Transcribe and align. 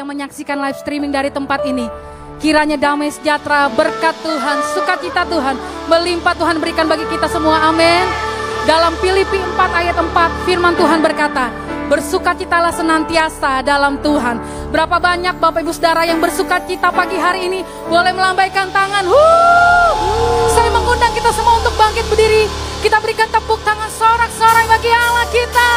yang 0.00 0.08
menyaksikan 0.08 0.56
live 0.56 0.80
streaming 0.80 1.12
dari 1.12 1.28
tempat 1.28 1.60
ini. 1.68 1.84
Kiranya 2.40 2.80
damai 2.80 3.12
sejahtera, 3.12 3.68
berkat 3.68 4.16
Tuhan, 4.24 4.64
sukacita 4.72 5.28
Tuhan, 5.28 5.60
melimpah 5.92 6.32
Tuhan 6.32 6.56
berikan 6.56 6.88
bagi 6.88 7.04
kita 7.12 7.28
semua. 7.28 7.68
Amin. 7.68 8.08
Dalam 8.64 8.96
Filipi 9.04 9.36
4 9.36 9.60
ayat 9.60 9.96
4 10.00 10.48
firman 10.48 10.72
Tuhan 10.72 11.04
berkata, 11.04 11.52
bersukacitalah 11.92 12.72
senantiasa 12.72 13.60
dalam 13.60 14.00
Tuhan. 14.00 14.40
Berapa 14.72 14.96
banyak 14.96 15.36
Bapak 15.36 15.60
Ibu 15.68 15.72
Saudara 15.76 16.08
yang 16.08 16.16
bersukacita 16.16 16.88
pagi 16.88 17.20
hari 17.20 17.52
ini 17.52 17.60
boleh 17.92 18.16
melambaikan 18.16 18.72
tangan. 18.72 19.04
Huh! 19.04 19.92
Saya 20.48 20.72
mengundang 20.72 21.12
kita 21.12 21.28
semua 21.36 21.60
untuk 21.60 21.76
bangkit 21.76 22.08
berdiri. 22.08 22.48
Kita 22.80 23.04
berikan 23.04 23.28
tepuk 23.28 23.60
tangan 23.68 23.92
sorak-sorai 23.92 24.64
bagi 24.64 24.88
Allah 24.88 25.26
kita. 25.28 25.68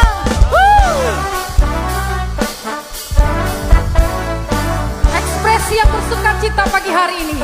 Ekspresi 5.74 5.82
yang 5.82 5.90
bersuka 5.90 6.32
cita 6.42 6.64
pagi 6.70 6.92
hari 6.94 7.16
ini. 7.26 7.38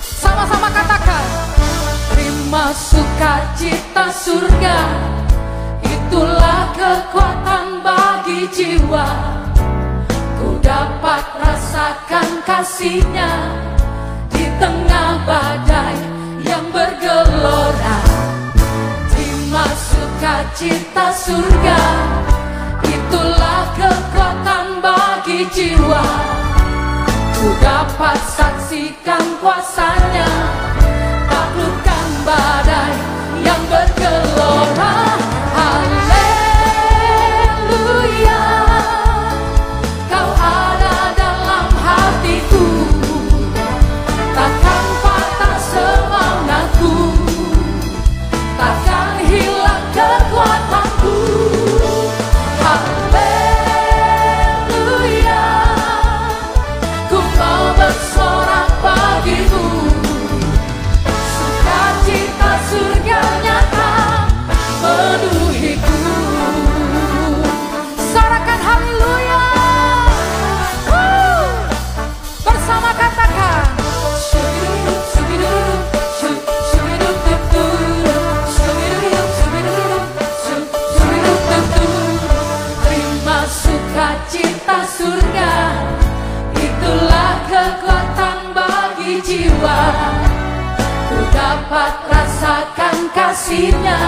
Sama-sama 0.00 0.68
katakan, 0.70 1.24
terima 2.14 2.70
sukacita 2.74 4.06
surga, 4.14 4.78
itulah 5.82 6.70
kekuatan 6.78 7.82
bagi 7.82 8.46
jiwa. 8.54 9.08
Ku 10.38 10.62
dapat 10.62 11.24
rasakan 11.42 12.46
kasihnya 12.46 13.30
di 14.30 14.46
tengah 14.62 15.18
badai 15.26 15.98
yang 16.46 16.62
bergelora 16.70 18.05
cinta 20.56 21.12
surga. 21.12 21.80
Itulah 22.80 23.62
kekuatan 23.76 24.80
bagi 24.80 25.44
jiwa. 25.52 26.06
Ku 27.36 27.48
dapat 27.60 28.16
saksikan 28.24 29.24
kuasanya. 29.44 30.30
Taklukkan 31.28 32.08
badai 32.24 32.65
kasihnya 93.36 94.00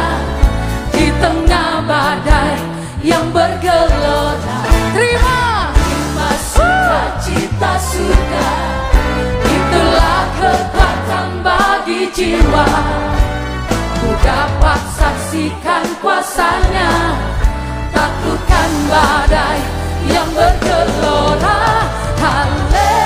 di 0.88 1.12
tengah 1.20 1.84
badai 1.84 2.56
yang 3.04 3.28
bergelora. 3.28 4.58
Terima, 4.96 5.68
terima 5.76 6.30
sukacita 6.48 7.72
suka. 7.76 8.50
Itulah 9.46 10.22
kekuatan 10.40 11.28
bagi 11.44 12.08
jiwa. 12.16 12.68
Ku 14.00 14.10
dapat 14.24 14.80
saksikan 14.96 15.84
kuasanya, 16.00 16.90
taklukkan 17.92 18.70
badai 18.88 19.60
yang 20.08 20.28
bergelora. 20.32 20.98
bertepuk 22.58 22.97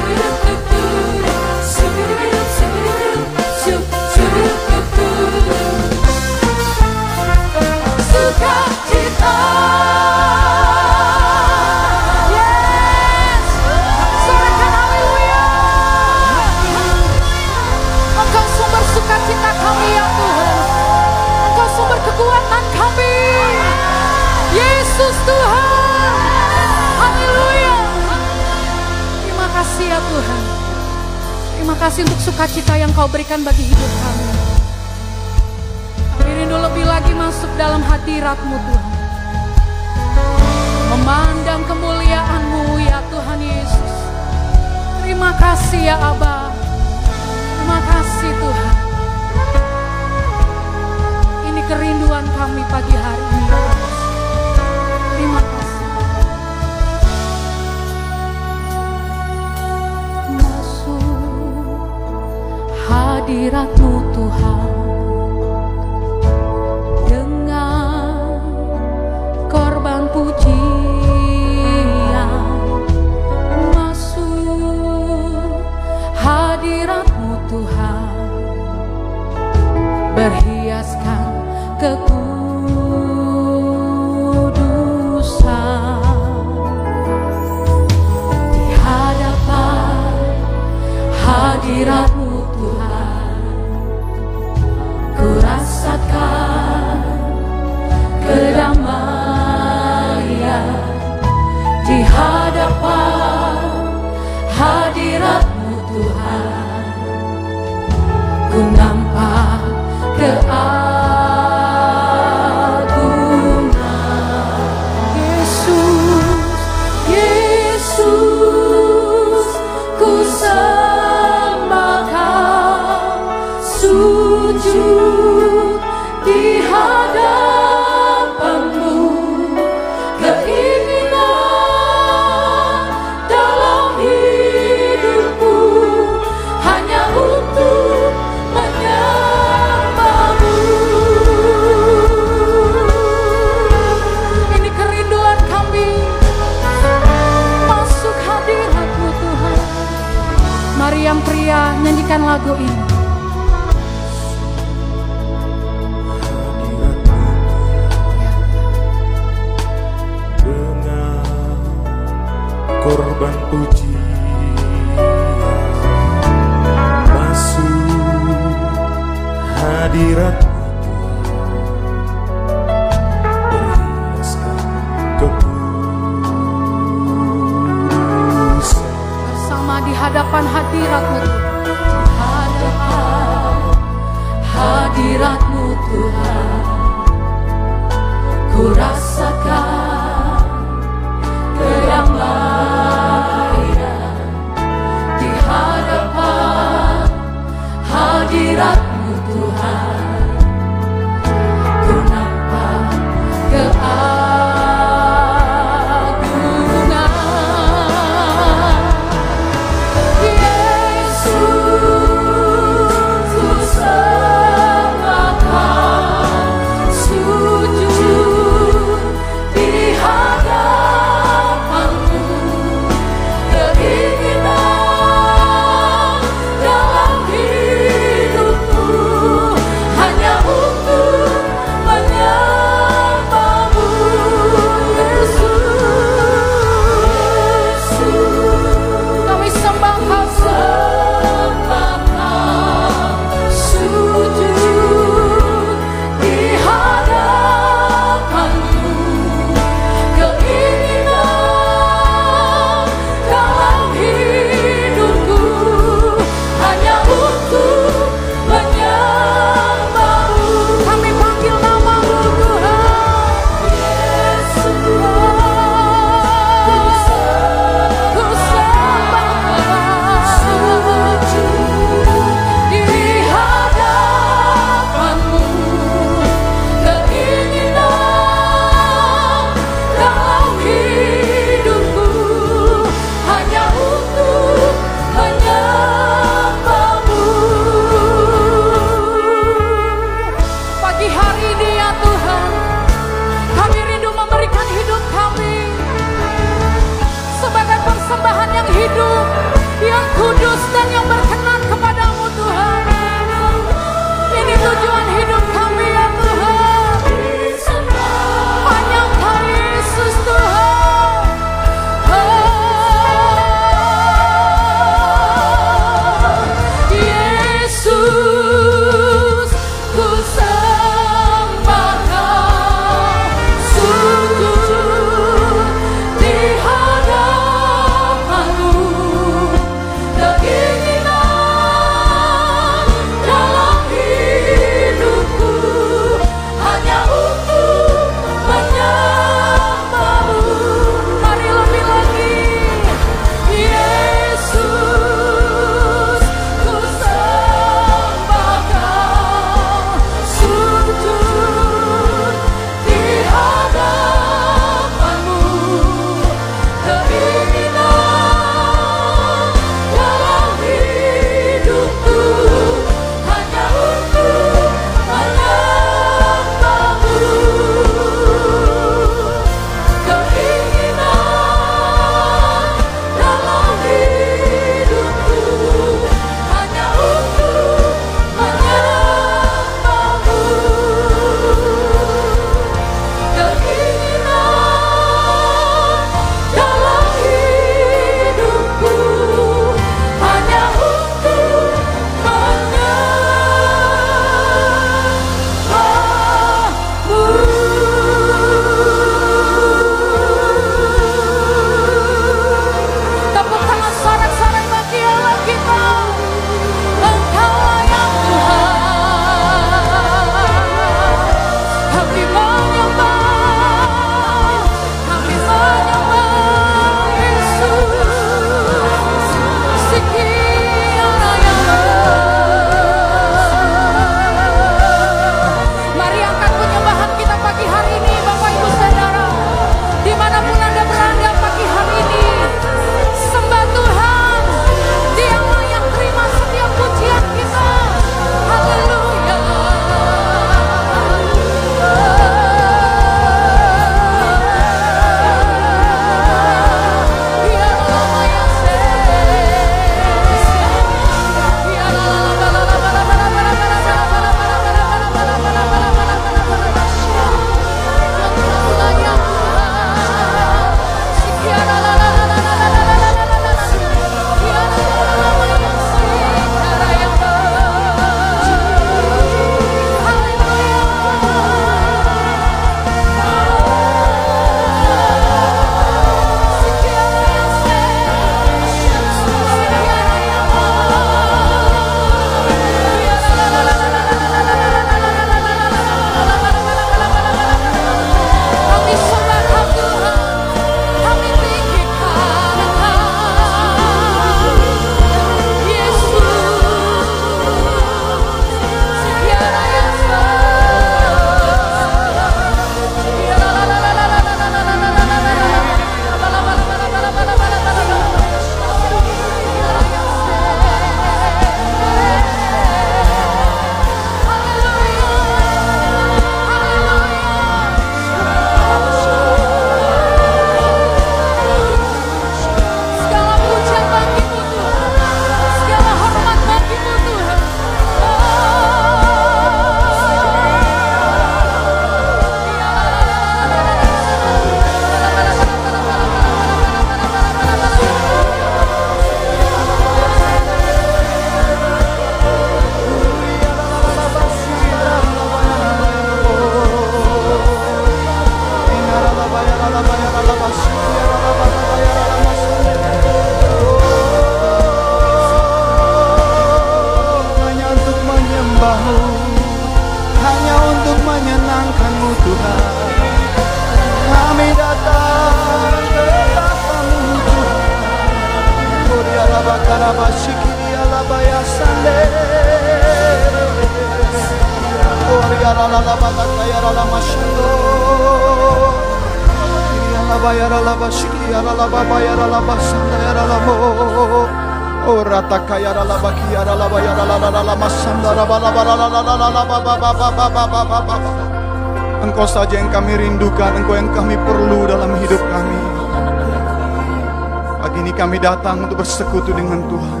kami 598.04 598.20
datang 598.20 598.68
untuk 598.68 598.84
bersekutu 598.84 599.32
dengan 599.32 599.64
Tuhan. 599.64 600.00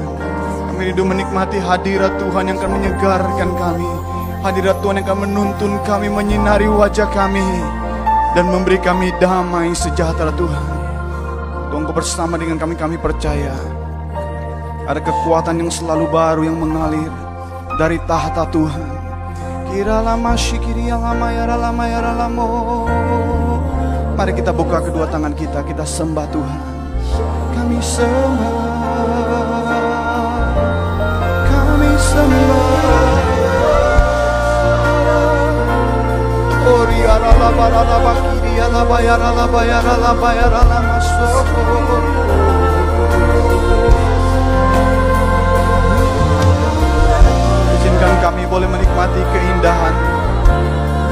Kami 0.68 0.92
rindu 0.92 1.08
menikmati 1.08 1.56
hadirat 1.56 2.20
Tuhan 2.20 2.52
yang 2.52 2.60
akan 2.60 2.72
menyegarkan 2.76 3.50
kami. 3.56 3.88
Hadirat 4.44 4.76
Tuhan 4.84 5.00
yang 5.00 5.08
akan 5.08 5.20
menuntun 5.24 5.72
kami, 5.88 6.12
menyinari 6.12 6.68
wajah 6.68 7.08
kami. 7.08 7.40
Dan 8.36 8.52
memberi 8.52 8.76
kami 8.76 9.08
damai 9.24 9.72
sejahtera 9.72 10.36
Tuhan. 10.36 10.66
Engkau 11.72 11.96
bersama 11.96 12.36
dengan 12.36 12.60
kami, 12.60 12.76
kami 12.76 13.00
percaya. 13.00 13.56
Ada 14.84 15.00
kekuatan 15.00 15.64
yang 15.64 15.72
selalu 15.72 16.04
baru 16.12 16.44
yang 16.44 16.60
mengalir 16.60 17.08
dari 17.80 17.96
tahta 18.04 18.44
Tuhan. 18.52 18.84
Kira 19.72 20.04
lama 20.04 20.36
syikiri 20.36 20.92
yang 20.92 21.00
lama 21.00 21.32
ya 21.32 21.48
lama 21.48 21.84
ya 21.88 22.00
lamo. 22.04 22.48
Mari 24.12 24.36
kita 24.36 24.52
buka 24.52 24.84
kedua 24.84 25.08
tangan 25.08 25.32
kita, 25.32 25.64
kita 25.64 25.88
sembah 25.88 26.28
Tuhan. 26.28 26.73
Kami 27.64 27.80
sembah, 27.80 28.44
kami 31.48 31.96
sembah. 31.96 33.24
Ori 36.60 37.00
arala 37.08 37.48
barala 37.56 38.04
bakiri 38.04 38.60
ala 38.60 38.84
bayara 38.84 39.32
la 39.32 39.48
bayara 39.48 39.96
la 39.96 40.12
bayara 40.12 40.60
la 40.60 40.78
masoko. 40.92 41.64
Izinkan 47.80 48.14
kami 48.20 48.44
boleh 48.44 48.68
menikmati 48.68 49.24
keindahan 49.32 49.96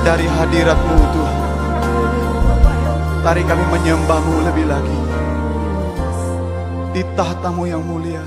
dari 0.04 0.28
hadiratmu 0.28 1.00
Tuhan. 1.16 1.40
Tari 3.24 3.40
kami 3.40 3.64
menyembahmu 3.72 4.44
lebih 4.52 4.68
lagi 4.68 5.11
di 6.92 7.02
tahtamu 7.16 7.64
yang 7.64 7.80
mulia. 7.80 8.24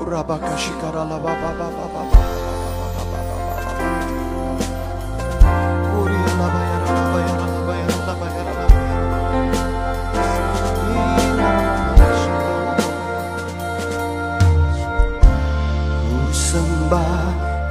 Urabakashikarala 0.00 1.20
baba 1.20 1.50
baba 1.56 1.86
baba. 1.92 2.22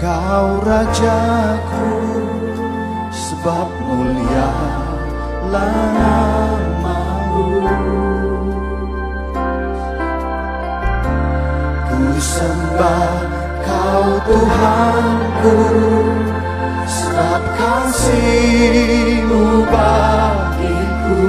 Kau 0.04 0.60
rajaku 0.60 1.96
sebab 3.08 3.68
mulia 3.88 4.52
lah 5.48 6.63
sembah 12.74 13.30
kau 13.62 14.18
Tuhanku 14.26 15.62
sebab 16.90 17.42
kasihmu 17.54 19.42
bagiku 19.70 21.22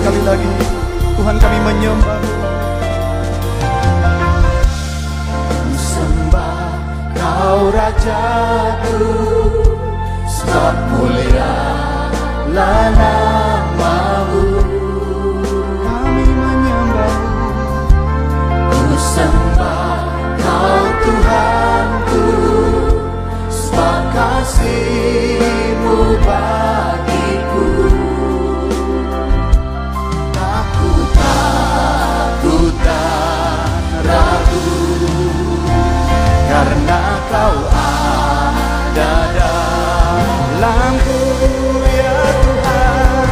sekali 0.00 0.20
lagi. 0.24 0.48
Tuhan 1.20 1.36
kami 1.36 1.58
menyembah. 1.60 2.20
Ku 5.52 5.76
sembah 5.76 6.72
kau 7.20 7.68
rajaku 7.68 9.04
sebab 10.24 10.76
mulia 10.96 11.56
namamu. 12.48 14.48
Kami 15.84 16.26
menyembah. 16.32 17.16
Ku 18.72 18.96
sembah 18.96 20.00
kau 20.40 20.80
Tuhanku 21.04 22.28
sebab 23.52 24.00
kasihmu 24.16 26.16
bagiku 26.24 26.69
kau 37.30 37.54
ada. 37.70 39.14
Dalamku 40.60 41.16
ya 41.88 42.20
Tuhan 42.42 43.28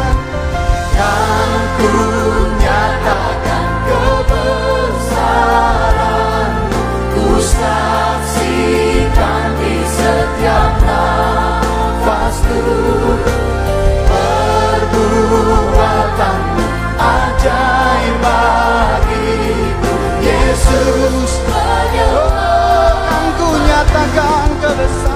kan 0.96 1.50
ku 1.76 1.92
nyatakan 2.62 3.68
kebesaran. 3.84 5.52
Ku 7.12 7.26
saksikan 7.42 9.46
di 9.58 9.74
setiap 9.82 10.72
nafasku 10.86 12.62
perbuatan 14.78 16.38
ajaib 16.96 18.16
bagiku 18.22 19.92
Yesus 20.22 21.17
akan 23.98 24.48
kebesaran 24.62 25.07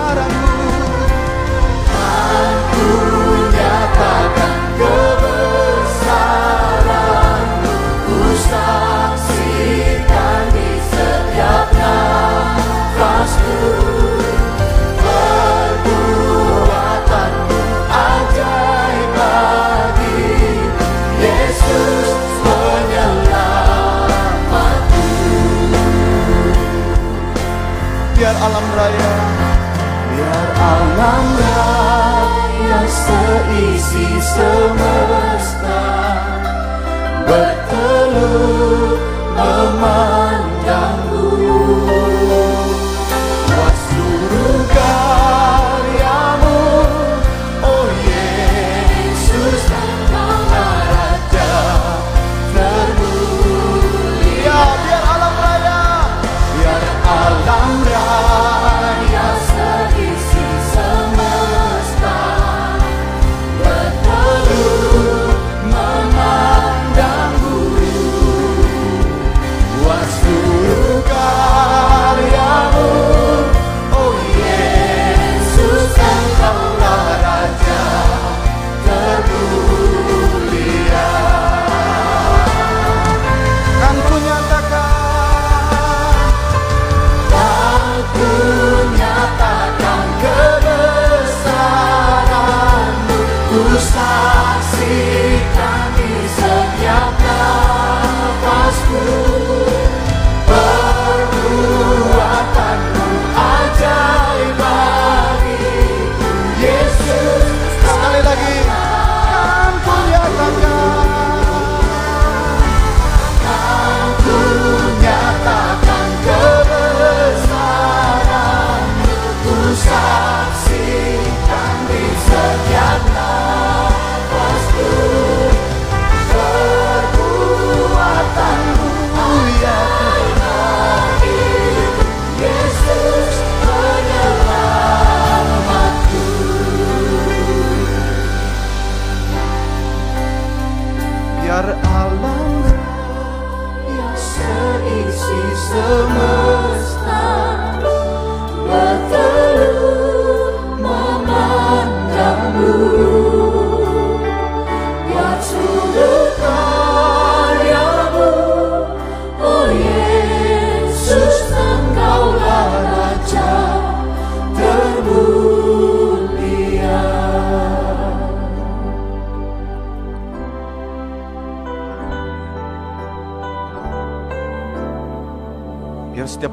sees 145.32 145.70
the 145.70 146.08
moon. 146.08 146.41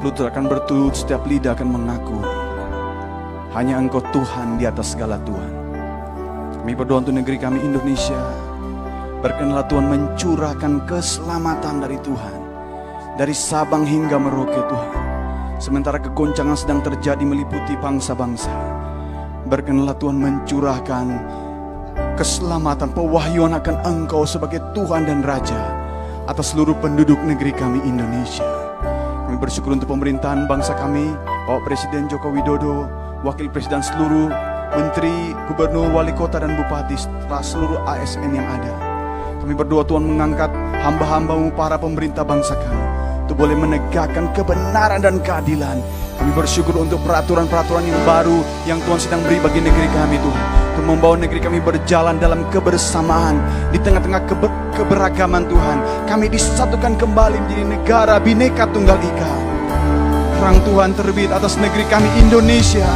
Setiap 0.00 0.16
lutut 0.16 0.32
akan 0.32 0.46
bertut, 0.48 0.92
setiap 0.96 1.22
lidah 1.28 1.52
akan 1.52 1.76
mengaku 1.76 2.16
Hanya 3.52 3.76
engkau 3.76 4.00
Tuhan 4.16 4.56
di 4.56 4.64
atas 4.64 4.96
segala 4.96 5.20
Tuhan. 5.28 5.52
Kami 6.56 6.72
berdoa 6.72 7.04
untuk 7.04 7.20
negeri 7.20 7.36
kami 7.36 7.60
Indonesia 7.60 8.16
Berkenalah 9.20 9.68
Tuhan 9.68 9.92
mencurahkan 9.92 10.88
keselamatan 10.88 11.84
dari 11.84 12.00
Tuhan. 12.00 12.36
Dari 13.20 13.36
Sabang 13.36 13.84
hingga 13.84 14.16
Merauke 14.16 14.64
Tuhan. 14.72 14.96
Sementara 15.60 16.00
kegoncangan 16.00 16.56
sedang 16.56 16.80
terjadi 16.80 17.20
meliputi 17.20 17.76
bangsa-bangsa. 17.76 18.56
Berkenalah 19.52 20.00
Tuhan 20.00 20.16
mencurahkan 20.16 21.06
keselamatan 22.16 22.96
pewahyuan 22.96 23.52
akan 23.52 23.76
engkau 23.84 24.24
sebagai 24.24 24.64
Tuhan 24.72 25.04
dan 25.04 25.20
Raja 25.20 25.60
Atas 26.24 26.56
seluruh 26.56 26.76
penduduk 26.80 27.20
negeri 27.20 27.52
kami 27.52 27.84
Indonesia 27.84 28.59
bersyukur 29.40 29.72
untuk 29.72 29.88
pemerintahan 29.96 30.44
bangsa 30.44 30.76
kami, 30.76 31.16
Bapak 31.48 31.64
Presiden 31.64 32.06
Joko 32.12 32.28
Widodo, 32.28 32.84
Wakil 33.24 33.48
Presiden 33.48 33.80
seluruh 33.80 34.28
Menteri, 34.76 35.32
Gubernur, 35.48 35.88
Wali 35.96 36.12
Kota 36.12 36.44
dan 36.44 36.54
Bupati 36.54 36.94
serta 36.94 37.40
seluruh 37.40 37.80
ASN 37.88 38.36
yang 38.36 38.44
ada. 38.44 38.76
Kami 39.40 39.56
berdoa 39.56 39.82
Tuhan 39.88 40.04
mengangkat 40.04 40.52
hamba-hambamu 40.84 41.56
para 41.56 41.80
pemerintah 41.80 42.20
bangsa 42.20 42.52
kami 42.52 42.84
untuk 43.24 43.40
boleh 43.40 43.56
menegakkan 43.56 44.28
kebenaran 44.36 45.00
dan 45.00 45.16
keadilan. 45.24 45.80
Kami 46.20 46.30
bersyukur 46.36 46.76
untuk 46.76 47.00
peraturan-peraturan 47.08 47.88
yang 47.88 48.00
baru 48.04 48.44
yang 48.68 48.78
Tuhan 48.84 49.00
sedang 49.00 49.24
beri 49.24 49.40
bagi 49.40 49.64
negeri 49.64 49.88
kami 49.96 50.20
Tuhan. 50.20 50.44
Untuk 50.76 50.84
membawa 50.84 51.16
negeri 51.16 51.40
kami 51.40 51.64
berjalan 51.64 52.20
dalam 52.20 52.44
kebersamaan 52.52 53.40
di 53.72 53.80
tengah-tengah 53.80 54.22
kebe- 54.28 54.59
keberagaman 54.80 55.44
Tuhan. 55.44 55.78
Kami 56.08 56.32
disatukan 56.32 56.96
kembali 56.96 57.36
menjadi 57.44 57.64
negara 57.68 58.16
bineka 58.16 58.64
tunggal 58.72 58.96
ika. 58.96 59.32
Terang 60.40 60.58
Tuhan 60.64 60.96
terbit 60.96 61.28
atas 61.28 61.60
negeri 61.60 61.84
kami 61.92 62.08
Indonesia. 62.16 62.88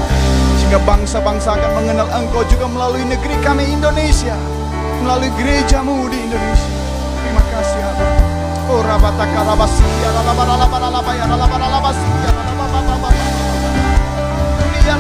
Sehingga 0.57 0.81
bangsa-bangsa 0.89 1.61
akan 1.61 1.71
mengenal 1.77 2.09
Engkau 2.17 2.41
juga 2.49 2.65
melalui 2.65 3.05
negeri 3.05 3.37
kami 3.45 3.69
Indonesia. 3.69 4.33
Melalui 5.05 5.29
gerejamu 5.37 6.09
di 6.09 6.17
Indonesia. 6.25 6.73
Terima 7.21 7.45
kasih 7.53 7.81
Allah. 7.85 8.13
Oh 8.65 8.81
rabataka 8.81 9.41
rabasiya 9.45 10.09
ralabaralabaralabaya 10.09 11.25
ralabaralabasiya 11.29 12.29
ralabababababa. 12.33 13.11
Dunia 14.57 14.95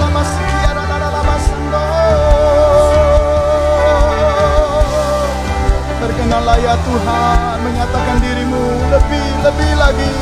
berkenanlah 6.14 6.54
ya 6.62 6.78
Tuhan 6.78 7.58
menyatakan 7.66 8.22
dirimu 8.22 8.86
lebih, 8.86 9.26
lebih 9.42 9.70
lagi, 9.74 10.14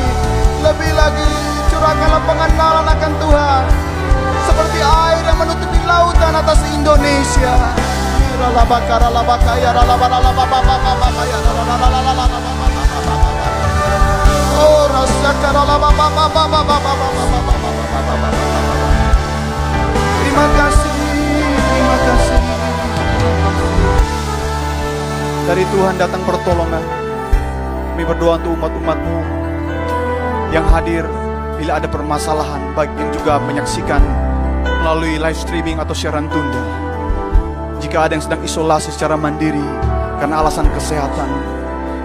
lebih 0.65 0.89
lagi. 0.97 1.29
Curahkanlah 1.69 2.23
pengenalan 2.25 2.89
akan 2.97 3.13
Tuhan. 3.21 3.63
Seperti 4.49 4.81
air 4.81 5.21
yang 5.21 5.37
menutupi 5.37 5.77
lautan 5.85 6.33
atas 6.33 6.65
Indonesia. 6.73 7.77
Oh, 14.65 14.89
Terima 20.25 20.47
kasih. 20.57 20.92
Dari 25.53 25.69
Tuhan 25.69 26.01
datang 26.01 26.25
pertolongan. 26.25 26.81
Kami 27.93 28.09
berdoa 28.09 28.41
untuk 28.41 28.57
umat-umatmu 28.57 29.19
yang 30.49 30.65
hadir 30.73 31.05
bila 31.61 31.77
ada 31.77 31.85
permasalahan, 31.93 32.73
baik 32.73 32.89
yang 32.97 33.13
juga 33.13 33.37
menyaksikan 33.37 34.01
melalui 34.81 35.21
live 35.21 35.37
streaming 35.37 35.77
atau 35.77 35.93
siaran 35.93 36.25
tunda. 36.33 36.57
Jika 37.85 38.09
ada 38.09 38.17
yang 38.17 38.25
sedang 38.25 38.41
isolasi 38.41 38.97
secara 38.97 39.13
mandiri 39.13 39.61
karena 40.25 40.41
alasan 40.41 40.73
kesehatan, 40.73 41.29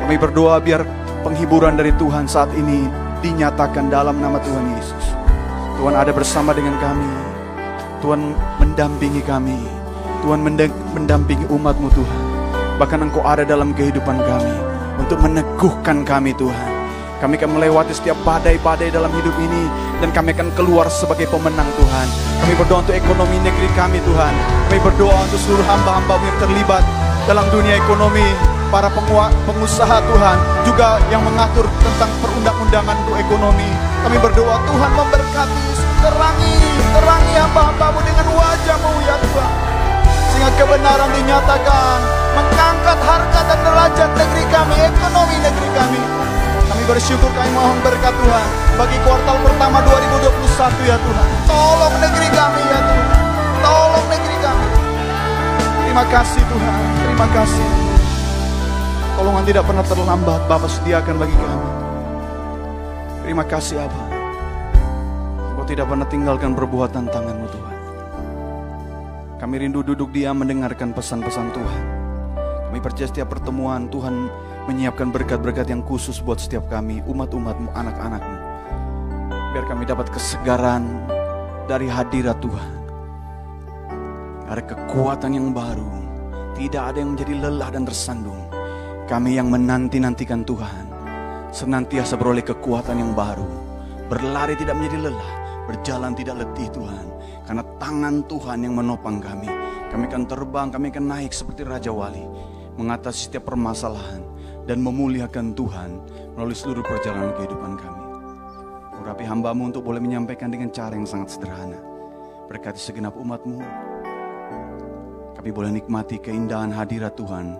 kami 0.03 0.19
berdoa 0.19 0.59
biar 0.59 0.83
penghiburan 1.23 1.79
dari 1.79 1.95
Tuhan 1.95 2.27
saat 2.27 2.51
ini 2.51 2.91
dinyatakan 3.23 3.87
dalam 3.87 4.19
nama 4.19 4.43
Tuhan 4.43 4.75
Yesus. 4.75 5.15
Tuhan 5.79 5.95
ada 5.95 6.11
bersama 6.11 6.51
dengan 6.51 6.75
kami. 6.83 7.11
Tuhan 8.03 8.27
mendampingi 8.59 9.23
kami. 9.23 9.55
Tuhan 10.27 10.43
menda- 10.43 10.83
mendampingi 10.91 11.47
umatmu 11.47 11.87
Tuhan. 11.95 12.26
Bahkan 12.77 13.09
Engkau 13.09 13.25
ada 13.25 13.41
dalam 13.41 13.73
kehidupan 13.73 14.21
kami 14.21 14.53
untuk 15.01 15.17
meneguhkan 15.17 16.05
kami 16.05 16.29
Tuhan. 16.37 16.69
Kami 17.17 17.33
akan 17.41 17.57
melewati 17.57 17.89
setiap 17.97 18.13
badai-badai 18.21 18.93
dalam 18.93 19.09
hidup 19.17 19.33
ini. 19.41 19.65
Dan 19.97 20.13
kami 20.13 20.37
akan 20.37 20.53
keluar 20.53 20.85
sebagai 20.85 21.25
pemenang 21.33 21.65
Tuhan. 21.73 22.07
Kami 22.45 22.53
berdoa 22.53 22.85
untuk 22.85 22.93
ekonomi 22.93 23.41
negeri 23.41 23.65
kami 23.73 23.97
Tuhan. 24.05 24.33
Kami 24.69 24.79
berdoa 24.85 25.25
untuk 25.25 25.41
seluruh 25.41 25.65
hamba-hambamu 25.65 26.21
yang 26.29 26.37
terlibat 26.37 26.85
dalam 27.25 27.49
dunia 27.49 27.81
ekonomi. 27.81 28.29
Para 28.69 28.93
pengusaha 28.93 29.97
Tuhan. 29.97 30.37
Juga 30.69 31.01
yang 31.09 31.25
mengatur 31.25 31.65
tentang 31.81 32.13
perundang-undangan 32.21 32.97
ekonomi. 33.17 33.69
Kami 34.05 34.17
berdoa 34.21 34.61
Tuhan 34.69 34.91
memberkati. 34.93 35.65
Terangi, 35.97 36.53
terangi 36.93 37.33
hamba-hambamu 37.41 37.99
dengan 38.05 38.27
wajahmu 38.37 38.91
ya 39.01 39.17
Tuhan. 39.17 39.66
Sehingga 40.37 40.53
kebenaran 40.53 41.09
dinyatakan. 41.17 41.97
Mengangkat 42.37 42.99
harga 43.01 43.41
dan 43.41 43.59
derajat 43.65 44.11
negeri 44.13 44.45
kami. 44.53 44.75
Ekonomi 44.85 45.35
negeri 45.41 45.69
kami. 45.73 45.97
Kami 46.69 46.83
bersyukur 46.85 47.25
kami 47.33 47.49
mohon 47.57 47.73
berkat 47.81 48.13
Tuhan 48.13 48.47
bagi 48.77 49.01
kuartal 49.01 49.33
pertama 49.41 49.81
2021 49.81 50.85
ya 50.85 50.93
Tuhan. 51.01 51.27
Tolong 51.49 51.95
negeri 51.97 52.27
kami 52.29 52.61
ya 52.69 52.79
Tuhan. 52.85 53.09
Tolong 53.65 54.05
negeri 54.13 54.37
kami. 54.37 54.67
Terima 55.89 56.05
kasih 56.05 56.41
Tuhan. 56.45 56.75
Terima 57.01 57.27
kasih. 57.33 57.67
Tolongan 59.17 59.43
tidak 59.49 59.63
pernah 59.65 59.85
terlambat 59.89 60.41
Bapak 60.45 60.69
sediakan 60.69 61.15
bagi 61.17 61.33
kami. 61.33 61.69
Terima 63.25 63.41
kasih 63.41 63.81
Abah. 63.81 64.05
Engkau 65.49 65.65
tidak 65.65 65.89
pernah 65.89 66.05
tinggalkan 66.05 66.53
perbuatan 66.53 67.09
tanganmu 67.09 67.49
Tuhan. 67.49 67.76
Kami 69.37 69.61
rindu 69.61 69.85
duduk 69.85 70.09
diam 70.09 70.41
mendengarkan 70.41 70.97
pesan-pesan 70.97 71.53
Tuhan. 71.53 71.83
Kami 72.67 72.79
percaya 72.81 73.05
setiap 73.05 73.37
pertemuan 73.37 73.85
Tuhan 73.85 74.33
menyiapkan 74.65 75.13
berkat-berkat 75.13 75.69
yang 75.69 75.85
khusus 75.85 76.17
buat 76.25 76.41
setiap 76.41 76.65
kami, 76.73 77.05
umat-umatmu, 77.05 77.69
anak-anakmu. 77.77 78.37
Biar 79.53 79.65
kami 79.69 79.85
dapat 79.85 80.09
kesegaran 80.09 80.89
dari 81.69 81.85
hadirat 81.85 82.41
Tuhan. 82.41 82.71
Ada 84.49 84.63
kekuatan 84.73 85.37
yang 85.37 85.53
baru. 85.53 85.85
Tidak 86.57 86.81
ada 86.81 86.97
yang 86.97 87.13
menjadi 87.13 87.37
lelah 87.37 87.69
dan 87.69 87.85
tersandung. 87.85 88.41
Kami 89.05 89.37
yang 89.37 89.53
menanti-nantikan 89.53 90.41
Tuhan. 90.41 90.89
Senantiasa 91.53 92.17
beroleh 92.17 92.41
kekuatan 92.41 92.97
yang 92.97 93.13
baru. 93.13 93.45
Berlari 94.09 94.57
tidak 94.57 94.81
menjadi 94.81 95.13
lelah. 95.13 95.46
Berjalan 95.67 96.15
tidak 96.15 96.39
letih 96.41 96.71
Tuhan. 96.71 97.05
Karena 97.43 97.63
tangan 97.75 98.23
Tuhan 98.25 98.63
yang 98.63 98.73
menopang 98.79 99.19
kami. 99.19 99.51
Kami 99.91 100.03
akan 100.07 100.23
terbang, 100.27 100.67
kami 100.71 100.91
akan 100.95 101.05
naik 101.11 101.31
seperti 101.35 101.67
Raja 101.67 101.91
Wali. 101.91 102.23
Mengatasi 102.79 103.27
setiap 103.27 103.51
permasalahan. 103.51 104.23
Dan 104.67 104.83
memuliakan 104.83 105.55
Tuhan 105.55 105.91
melalui 106.35 106.55
seluruh 106.55 106.83
perjalanan 106.83 107.31
kehidupan 107.35 107.79
kami. 107.79 108.03
Urapi 108.99 109.23
hambamu 109.23 109.71
untuk 109.71 109.87
boleh 109.87 110.03
menyampaikan 110.03 110.51
dengan 110.51 110.67
cara 110.75 110.91
yang 110.91 111.07
sangat 111.07 111.39
sederhana. 111.39 111.79
Berkati 112.51 112.75
segenap 112.75 113.15
umatmu. 113.15 113.63
Kami 115.39 115.49
boleh 115.55 115.71
nikmati 115.71 116.19
keindahan 116.19 116.75
hadirat 116.75 117.15
Tuhan 117.15 117.55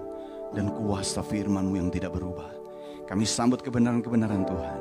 dan 0.52 0.72
kuasa 0.76 1.24
firmanmu 1.24 1.80
yang 1.80 1.88
tidak 1.88 2.16
berubah. 2.16 2.52
Kami 3.08 3.24
sambut 3.24 3.64
kebenaran-kebenaran 3.64 4.44
Tuhan. 4.44 4.80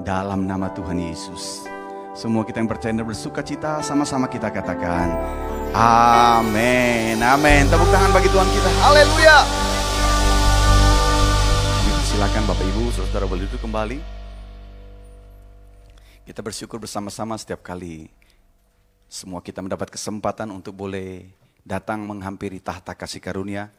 Dalam 0.00 0.48
nama 0.48 0.72
Tuhan 0.72 0.96
Yesus. 0.96 1.73
Semua 2.14 2.46
kita 2.46 2.62
yang 2.62 2.70
percaya 2.70 2.94
dan 2.94 3.02
bersuka 3.02 3.42
cita 3.42 3.82
sama-sama 3.82 4.30
kita 4.30 4.46
katakan. 4.46 5.10
Amin. 5.74 7.18
Amin. 7.18 7.66
Tepuk 7.66 7.90
tangan 7.90 8.14
bagi 8.14 8.30
Tuhan 8.30 8.46
kita. 8.54 8.70
Haleluya. 8.86 9.38
Silakan 12.06 12.42
Bapak 12.46 12.62
Ibu, 12.70 12.82
Saudara 12.94 13.26
boleh 13.26 13.50
duduk 13.50 13.58
kembali. 13.66 13.98
Kita 16.22 16.38
bersyukur 16.38 16.78
bersama-sama 16.78 17.34
setiap 17.34 17.66
kali 17.66 18.06
semua 19.10 19.42
kita 19.42 19.58
mendapat 19.58 19.90
kesempatan 19.90 20.54
untuk 20.54 20.70
boleh 20.70 21.26
datang 21.66 22.06
menghampiri 22.06 22.62
tahta 22.62 22.94
kasih 22.94 23.18
karunia. 23.18 23.74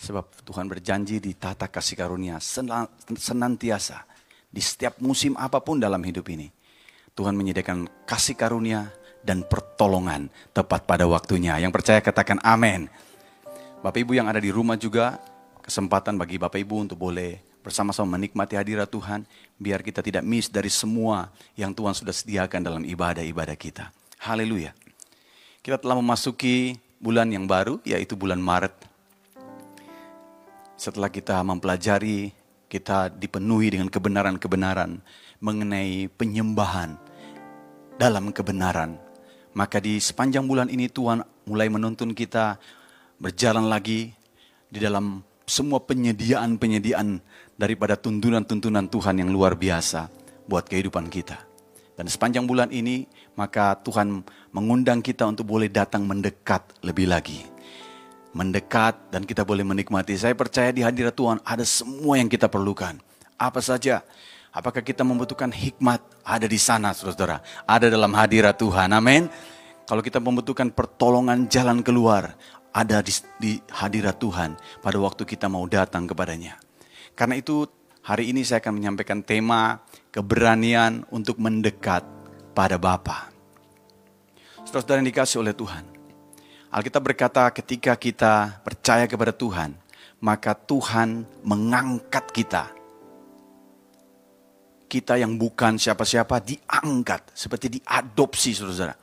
Sebab 0.00 0.24
Tuhan 0.40 0.72
berjanji 0.72 1.20
di 1.20 1.36
tahta 1.36 1.68
kasih 1.68 2.00
karunia 2.00 2.40
sena- 2.40 2.88
senantiasa 3.12 4.08
di 4.48 4.64
setiap 4.64 4.96
musim 5.04 5.36
apa 5.36 5.60
pun 5.60 5.76
dalam 5.76 6.00
hidup 6.00 6.24
ini. 6.32 6.57
Tuhan 7.18 7.34
menyediakan 7.34 7.90
kasih 8.06 8.38
karunia 8.38 8.94
dan 9.26 9.42
pertolongan 9.42 10.30
tepat 10.54 10.86
pada 10.86 11.02
waktunya. 11.10 11.58
Yang 11.58 11.74
percaya 11.74 11.98
katakan 11.98 12.38
amin. 12.46 12.86
Bapak 13.82 14.06
Ibu 14.06 14.14
yang 14.14 14.30
ada 14.30 14.38
di 14.38 14.54
rumah 14.54 14.78
juga, 14.78 15.18
kesempatan 15.58 16.14
bagi 16.14 16.38
Bapak 16.38 16.62
Ibu 16.62 16.86
untuk 16.86 17.02
boleh 17.02 17.42
bersama-sama 17.58 18.14
menikmati 18.14 18.54
hadirat 18.54 18.86
Tuhan, 18.86 19.26
biar 19.58 19.82
kita 19.82 19.98
tidak 19.98 20.22
miss 20.22 20.46
dari 20.46 20.70
semua 20.70 21.34
yang 21.58 21.74
Tuhan 21.74 21.90
sudah 21.90 22.14
sediakan 22.14 22.62
dalam 22.62 22.82
ibadah-ibadah 22.86 23.58
kita. 23.58 23.90
Haleluya. 24.22 24.70
Kita 25.58 25.74
telah 25.74 25.98
memasuki 25.98 26.78
bulan 27.02 27.34
yang 27.34 27.50
baru, 27.50 27.82
yaitu 27.82 28.14
bulan 28.14 28.38
Maret. 28.38 28.78
Setelah 30.78 31.10
kita 31.10 31.42
mempelajari, 31.42 32.30
kita 32.70 33.10
dipenuhi 33.10 33.74
dengan 33.74 33.90
kebenaran-kebenaran 33.90 35.02
mengenai 35.42 36.06
penyembahan 36.14 37.07
dalam 37.98 38.30
kebenaran. 38.30 38.96
Maka 39.52 39.82
di 39.82 39.98
sepanjang 39.98 40.46
bulan 40.46 40.70
ini 40.70 40.86
Tuhan 40.86 41.20
mulai 41.50 41.66
menuntun 41.66 42.14
kita 42.14 42.56
berjalan 43.18 43.66
lagi 43.66 44.14
di 44.70 44.78
dalam 44.78 45.20
semua 45.42 45.82
penyediaan-penyediaan 45.82 47.18
daripada 47.58 47.98
tuntunan-tuntunan 47.98 48.86
Tuhan 48.86 49.18
yang 49.18 49.34
luar 49.34 49.58
biasa 49.58 50.06
buat 50.46 50.70
kehidupan 50.70 51.10
kita. 51.10 51.42
Dan 51.98 52.06
sepanjang 52.06 52.46
bulan 52.46 52.70
ini 52.70 53.10
maka 53.34 53.74
Tuhan 53.82 54.22
mengundang 54.54 55.02
kita 55.02 55.26
untuk 55.26 55.50
boleh 55.50 55.66
datang 55.66 56.06
mendekat 56.06 56.62
lebih 56.86 57.10
lagi. 57.10 57.42
Mendekat 58.30 59.10
dan 59.10 59.26
kita 59.26 59.42
boleh 59.42 59.66
menikmati. 59.66 60.14
Saya 60.14 60.38
percaya 60.38 60.70
di 60.70 60.86
hadirat 60.86 61.18
Tuhan 61.18 61.42
ada 61.42 61.66
semua 61.66 62.14
yang 62.14 62.30
kita 62.30 62.46
perlukan. 62.46 62.94
Apa 63.34 63.58
saja? 63.58 64.06
Apakah 64.58 64.82
kita 64.82 65.06
membutuhkan 65.06 65.54
hikmat? 65.54 66.02
Ada 66.26 66.50
di 66.50 66.58
sana, 66.58 66.90
saudara. 66.90 67.38
Ada 67.62 67.94
dalam 67.94 68.10
hadirat 68.10 68.58
Tuhan. 68.58 68.90
Amin. 68.90 69.30
Kalau 69.86 70.02
kita 70.02 70.18
membutuhkan 70.18 70.74
pertolongan 70.74 71.46
jalan 71.46 71.78
keluar, 71.78 72.34
ada 72.74 72.98
di, 72.98 73.14
di 73.38 73.52
hadirat 73.70 74.18
Tuhan 74.18 74.58
pada 74.82 74.98
waktu 74.98 75.22
kita 75.22 75.46
mau 75.46 75.62
datang 75.70 76.10
kepadanya. 76.10 76.58
Karena 77.14 77.38
itu 77.38 77.70
hari 78.02 78.34
ini 78.34 78.42
saya 78.42 78.58
akan 78.58 78.82
menyampaikan 78.82 79.22
tema 79.22 79.78
keberanian 80.10 81.06
untuk 81.14 81.38
mendekat 81.38 82.02
pada 82.50 82.82
Bapa. 82.82 83.30
Saudara-saudara 84.66 85.06
yang 85.06 85.08
dikasih 85.14 85.38
oleh 85.38 85.54
Tuhan. 85.54 85.86
Alkitab 86.74 87.06
berkata 87.06 87.46
ketika 87.54 87.94
kita 87.94 88.58
percaya 88.66 89.06
kepada 89.06 89.30
Tuhan, 89.30 89.78
maka 90.18 90.50
Tuhan 90.58 91.30
mengangkat 91.46 92.26
kita 92.34 92.77
kita 94.88 95.20
yang 95.20 95.36
bukan 95.36 95.76
siapa-siapa 95.76 96.40
diangkat 96.40 97.36
seperti 97.36 97.78
diadopsi 97.78 98.56
saudara 98.56 98.96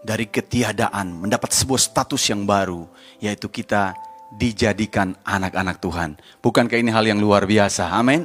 dari 0.00 0.30
ketiadaan 0.30 1.26
mendapat 1.26 1.52
sebuah 1.52 1.82
status 1.82 2.32
yang 2.32 2.48
baru 2.48 2.88
yaitu 3.20 3.50
kita 3.50 3.92
dijadikan 4.30 5.18
anak-anak 5.26 5.82
Tuhan. 5.82 6.16
Bukankah 6.40 6.78
ini 6.78 6.94
hal 6.94 7.04
yang 7.04 7.18
luar 7.18 7.44
biasa? 7.44 7.90
Amin. 7.90 8.24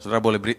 Saudara 0.00 0.18
boleh 0.18 0.40
beri, 0.40 0.56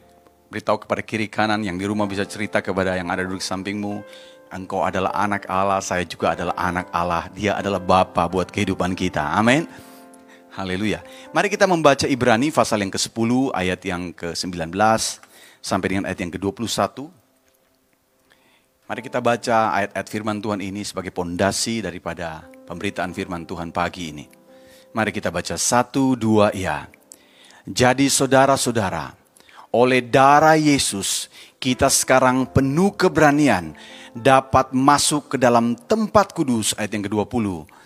beritahu 0.48 0.86
kepada 0.86 1.02
kiri 1.02 1.26
kanan 1.26 1.66
yang 1.66 1.76
di 1.76 1.90
rumah 1.90 2.06
bisa 2.06 2.24
cerita 2.30 2.62
kepada 2.62 2.94
yang 2.94 3.10
ada 3.10 3.26
duduk 3.26 3.42
sampingmu 3.42 4.06
engkau 4.54 4.86
adalah 4.86 5.18
anak 5.18 5.50
Allah 5.50 5.82
saya 5.82 6.06
juga 6.06 6.38
adalah 6.38 6.54
anak 6.56 6.88
Allah. 6.94 7.26
Dia 7.34 7.58
adalah 7.58 7.82
Bapa 7.82 8.30
buat 8.30 8.54
kehidupan 8.54 8.94
kita. 8.94 9.34
Amin 9.34 9.91
Haleluya. 10.52 11.00
Mari 11.32 11.48
kita 11.48 11.64
membaca 11.64 12.04
Ibrani 12.04 12.52
pasal 12.52 12.84
yang 12.84 12.92
ke-10 12.92 13.56
ayat 13.56 13.80
yang 13.88 14.12
ke-19 14.12 14.76
sampai 15.64 15.88
dengan 15.88 16.04
ayat 16.12 16.20
yang 16.20 16.32
ke-21. 16.36 17.08
Mari 18.84 19.00
kita 19.00 19.24
baca 19.24 19.72
ayat-ayat 19.72 20.08
firman 20.12 20.44
Tuhan 20.44 20.60
ini 20.60 20.84
sebagai 20.84 21.16
pondasi 21.16 21.80
daripada 21.80 22.52
pemberitaan 22.68 23.16
firman 23.16 23.48
Tuhan 23.48 23.72
pagi 23.72 24.12
ini. 24.12 24.28
Mari 24.92 25.16
kita 25.16 25.32
baca 25.32 25.56
satu 25.56 26.20
dua 26.20 26.52
ya. 26.52 26.84
Jadi 27.64 28.12
saudara-saudara, 28.12 29.16
oleh 29.72 30.04
darah 30.04 30.60
Yesus 30.60 31.32
kita 31.64 31.88
sekarang 31.88 32.44
penuh 32.52 32.92
keberanian 33.00 33.72
dapat 34.12 34.76
masuk 34.76 35.32
ke 35.32 35.38
dalam 35.40 35.80
tempat 35.80 36.36
kudus 36.36 36.76
ayat 36.76 36.92
yang 36.92 37.08
ke-20 37.08 37.80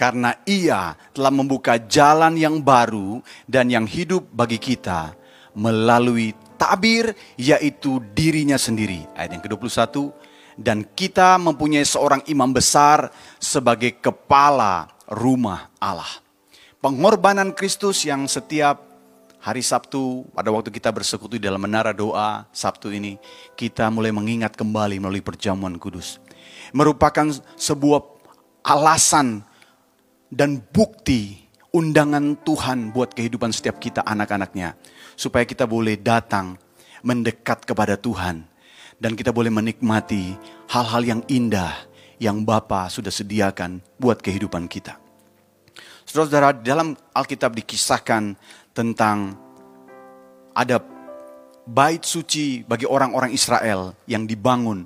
karena 0.00 0.32
ia 0.48 0.96
telah 1.12 1.28
membuka 1.28 1.76
jalan 1.76 2.32
yang 2.40 2.64
baru 2.64 3.20
dan 3.44 3.68
yang 3.68 3.84
hidup 3.84 4.24
bagi 4.32 4.56
kita 4.56 5.12
melalui 5.52 6.32
tabir 6.56 7.12
yaitu 7.36 8.00
dirinya 8.16 8.56
sendiri. 8.56 9.04
Ayat 9.12 9.36
yang 9.36 9.44
ke-21, 9.44 10.08
dan 10.56 10.88
kita 10.96 11.36
mempunyai 11.36 11.84
seorang 11.84 12.24
imam 12.32 12.48
besar 12.48 13.12
sebagai 13.36 14.00
kepala 14.00 14.88
rumah 15.04 15.68
Allah. 15.76 16.08
Pengorbanan 16.80 17.52
Kristus 17.52 18.08
yang 18.08 18.24
setiap 18.24 18.80
hari 19.36 19.60
Sabtu, 19.60 20.24
pada 20.32 20.48
waktu 20.48 20.72
kita 20.72 20.88
bersekutu 20.96 21.36
dalam 21.36 21.60
menara 21.60 21.92
doa 21.92 22.48
Sabtu 22.56 22.88
ini, 22.88 23.20
kita 23.52 23.92
mulai 23.92 24.16
mengingat 24.16 24.56
kembali 24.56 24.96
melalui 24.96 25.20
perjamuan 25.20 25.76
kudus. 25.76 26.16
Merupakan 26.72 27.36
sebuah 27.60 28.00
alasan 28.64 29.49
dan 30.30 30.62
bukti 30.70 31.42
undangan 31.74 32.38
Tuhan 32.46 32.94
buat 32.94 33.12
kehidupan 33.12 33.50
setiap 33.50 33.82
kita 33.82 34.06
anak-anaknya. 34.06 34.78
Supaya 35.18 35.44
kita 35.44 35.66
boleh 35.66 35.98
datang 35.98 36.56
mendekat 37.02 37.66
kepada 37.66 37.98
Tuhan. 37.98 38.46
Dan 39.00 39.18
kita 39.18 39.34
boleh 39.34 39.50
menikmati 39.50 40.36
hal-hal 40.70 41.02
yang 41.02 41.20
indah 41.26 41.72
yang 42.20 42.44
Bapa 42.44 42.86
sudah 42.92 43.10
sediakan 43.10 43.80
buat 43.96 44.20
kehidupan 44.20 44.68
kita. 44.68 45.00
Saudara-saudara, 46.04 46.52
dalam 46.60 46.92
Alkitab 47.16 47.56
dikisahkan 47.56 48.36
tentang 48.76 49.34
ada 50.52 50.84
bait 51.64 52.04
suci 52.04 52.60
bagi 52.66 52.84
orang-orang 52.84 53.32
Israel 53.32 53.96
yang 54.04 54.28
dibangun 54.28 54.84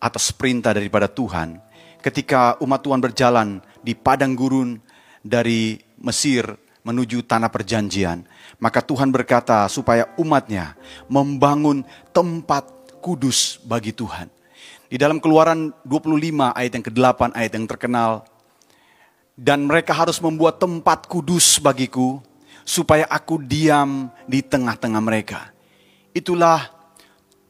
atas 0.00 0.32
perintah 0.32 0.72
daripada 0.72 1.10
Tuhan. 1.10 1.60
Ketika 2.00 2.56
umat 2.64 2.80
Tuhan 2.80 3.00
berjalan 3.00 3.60
di 3.84 3.92
padang 3.92 4.32
gurun 4.32 4.80
dari 5.20 5.76
Mesir 6.00 6.48
menuju 6.80 7.28
tanah 7.28 7.52
perjanjian, 7.52 8.24
maka 8.56 8.80
Tuhan 8.80 9.12
berkata 9.12 9.68
supaya 9.68 10.08
umatnya 10.16 10.80
membangun 11.12 11.84
tempat 12.16 12.64
kudus 13.04 13.60
bagi 13.68 13.92
Tuhan. 13.92 14.32
Di 14.88 14.96
dalam 14.96 15.20
keluaran 15.20 15.76
25 15.84 16.56
ayat 16.56 16.72
yang 16.72 16.84
ke-8 16.88 17.20
ayat 17.36 17.52
yang 17.54 17.68
terkenal. 17.68 18.12
Dan 19.40 19.64
mereka 19.64 19.96
harus 19.96 20.20
membuat 20.20 20.60
tempat 20.60 21.08
kudus 21.08 21.56
bagiku 21.56 22.20
supaya 22.60 23.08
aku 23.08 23.40
diam 23.40 24.12
di 24.28 24.44
tengah-tengah 24.44 25.00
mereka. 25.00 25.48
Itulah 26.12 26.68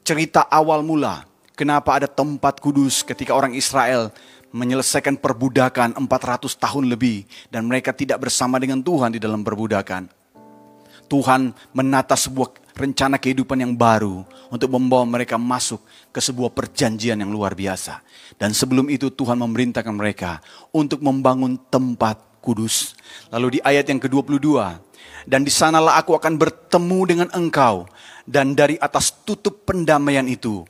cerita 0.07 0.47
awal 0.47 0.87
mula 0.87 1.27
kenapa 1.59 2.01
ada 2.01 2.09
tempat 2.09 2.57
kudus 2.57 3.05
ketika 3.05 3.37
orang 3.37 3.53
Israel 3.53 4.09
menyelesaikan 4.51 5.19
perbudakan 5.19 5.95
400 5.99 6.47
tahun 6.59 6.85
lebih 6.91 7.27
dan 7.51 7.67
mereka 7.67 7.95
tidak 7.95 8.29
bersama 8.29 8.59
dengan 8.59 8.83
Tuhan 8.83 9.15
di 9.15 9.21
dalam 9.23 9.43
perbudakan. 9.47 10.11
Tuhan 11.11 11.51
menata 11.75 12.15
sebuah 12.15 12.71
rencana 12.79 13.19
kehidupan 13.19 13.59
yang 13.59 13.75
baru 13.75 14.23
untuk 14.47 14.71
membawa 14.71 15.03
mereka 15.03 15.35
masuk 15.35 15.83
ke 16.15 16.23
sebuah 16.23 16.55
perjanjian 16.55 17.19
yang 17.19 17.35
luar 17.35 17.59
biasa. 17.59 17.99
Dan 18.39 18.55
sebelum 18.55 18.87
itu 18.87 19.11
Tuhan 19.11 19.35
memerintahkan 19.43 19.91
mereka 19.91 20.39
untuk 20.71 21.03
membangun 21.03 21.59
tempat 21.67 22.23
kudus. 22.39 22.95
Lalu 23.35 23.59
di 23.59 23.61
ayat 23.67 23.91
yang 23.91 23.99
ke-22, 23.99 24.47
dan 25.29 25.41
di 25.45 25.53
sanalah 25.53 26.01
aku 26.01 26.17
akan 26.17 26.41
bertemu 26.41 27.01
dengan 27.05 27.29
engkau. 27.35 27.91
Dan 28.31 28.55
dari 28.55 28.79
atas 28.79 29.11
tutup 29.27 29.67
pendamaian 29.67 30.23
itu, 30.31 30.63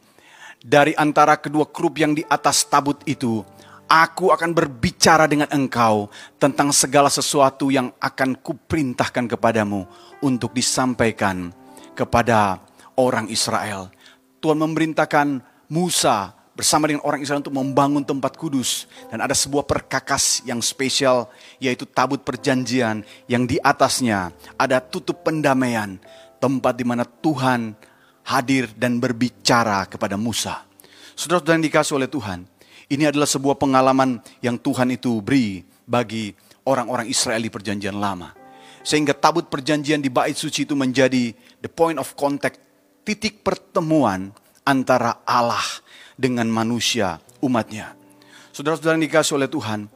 dari 0.65 0.97
antara 0.97 1.37
kedua 1.37 1.69
krup 1.69 2.01
yang 2.01 2.17
di 2.17 2.25
atas 2.25 2.65
tabut 2.65 2.97
itu, 3.05 3.45
aku 3.91 4.31
akan 4.31 4.55
berbicara 4.55 5.27
dengan 5.27 5.51
engkau 5.51 6.07
tentang 6.39 6.71
segala 6.71 7.11
sesuatu 7.11 7.75
yang 7.75 7.91
akan 7.99 8.39
kuperintahkan 8.39 9.27
kepadamu 9.35 9.83
untuk 10.23 10.55
disampaikan 10.55 11.51
kepada 11.99 12.63
orang 12.95 13.27
Israel. 13.27 13.91
Tuhan 14.39 14.63
memerintahkan 14.63 15.43
Musa 15.67 16.39
bersama 16.55 16.87
dengan 16.87 17.03
orang 17.03 17.27
Israel 17.27 17.43
untuk 17.43 17.59
membangun 17.59 18.07
tempat 18.07 18.39
kudus 18.39 18.87
dan 19.11 19.19
ada 19.19 19.35
sebuah 19.35 19.67
perkakas 19.67 20.47
yang 20.47 20.63
spesial 20.63 21.27
yaitu 21.59 21.83
tabut 21.83 22.23
perjanjian 22.23 23.03
yang 23.27 23.43
di 23.43 23.59
atasnya 23.59 24.31
ada 24.55 24.79
tutup 24.79 25.27
pendamaian 25.27 25.99
tempat 26.39 26.79
di 26.79 26.85
mana 26.87 27.03
Tuhan 27.03 27.75
hadir 28.23 28.71
dan 28.79 29.03
berbicara 29.03 29.89
kepada 29.91 30.15
Musa. 30.15 30.63
Saudara-saudara 31.19 31.59
yang 31.61 31.67
dikasih 31.69 31.95
oleh 32.01 32.09
Tuhan, 32.09 32.49
ini 32.91 33.07
adalah 33.07 33.31
sebuah 33.31 33.57
pengalaman 33.57 34.19
yang 34.43 34.59
Tuhan 34.59 34.91
itu 34.91 35.23
beri 35.23 35.63
bagi 35.87 36.35
orang-orang 36.67 37.07
Israel 37.07 37.39
di 37.39 37.49
perjanjian 37.49 37.95
lama. 37.95 38.35
Sehingga 38.83 39.15
tabut 39.15 39.47
perjanjian 39.47 40.03
di 40.03 40.11
bait 40.11 40.35
suci 40.35 40.67
itu 40.67 40.75
menjadi 40.75 41.31
the 41.63 41.71
point 41.71 41.97
of 42.03 42.13
contact, 42.19 42.59
titik 43.07 43.47
pertemuan 43.47 44.35
antara 44.67 45.23
Allah 45.23 45.63
dengan 46.19 46.51
manusia 46.51 47.23
umatnya. 47.39 47.95
Saudara-saudara 48.51 48.99
yang 48.99 49.07
dikasih 49.07 49.39
oleh 49.39 49.49
Tuhan, 49.49 49.87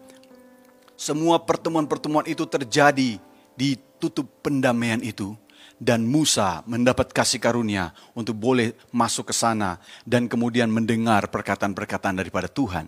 semua 0.94 1.42
pertemuan-pertemuan 1.42 2.30
itu 2.30 2.46
terjadi 2.46 3.18
di 3.58 3.70
tutup 3.98 4.30
pendamaian 4.40 5.02
itu. 5.02 5.34
Dan 5.74 6.06
Musa 6.06 6.62
mendapat 6.70 7.10
kasih 7.10 7.42
karunia 7.42 7.90
untuk 8.14 8.38
boleh 8.38 8.78
masuk 8.94 9.30
ke 9.30 9.34
sana 9.34 9.82
dan 10.06 10.30
kemudian 10.30 10.70
mendengar 10.70 11.28
perkataan-perkataan 11.28 12.16
daripada 12.16 12.46
Tuhan. 12.46 12.86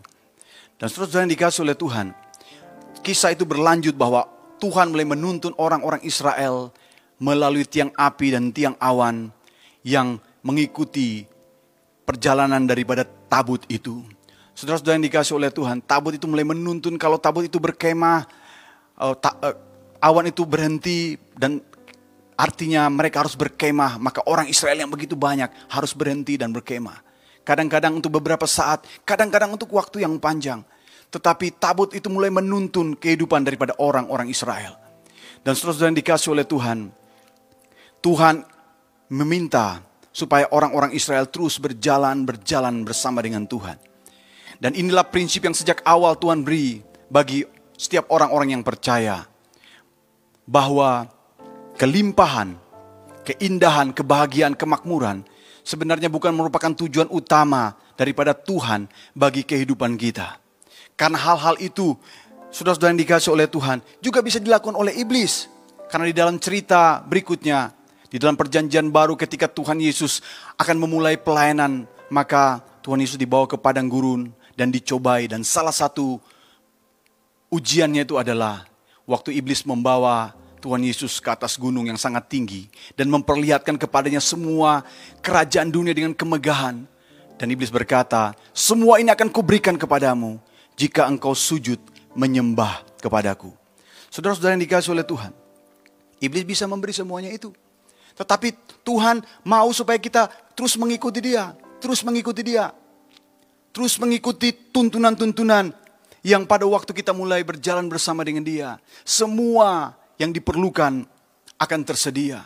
Dan 0.76 0.86
saudara-saudara 0.86 1.26
yang 1.26 1.34
dikasih 1.34 1.60
oleh 1.66 1.76
Tuhan, 1.76 2.14
kisah 3.02 3.34
itu 3.34 3.42
berlanjut 3.42 3.96
bahwa 3.98 4.28
Tuhan 4.62 4.94
mulai 4.94 5.04
menuntun 5.04 5.52
orang-orang 5.58 6.00
Israel 6.06 6.72
melalui 7.16 7.64
tiang 7.64 7.92
api 7.96 8.32
dan 8.32 8.52
tiang 8.52 8.76
awan 8.80 9.32
yang 9.84 10.20
mengikuti 10.44 11.26
perjalanan 12.06 12.64
daripada 12.64 13.02
tabut 13.04 13.66
itu. 13.66 14.06
Saudara-saudara 14.56 14.96
yang 14.96 15.06
dikasih 15.10 15.34
oleh 15.36 15.50
Tuhan, 15.52 15.84
tabut 15.84 16.16
itu 16.16 16.24
mulai 16.24 16.46
menuntun 16.46 16.96
kalau 16.96 17.20
tabut 17.20 17.44
itu 17.44 17.60
berkemah, 17.60 18.24
ta, 19.20 19.30
uh, 19.42 19.56
awan 20.00 20.32
itu 20.32 20.48
berhenti 20.48 21.20
dan 21.36 21.60
artinya 22.36 22.86
mereka 22.92 23.24
harus 23.24 23.34
berkemah, 23.34 23.96
maka 23.96 24.20
orang 24.28 24.46
Israel 24.46 24.76
yang 24.76 24.92
begitu 24.92 25.16
banyak 25.16 25.48
harus 25.72 25.96
berhenti 25.96 26.36
dan 26.36 26.52
berkemah. 26.52 27.00
Kadang-kadang 27.42 27.96
untuk 27.96 28.20
beberapa 28.20 28.44
saat, 28.44 28.84
kadang-kadang 29.08 29.56
untuk 29.56 29.72
waktu 29.72 30.04
yang 30.04 30.20
panjang. 30.20 30.60
Tetapi 31.08 31.56
tabut 31.56 31.94
itu 31.96 32.12
mulai 32.12 32.28
menuntun 32.28 32.98
kehidupan 32.98 33.46
daripada 33.46 33.72
orang-orang 33.80 34.28
Israel. 34.28 34.76
Dan 35.40 35.54
saudara-saudara 35.54 35.94
yang 35.94 36.00
dikasih 36.02 36.28
oleh 36.34 36.46
Tuhan, 36.46 36.90
Tuhan 38.02 38.42
meminta 39.14 39.80
supaya 40.10 40.50
orang-orang 40.50 40.90
Israel 40.96 41.30
terus 41.30 41.62
berjalan 41.62 42.26
berjalan 42.26 42.82
bersama 42.82 43.22
dengan 43.22 43.46
Tuhan. 43.46 43.78
Dan 44.58 44.74
inilah 44.74 45.06
prinsip 45.06 45.46
yang 45.46 45.54
sejak 45.54 45.84
awal 45.86 46.18
Tuhan 46.18 46.42
beri 46.42 46.82
bagi 47.06 47.46
setiap 47.76 48.10
orang-orang 48.10 48.56
yang 48.58 48.64
percaya 48.66 49.22
bahwa 50.48 51.06
kelimpahan, 51.76 52.56
keindahan, 53.22 53.92
kebahagiaan, 53.92 54.56
kemakmuran 54.56 55.22
sebenarnya 55.66 56.06
bukan 56.06 56.30
merupakan 56.32 56.72
tujuan 56.72 57.10
utama 57.12 57.76
daripada 57.98 58.32
Tuhan 58.32 58.86
bagi 59.12 59.42
kehidupan 59.42 59.98
kita. 60.00 60.38
Karena 60.96 61.20
hal-hal 61.20 61.60
itu 61.60 61.98
sudah-sudah 62.54 62.88
yang 62.94 63.00
dikasih 63.02 63.36
oleh 63.36 63.50
Tuhan 63.50 63.84
juga 64.00 64.24
bisa 64.24 64.40
dilakukan 64.40 64.78
oleh 64.78 64.96
iblis. 64.96 65.52
Karena 65.86 66.08
di 66.08 66.16
dalam 66.16 66.40
cerita 66.40 66.98
berikutnya 67.04 67.70
di 68.06 68.22
dalam 68.22 68.38
perjanjian 68.38 68.88
baru 68.88 69.18
ketika 69.18 69.50
Tuhan 69.50 69.82
Yesus 69.82 70.22
akan 70.56 70.78
memulai 70.78 71.18
pelayanan, 71.18 71.84
maka 72.08 72.62
Tuhan 72.80 73.02
Yesus 73.02 73.18
dibawa 73.18 73.50
ke 73.50 73.58
padang 73.58 73.90
gurun 73.90 74.30
dan 74.54 74.70
dicobai. 74.70 75.26
Dan 75.26 75.42
salah 75.42 75.74
satu 75.74 76.22
ujiannya 77.50 78.06
itu 78.06 78.14
adalah 78.16 78.64
waktu 79.04 79.34
iblis 79.36 79.66
membawa 79.66 80.32
Tuhan 80.60 80.82
Yesus 80.82 81.20
ke 81.22 81.28
atas 81.30 81.60
gunung 81.60 81.86
yang 81.86 82.00
sangat 82.00 82.26
tinggi 82.26 82.66
dan 82.96 83.12
memperlihatkan 83.12 83.76
kepadanya 83.76 84.18
semua 84.18 84.82
kerajaan 85.20 85.68
dunia 85.70 85.92
dengan 85.92 86.16
kemegahan. 86.16 86.84
Dan 87.36 87.46
iblis 87.52 87.68
berkata, 87.68 88.32
semua 88.56 88.96
ini 88.96 89.12
akan 89.12 89.28
kuberikan 89.28 89.76
kepadamu 89.76 90.40
jika 90.74 91.04
engkau 91.04 91.36
sujud 91.36 91.76
menyembah 92.16 92.80
kepadaku. 92.96 93.52
Saudara-saudara 94.08 94.56
yang 94.56 94.64
dikasih 94.64 94.96
oleh 94.96 95.04
Tuhan, 95.04 95.36
iblis 96.24 96.48
bisa 96.48 96.64
memberi 96.64 96.96
semuanya 96.96 97.28
itu. 97.28 97.52
Tetapi 98.16 98.80
Tuhan 98.80 99.20
mau 99.44 99.68
supaya 99.76 100.00
kita 100.00 100.32
terus 100.56 100.80
mengikuti 100.80 101.20
dia. 101.20 101.52
Terus 101.76 102.00
mengikuti 102.00 102.40
dia. 102.40 102.72
Terus 103.76 104.00
mengikuti 104.00 104.56
tuntunan-tuntunan 104.72 105.76
yang 106.24 106.48
pada 106.48 106.64
waktu 106.64 106.96
kita 106.96 107.12
mulai 107.12 107.44
berjalan 107.44 107.84
bersama 107.92 108.24
dengan 108.24 108.40
dia. 108.40 108.80
Semua 109.04 109.92
yang 110.16 110.32
diperlukan 110.32 111.04
akan 111.56 111.80
tersedia. 111.84 112.44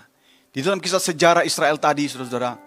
Di 0.50 0.62
dalam 0.62 0.82
kisah 0.82 1.02
sejarah 1.02 1.46
Israel 1.46 1.78
tadi, 1.78 2.10
saudara-saudara, 2.10 2.58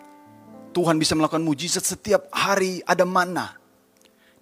Tuhan 0.72 0.96
bisa 0.98 1.14
melakukan 1.14 1.44
mujizat 1.44 1.84
setiap 1.84 2.32
hari 2.32 2.80
ada 2.88 3.04
mana. 3.04 3.56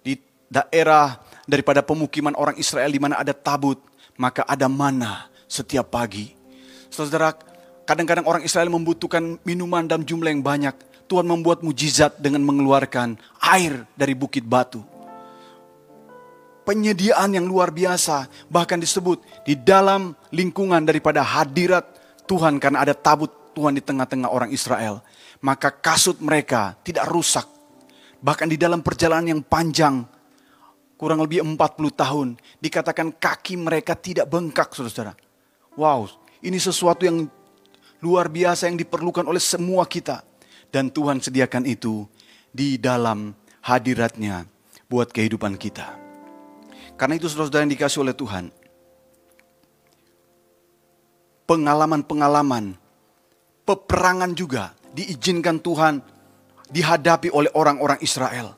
Di 0.02 0.18
daerah 0.46 1.18
daripada 1.46 1.82
pemukiman 1.82 2.34
orang 2.38 2.54
Israel 2.58 2.90
di 2.90 3.02
mana 3.02 3.18
ada 3.18 3.34
tabut, 3.34 3.82
maka 4.14 4.46
ada 4.46 4.70
mana 4.70 5.26
setiap 5.50 5.90
pagi. 5.90 6.34
Saudara, 6.92 7.34
Kadang-kadang 7.82 8.26
orang 8.30 8.46
Israel 8.46 8.70
membutuhkan 8.70 9.42
minuman 9.42 9.82
dalam 9.84 10.06
jumlah 10.06 10.30
yang 10.30 10.40
banyak. 10.40 10.74
Tuhan 11.10 11.26
membuat 11.26 11.60
mujizat 11.66 12.16
dengan 12.22 12.40
mengeluarkan 12.46 13.18
air 13.42 13.84
dari 13.98 14.14
bukit 14.14 14.46
batu. 14.46 14.80
Penyediaan 16.62 17.34
yang 17.34 17.50
luar 17.50 17.74
biasa 17.74 18.30
bahkan 18.46 18.78
disebut 18.78 19.18
di 19.42 19.58
dalam 19.58 20.14
lingkungan 20.30 20.86
daripada 20.86 21.18
hadirat 21.18 21.82
Tuhan 22.30 22.62
karena 22.62 22.86
ada 22.86 22.94
tabut 22.94 23.30
Tuhan 23.52 23.74
di 23.74 23.82
tengah-tengah 23.82 24.30
orang 24.30 24.50
Israel. 24.54 25.02
Maka 25.42 25.74
kasut 25.74 26.22
mereka 26.22 26.78
tidak 26.86 27.10
rusak. 27.10 27.44
Bahkan 28.22 28.46
di 28.46 28.54
dalam 28.54 28.78
perjalanan 28.86 29.34
yang 29.34 29.42
panjang, 29.42 30.06
kurang 30.94 31.18
lebih 31.18 31.42
40 31.42 31.58
tahun, 31.90 32.28
dikatakan 32.62 33.10
kaki 33.18 33.58
mereka 33.58 33.98
tidak 33.98 34.30
bengkak, 34.30 34.70
saudara-saudara. 34.70 35.18
Wow, 35.74 36.06
ini 36.38 36.62
sesuatu 36.62 37.02
yang 37.02 37.26
luar 37.98 38.30
biasa 38.30 38.70
yang 38.70 38.78
diperlukan 38.78 39.26
oleh 39.26 39.42
semua 39.42 39.82
kita. 39.90 40.22
Dan 40.70 40.94
Tuhan 40.94 41.18
sediakan 41.18 41.66
itu 41.66 42.06
di 42.54 42.78
dalam 42.78 43.34
hadiratnya 43.66 44.46
buat 44.86 45.10
kehidupan 45.10 45.58
kita. 45.58 46.01
Karena 47.02 47.18
itu 47.18 47.26
saudara-saudara 47.26 47.66
yang 47.66 47.74
dikasih 47.74 47.98
oleh 48.06 48.14
Tuhan, 48.14 48.54
pengalaman-pengalaman, 51.50 52.78
peperangan 53.66 54.30
juga 54.38 54.70
diizinkan 54.94 55.58
Tuhan 55.58 55.98
dihadapi 56.70 57.34
oleh 57.34 57.50
orang-orang 57.58 57.98
Israel. 58.06 58.54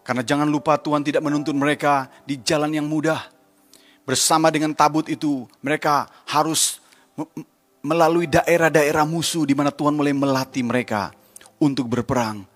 Karena 0.00 0.24
jangan 0.24 0.48
lupa 0.48 0.80
Tuhan 0.80 1.04
tidak 1.04 1.28
menuntun 1.28 1.60
mereka 1.60 2.08
di 2.24 2.40
jalan 2.40 2.72
yang 2.72 2.88
mudah. 2.88 3.20
Bersama 4.08 4.48
dengan 4.48 4.72
tabut 4.72 5.04
itu 5.12 5.44
mereka 5.60 6.08
harus 6.24 6.80
melalui 7.84 8.24
daerah-daerah 8.32 9.04
musuh 9.04 9.44
di 9.44 9.52
mana 9.52 9.68
Tuhan 9.68 9.92
mulai 9.92 10.16
melatih 10.16 10.64
mereka 10.64 11.12
untuk 11.60 11.92
berperang. 11.92 12.48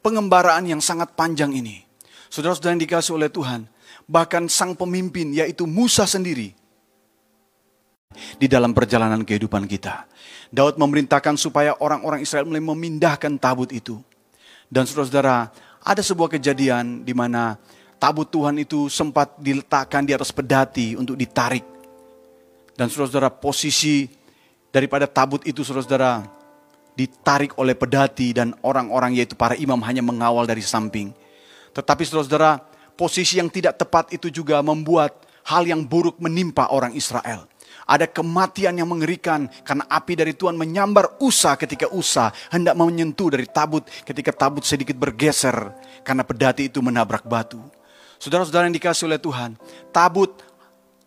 Pengembaraan 0.00 0.64
yang 0.64 0.80
sangat 0.80 1.12
panjang 1.12 1.52
ini. 1.52 1.84
Saudara-saudara 2.32 2.72
yang 2.72 2.84
dikasih 2.88 3.12
oleh 3.20 3.28
Tuhan, 3.28 3.69
bahkan 4.10 4.50
sang 4.50 4.74
pemimpin 4.74 5.30
yaitu 5.30 5.70
Musa 5.70 6.02
sendiri 6.02 6.50
di 8.42 8.50
dalam 8.50 8.74
perjalanan 8.74 9.22
kehidupan 9.22 9.70
kita. 9.70 10.10
Daud 10.50 10.74
memerintahkan 10.82 11.38
supaya 11.38 11.78
orang-orang 11.78 12.26
Israel 12.26 12.50
mulai 12.50 12.58
memindahkan 12.58 13.38
tabut 13.38 13.70
itu. 13.70 14.02
Dan 14.66 14.82
saudara-saudara, 14.82 15.54
ada 15.86 16.02
sebuah 16.02 16.26
kejadian 16.26 17.06
di 17.06 17.14
mana 17.14 17.54
tabut 18.02 18.26
Tuhan 18.26 18.58
itu 18.58 18.90
sempat 18.90 19.38
diletakkan 19.38 20.02
di 20.02 20.10
atas 20.10 20.34
pedati 20.34 20.98
untuk 20.98 21.14
ditarik. 21.14 21.62
Dan 22.74 22.90
saudara-saudara, 22.90 23.30
posisi 23.30 24.10
daripada 24.74 25.06
tabut 25.06 25.46
itu 25.46 25.62
saudara-saudara 25.62 26.26
ditarik 26.98 27.54
oleh 27.62 27.78
pedati 27.78 28.34
dan 28.34 28.58
orang-orang 28.66 29.14
yaitu 29.14 29.38
para 29.38 29.54
imam 29.54 29.78
hanya 29.86 30.02
mengawal 30.02 30.50
dari 30.50 30.66
samping. 30.66 31.14
Tetapi 31.70 32.02
saudara-saudara, 32.02 32.69
posisi 33.00 33.40
yang 33.40 33.48
tidak 33.48 33.80
tepat 33.80 34.12
itu 34.12 34.28
juga 34.28 34.60
membuat 34.60 35.24
hal 35.48 35.64
yang 35.64 35.88
buruk 35.88 36.20
menimpa 36.20 36.68
orang 36.68 36.92
Israel. 36.92 37.48
Ada 37.88 38.04
kematian 38.04 38.76
yang 38.76 38.92
mengerikan 38.92 39.48
karena 39.64 39.88
api 39.88 40.20
dari 40.20 40.36
Tuhan 40.36 40.54
menyambar 40.54 41.16
Usa 41.24 41.56
ketika 41.56 41.88
Usa 41.90 42.28
hendak 42.52 42.76
menyentuh 42.76 43.32
dari 43.32 43.48
tabut 43.48 43.88
ketika 44.04 44.36
tabut 44.36 44.62
sedikit 44.68 45.00
bergeser 45.00 45.72
karena 46.04 46.22
pedati 46.22 46.68
itu 46.68 46.84
menabrak 46.84 47.24
batu. 47.24 47.58
Saudara-saudara 48.20 48.68
yang 48.68 48.76
dikasih 48.76 49.08
oleh 49.08 49.16
Tuhan, 49.16 49.56
tabut 49.90 50.44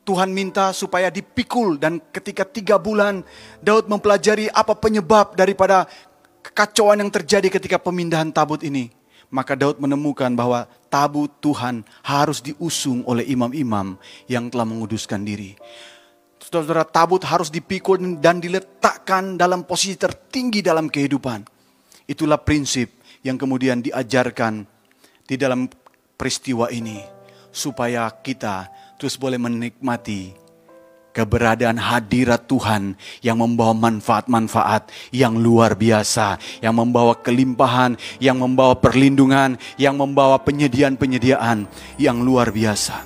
Tuhan 0.04 0.34
minta 0.34 0.74
supaya 0.76 1.08
dipikul 1.08 1.80
dan 1.80 2.02
ketika 2.12 2.44
tiga 2.44 2.76
bulan 2.76 3.24
Daud 3.64 3.88
mempelajari 3.88 4.52
apa 4.52 4.76
penyebab 4.76 5.38
daripada 5.38 5.88
kekacauan 6.44 7.00
yang 7.00 7.12
terjadi 7.14 7.48
ketika 7.48 7.80
pemindahan 7.80 8.34
tabut 8.34 8.60
ini. 8.66 9.03
Maka 9.34 9.58
Daud 9.58 9.82
menemukan 9.82 10.30
bahwa 10.38 10.70
tabut 10.94 11.34
Tuhan 11.42 11.82
harus 12.06 12.38
diusung 12.46 13.02
oleh 13.10 13.26
imam-imam 13.26 13.98
yang 14.30 14.54
telah 14.54 14.62
menguduskan 14.62 15.26
diri. 15.26 15.58
Saudara-saudara, 16.38 16.86
tabut 16.86 17.26
harus 17.26 17.50
dipikul 17.50 17.98
dan 18.22 18.38
diletakkan 18.38 19.34
dalam 19.34 19.66
posisi 19.66 19.98
tertinggi 19.98 20.62
dalam 20.62 20.86
kehidupan. 20.86 21.42
Itulah 22.06 22.38
prinsip 22.46 22.94
yang 23.26 23.42
kemudian 23.42 23.82
diajarkan 23.82 24.70
di 25.26 25.34
dalam 25.34 25.66
peristiwa 26.14 26.70
ini. 26.70 27.02
Supaya 27.50 28.06
kita 28.22 28.70
terus 29.02 29.18
boleh 29.18 29.42
menikmati 29.42 30.43
keberadaan 31.14 31.78
hadirat 31.78 32.50
Tuhan 32.50 32.98
yang 33.22 33.38
membawa 33.40 33.78
manfaat-manfaat 33.78 34.90
yang 35.14 35.38
luar 35.38 35.78
biasa, 35.78 36.42
yang 36.60 36.74
membawa 36.74 37.14
kelimpahan, 37.22 37.96
yang 38.18 38.42
membawa 38.42 38.76
perlindungan, 38.76 39.56
yang 39.78 39.96
membawa 39.96 40.42
penyediaan-penyediaan 40.42 41.70
yang 42.02 42.18
luar 42.26 42.50
biasa. 42.50 43.06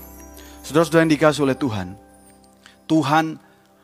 Saudara-saudara 0.63 1.03
yang 1.03 1.13
dikasih 1.13 1.43
oleh 1.43 1.57
Tuhan, 1.59 1.87
Tuhan 2.87 3.25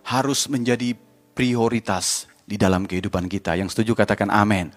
harus 0.08 0.48
menjadi 0.48 0.96
prioritas 1.36 2.26
di 2.48 2.56
dalam 2.56 2.88
kehidupan 2.88 3.28
kita. 3.28 3.56
Yang 3.60 3.76
setuju 3.76 4.04
katakan 4.04 4.32
amin. 4.32 4.72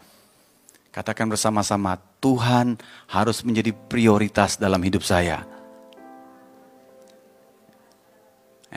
Katakan 0.90 1.28
bersama-sama, 1.28 2.00
Tuhan 2.24 2.80
harus 3.10 3.44
menjadi 3.44 3.74
prioritas 3.74 4.56
dalam 4.56 4.80
hidup 4.80 5.04
saya. 5.04 5.55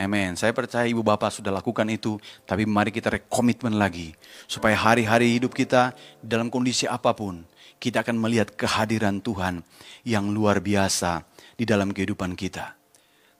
Amin. 0.00 0.32
Saya 0.32 0.56
percaya 0.56 0.88
ibu 0.88 1.04
bapak 1.04 1.28
sudah 1.28 1.52
lakukan 1.52 1.84
itu, 1.92 2.16
tapi 2.48 2.64
mari 2.64 2.88
kita 2.88 3.12
rekomitmen 3.20 3.76
lagi. 3.76 4.16
Supaya 4.48 4.72
hari-hari 4.72 5.36
hidup 5.36 5.52
kita 5.52 5.92
dalam 6.24 6.48
kondisi 6.48 6.88
apa 6.88 7.12
pun, 7.12 7.44
kita 7.76 8.00
akan 8.00 8.16
melihat 8.16 8.48
kehadiran 8.56 9.20
Tuhan 9.20 9.60
yang 10.08 10.32
luar 10.32 10.64
biasa 10.64 11.20
di 11.52 11.68
dalam 11.68 11.92
kehidupan 11.92 12.32
kita. 12.32 12.72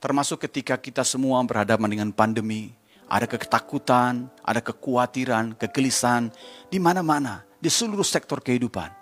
Termasuk 0.05 0.45
ketika 0.45 0.77
kita 0.77 1.01
semua 1.01 1.41
berhadapan 1.49 1.89
dengan 1.89 2.11
pandemi, 2.13 2.77
ada 3.09 3.25
ketakutan, 3.25 4.29
ada 4.45 4.61
kekhawatiran, 4.61 5.57
kegelisahan 5.57 6.29
di 6.69 6.77
mana-mana, 6.77 7.41
di 7.57 7.73
seluruh 7.73 8.05
sektor 8.05 8.45
kehidupan. 8.45 8.93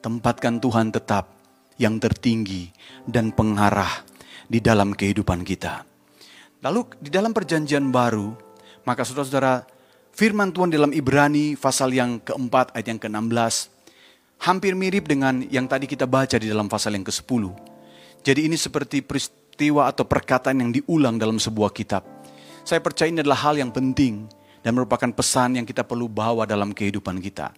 Tempatkan 0.00 0.56
Tuhan 0.56 0.88
tetap 0.88 1.28
yang 1.76 2.00
tertinggi 2.00 2.72
dan 3.04 3.28
pengarah 3.28 4.08
di 4.48 4.64
dalam 4.64 4.96
kehidupan 4.96 5.44
kita. 5.44 5.93
Lalu 6.64 6.96
di 6.96 7.12
dalam 7.12 7.36
perjanjian 7.36 7.92
baru, 7.92 8.32
maka 8.88 9.04
saudara-saudara, 9.04 9.68
firman 10.16 10.48
Tuhan 10.48 10.72
dalam 10.72 10.96
Ibrani 10.96 11.60
pasal 11.60 11.92
yang 11.92 12.16
keempat 12.24 12.72
ayat 12.72 12.88
yang 12.88 13.00
ke-16, 13.04 13.68
hampir 14.48 14.72
mirip 14.72 15.04
dengan 15.04 15.44
yang 15.52 15.68
tadi 15.68 15.84
kita 15.84 16.08
baca 16.08 16.40
di 16.40 16.48
dalam 16.48 16.64
pasal 16.64 16.96
yang 16.96 17.04
ke-10. 17.04 17.52
Jadi 18.24 18.48
ini 18.48 18.56
seperti 18.56 19.04
peristiwa 19.04 19.92
atau 19.92 20.08
perkataan 20.08 20.64
yang 20.64 20.72
diulang 20.72 21.20
dalam 21.20 21.36
sebuah 21.36 21.68
kitab. 21.76 22.00
Saya 22.64 22.80
percaya 22.80 23.12
ini 23.12 23.20
adalah 23.20 23.44
hal 23.44 23.60
yang 23.60 23.68
penting 23.68 24.24
dan 24.64 24.72
merupakan 24.72 25.12
pesan 25.12 25.60
yang 25.60 25.68
kita 25.68 25.84
perlu 25.84 26.08
bawa 26.08 26.48
dalam 26.48 26.72
kehidupan 26.72 27.20
kita. 27.20 27.52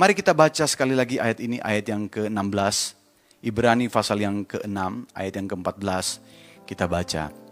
Mari 0.00 0.16
kita 0.16 0.32
baca 0.32 0.64
sekali 0.64 0.96
lagi 0.96 1.20
ayat 1.20 1.44
ini, 1.44 1.60
ayat 1.60 1.92
yang 1.92 2.08
ke-16. 2.08 2.96
Ibrani 3.44 3.92
pasal 3.92 4.24
yang 4.24 4.48
ke-6, 4.48 5.12
ayat 5.12 5.36
yang 5.36 5.44
ke-14. 5.44 6.24
Kita 6.64 6.88
baca. 6.88 7.45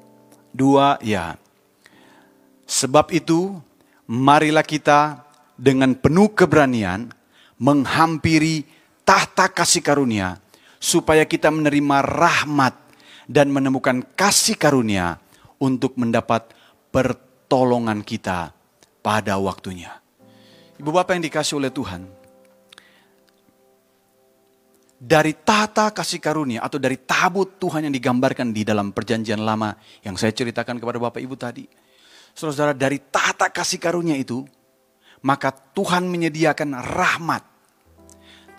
Dua, 0.55 1.03
ya. 1.03 1.35
Sebab 2.65 3.11
itu, 3.11 3.59
marilah 4.07 4.63
kita 4.63 5.27
dengan 5.59 5.99
penuh 5.99 6.31
keberanian 6.31 7.11
menghampiri 7.59 8.63
tahta 9.03 9.51
kasih 9.51 9.83
karunia 9.83 10.39
supaya 10.79 11.27
kita 11.27 11.51
menerima 11.51 12.07
rahmat 12.07 12.75
dan 13.27 13.51
menemukan 13.51 14.07
kasih 14.15 14.55
karunia 14.55 15.19
untuk 15.59 15.99
mendapat 15.99 16.55
pertolongan 16.95 18.07
kita 18.07 18.55
pada 19.03 19.35
waktunya. 19.43 20.01
Ibu 20.79 20.91
bapak 20.91 21.19
yang 21.19 21.25
dikasih 21.27 21.59
oleh 21.59 21.71
Tuhan, 21.75 22.05
dari 25.05 25.37
tata 25.37 25.93
kasih 25.93 26.17
karunia 26.17 26.65
atau 26.65 26.81
dari 26.81 26.97
tabut 27.05 27.61
Tuhan 27.61 27.85
yang 27.85 27.95
digambarkan 27.95 28.57
di 28.57 28.65
dalam 28.65 28.97
perjanjian 28.97 29.45
lama 29.45 29.77
yang 30.01 30.17
saya 30.17 30.33
ceritakan 30.33 30.81
kepada 30.81 30.97
bapak 30.97 31.21
ibu 31.21 31.37
tadi. 31.37 31.69
Saudara-saudara 32.33 32.73
dari 32.73 32.99
tata 32.99 33.53
kasih 33.53 33.77
karunia 33.77 34.17
itu, 34.17 34.41
maka 35.21 35.53
Tuhan 35.53 36.09
menyediakan 36.09 36.81
rahmat. 36.81 37.45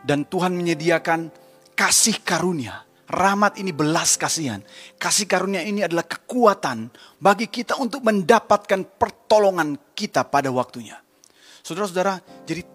Dan 0.06 0.22
Tuhan 0.30 0.54
menyediakan 0.54 1.34
kasih 1.74 2.22
karunia 2.22 2.86
Rahmat 3.06 3.62
ini 3.62 3.70
belas 3.70 4.18
kasihan. 4.18 4.66
Kasih 4.98 5.30
karunia 5.30 5.62
ini 5.62 5.86
adalah 5.86 6.10
kekuatan 6.10 6.90
bagi 7.22 7.46
kita 7.46 7.78
untuk 7.78 8.02
mendapatkan 8.02 8.82
pertolongan 8.98 9.78
kita 9.94 10.26
pada 10.26 10.50
waktunya. 10.50 10.98
Saudara-saudara, 11.62 12.18
jadi 12.50 12.66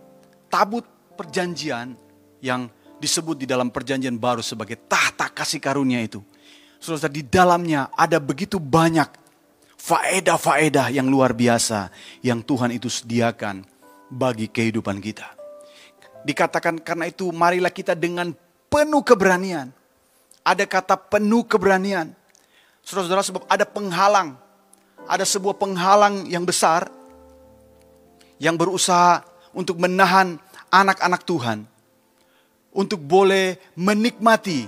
tabut 0.46 0.86
perjanjian 1.18 1.98
yang 2.38 2.70
disebut 3.00 3.42
di 3.42 3.46
dalam 3.48 3.72
perjanjian 3.72 4.14
baru 4.20 4.44
sebagai 4.44 4.76
tahta 4.76 5.32
kasih 5.32 5.58
karunia 5.58 6.04
itu. 6.04 6.20
Saudara, 6.76 7.12
di 7.12 7.24
dalamnya 7.24 7.88
ada 7.96 8.20
begitu 8.20 8.60
banyak 8.60 9.08
faedah-faedah 9.80 10.92
yang 10.92 11.08
luar 11.08 11.32
biasa 11.32 11.88
yang 12.20 12.44
Tuhan 12.44 12.76
itu 12.76 12.92
sediakan 12.92 13.64
bagi 14.12 14.52
kehidupan 14.52 15.00
kita. 15.00 15.26
Dikatakan 16.20 16.84
karena 16.84 17.08
itu 17.08 17.32
marilah 17.32 17.72
kita 17.72 17.96
dengan 17.96 18.36
penuh 18.68 19.00
keberanian 19.00 19.72
ada 20.40 20.64
kata 20.64 20.96
penuh 20.96 21.44
keberanian. 21.44 22.12
Saudara-saudara 22.80 23.24
sebab 23.24 23.44
ada 23.46 23.64
penghalang. 23.68 24.36
Ada 25.08 25.24
sebuah 25.24 25.56
penghalang 25.56 26.28
yang 26.28 26.44
besar 26.44 26.92
yang 28.40 28.56
berusaha 28.56 29.24
untuk 29.52 29.80
menahan 29.80 30.36
anak-anak 30.68 31.24
Tuhan 31.24 31.64
untuk 32.70 33.02
boleh 33.02 33.58
menikmati 33.74 34.66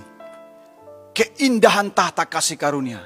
keindahan 1.13 1.93
tahta 1.93 2.25
kasih 2.27 2.57
karunia, 2.59 3.05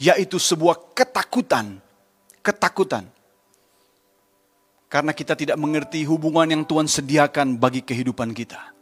yaitu 0.00 0.40
sebuah 0.40 0.96
ketakutan, 0.96 1.78
ketakutan. 2.40 3.04
Karena 4.88 5.12
kita 5.12 5.36
tidak 5.36 5.60
mengerti 5.60 6.00
hubungan 6.08 6.48
yang 6.48 6.62
Tuhan 6.64 6.88
sediakan 6.88 7.60
bagi 7.60 7.84
kehidupan 7.84 8.32
kita. 8.32 8.72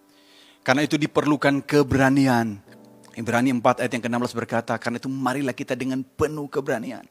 Karena 0.62 0.86
itu 0.86 0.94
diperlukan 0.94 1.66
keberanian. 1.66 2.62
Ibrani 3.16 3.50
4 3.50 3.82
ayat 3.82 3.92
yang 3.96 4.04
ke-16 4.06 4.32
berkata, 4.36 4.76
karena 4.78 5.00
itu 5.00 5.08
marilah 5.10 5.56
kita 5.56 5.74
dengan 5.74 6.04
penuh 6.04 6.46
keberanian. 6.46 7.02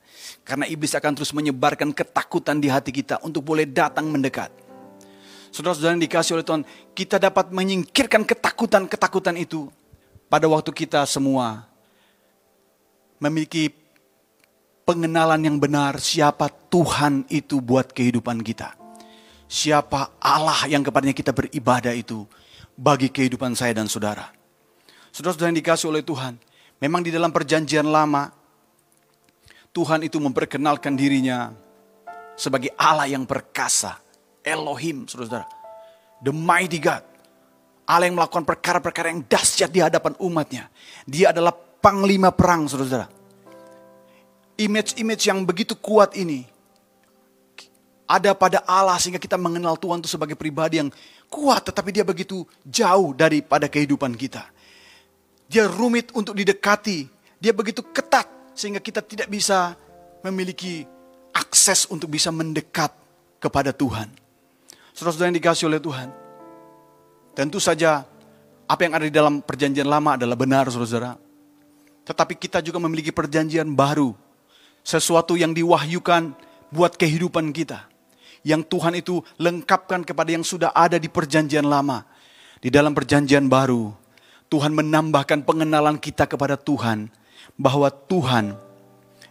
Karena 0.47 0.63
iblis 0.69 0.95
akan 0.95 1.11
terus 1.17 1.33
menyebarkan 1.35 1.91
ketakutan 1.91 2.61
di 2.61 2.69
hati 2.71 2.93
kita 2.95 3.19
untuk 3.25 3.43
boleh 3.43 3.67
datang 3.67 4.07
mendekat. 4.07 4.64
Saudara-saudara 5.55 5.95
yang 5.95 6.03
dikasih 6.03 6.35
oleh 6.35 6.43
Tuhan, 6.43 6.67
kita 6.91 7.15
dapat 7.15 7.47
menyingkirkan 7.55 8.27
ketakutan-ketakutan 8.27 9.39
itu 9.39 9.71
pada 10.27 10.51
waktu 10.51 10.67
kita 10.75 11.07
semua 11.07 11.63
memiliki 13.23 13.71
pengenalan 14.83 15.39
yang 15.39 15.55
benar 15.55 15.95
siapa 16.03 16.51
Tuhan 16.51 17.23
itu 17.31 17.63
buat 17.63 17.87
kehidupan 17.87 18.43
kita. 18.43 18.75
Siapa 19.47 20.19
Allah 20.19 20.67
yang 20.67 20.83
kepadanya 20.83 21.15
kita 21.15 21.31
beribadah 21.31 21.95
itu 21.95 22.27
bagi 22.75 23.07
kehidupan 23.07 23.55
saya 23.55 23.71
dan 23.71 23.87
saudara. 23.87 24.27
Saudara-saudara 25.15 25.55
yang 25.55 25.59
dikasih 25.63 25.87
oleh 25.87 26.03
Tuhan, 26.03 26.35
memang 26.83 26.99
di 26.99 27.15
dalam 27.15 27.31
perjanjian 27.31 27.87
lama, 27.87 28.27
Tuhan 29.71 30.03
itu 30.03 30.19
memperkenalkan 30.19 30.99
dirinya 30.99 31.55
sebagai 32.35 32.75
Allah 32.75 33.07
yang 33.07 33.23
perkasa, 33.23 34.03
Elohim, 34.45 35.09
saudara-saudara. 35.09 35.49
The 36.21 36.31
mighty 36.31 36.77
God. 36.77 37.01
Allah 37.85 38.09
yang 38.09 38.17
melakukan 38.17 38.45
perkara-perkara 38.45 39.13
yang 39.13 39.25
dahsyat 39.25 39.69
di 39.69 39.81
hadapan 39.81 40.13
umatnya. 40.21 40.69
Dia 41.05 41.33
adalah 41.33 41.53
panglima 41.53 42.29
perang, 42.29 42.69
saudara-saudara. 42.69 43.09
Image-image 44.55 45.23
yang 45.27 45.43
begitu 45.43 45.75
kuat 45.75 46.15
ini 46.15 46.47
ada 48.05 48.37
pada 48.37 48.61
Allah 48.69 48.95
sehingga 49.01 49.19
kita 49.19 49.35
mengenal 49.35 49.75
Tuhan 49.75 49.99
itu 49.99 50.09
sebagai 50.09 50.37
pribadi 50.37 50.77
yang 50.77 50.93
kuat 51.27 51.65
tetapi 51.65 51.89
dia 51.89 52.05
begitu 52.05 52.45
jauh 52.63 53.11
daripada 53.11 53.65
kehidupan 53.65 54.13
kita. 54.13 54.45
Dia 55.49 55.69
rumit 55.69 56.13
untuk 56.13 56.37
didekati, 56.37 57.09
dia 57.41 57.53
begitu 57.53 57.81
ketat 57.85 58.29
sehingga 58.55 58.81
kita 58.81 59.03
tidak 59.03 59.27
bisa 59.29 59.77
memiliki 60.25 60.85
akses 61.35 61.85
untuk 61.91 62.09
bisa 62.09 62.31
mendekat 62.31 62.93
kepada 63.37 63.75
Tuhan. 63.75 64.24
Saudara-saudara 64.95 65.27
yang 65.27 65.37
dikasih 65.43 65.67
oleh 65.67 65.83
Tuhan. 65.83 66.09
Tentu 67.35 67.59
saja 67.59 68.07
apa 68.63 68.81
yang 68.87 68.95
ada 68.95 69.03
di 69.03 69.11
dalam 69.11 69.43
perjanjian 69.43 69.85
lama 69.85 70.15
adalah 70.15 70.39
benar 70.39 70.71
saudara-saudara. 70.71 71.19
Tetapi 72.07 72.39
kita 72.39 72.63
juga 72.63 72.79
memiliki 72.79 73.11
perjanjian 73.11 73.75
baru. 73.75 74.15
Sesuatu 74.85 75.35
yang 75.35 75.51
diwahyukan 75.51 76.31
buat 76.71 76.95
kehidupan 76.95 77.51
kita 77.51 77.91
yang 78.45 78.61
Tuhan 78.61 78.93
itu 78.93 79.25
lengkapkan 79.41 80.05
kepada 80.05 80.29
yang 80.29 80.45
sudah 80.45 80.69
ada 80.71 81.01
di 81.01 81.09
perjanjian 81.09 81.65
lama. 81.65 82.05
Di 82.61 82.69
dalam 82.69 82.93
perjanjian 82.93 83.49
baru, 83.49 83.89
Tuhan 84.47 84.71
menambahkan 84.77 85.41
pengenalan 85.43 85.97
kita 85.97 86.29
kepada 86.29 86.53
Tuhan 86.55 87.09
bahwa 87.57 87.89
Tuhan 87.89 88.53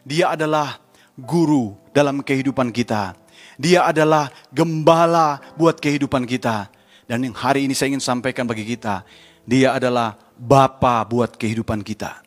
dia 0.02 0.34
adalah 0.34 0.82
guru 1.14 1.78
dalam 1.94 2.20
kehidupan 2.20 2.74
kita. 2.74 3.14
Dia 3.60 3.86
adalah 3.86 4.30
gembala 4.50 5.38
buat 5.54 5.78
kehidupan 5.78 6.26
kita. 6.26 6.70
Dan 7.04 7.28
yang 7.28 7.36
hari 7.36 7.68
ini 7.68 7.76
saya 7.76 7.92
ingin 7.92 8.02
sampaikan 8.02 8.48
bagi 8.48 8.64
kita, 8.64 9.04
dia 9.44 9.76
adalah 9.76 10.16
Bapa 10.34 11.04
buat 11.04 11.36
kehidupan 11.36 11.84
kita. 11.84 12.24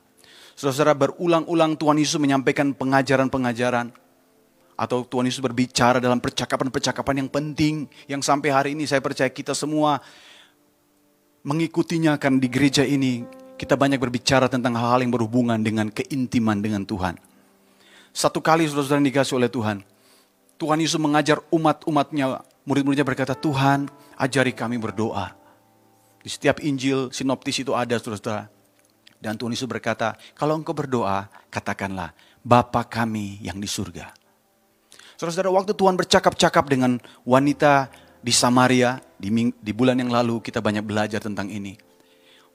Saudara-saudara 0.57 0.97
berulang-ulang 0.97 1.77
Tuhan 1.77 1.97
Yesus 2.01 2.17
menyampaikan 2.17 2.73
pengajaran-pengajaran 2.73 3.93
atau 4.77 5.01
Tuhan 5.01 5.25
Yesus 5.25 5.41
berbicara 5.41 5.97
dalam 5.97 6.21
percakapan-percakapan 6.21 7.25
yang 7.25 7.29
penting 7.29 7.89
yang 8.05 8.21
sampai 8.21 8.49
hari 8.53 8.69
ini 8.77 8.85
saya 8.85 9.01
percaya 9.01 9.29
kita 9.29 9.57
semua 9.57 9.97
mengikutinya 11.41 12.17
kan 12.21 12.37
di 12.37 12.45
gereja 12.45 12.85
ini 12.85 13.25
kita 13.57 13.73
banyak 13.73 13.97
berbicara 13.97 14.45
tentang 14.45 14.77
hal-hal 14.77 15.01
yang 15.01 15.09
berhubungan 15.09 15.57
dengan 15.57 15.89
keintiman 15.89 16.61
dengan 16.61 16.85
Tuhan. 16.85 17.17
Satu 18.13 18.41
kali 18.41 18.69
saudara-saudara 18.69 19.01
dikasih 19.01 19.37
oleh 19.37 19.49
Tuhan, 19.49 19.81
Tuhan 20.57 20.81
Yesus 20.81 20.97
mengajar 20.97 21.37
umat-umatnya, 21.53 22.41
murid-muridnya 22.65 23.05
berkata, 23.05 23.37
Tuhan 23.37 23.89
ajari 24.17 24.51
kami 24.51 24.81
berdoa. 24.81 25.37
Di 26.25 26.29
setiap 26.33 26.59
Injil 26.65 27.13
sinoptis 27.13 27.61
itu 27.61 27.71
ada 27.77 27.95
saudara-saudara. 28.01 28.49
Dan 29.17 29.37
Tuhan 29.37 29.53
Yesus 29.53 29.69
berkata, 29.69 30.17
kalau 30.33 30.57
engkau 30.57 30.73
berdoa, 30.73 31.29
katakanlah, 31.53 32.13
Bapa 32.41 32.85
kami 32.85 33.41
yang 33.41 33.61
di 33.61 33.69
surga. 33.69 34.13
Saudara-saudara, 35.17 35.49
waktu 35.53 35.73
Tuhan 35.73 35.97
bercakap-cakap 35.97 36.65
dengan 36.69 37.01
wanita 37.25 37.89
di 38.21 38.33
Samaria, 38.33 39.01
di, 39.17 39.29
di 39.57 39.71
bulan 39.73 39.97
yang 39.97 40.13
lalu 40.13 40.41
kita 40.41 40.61
banyak 40.61 40.85
belajar 40.85 41.21
tentang 41.21 41.49
ini. 41.49 41.77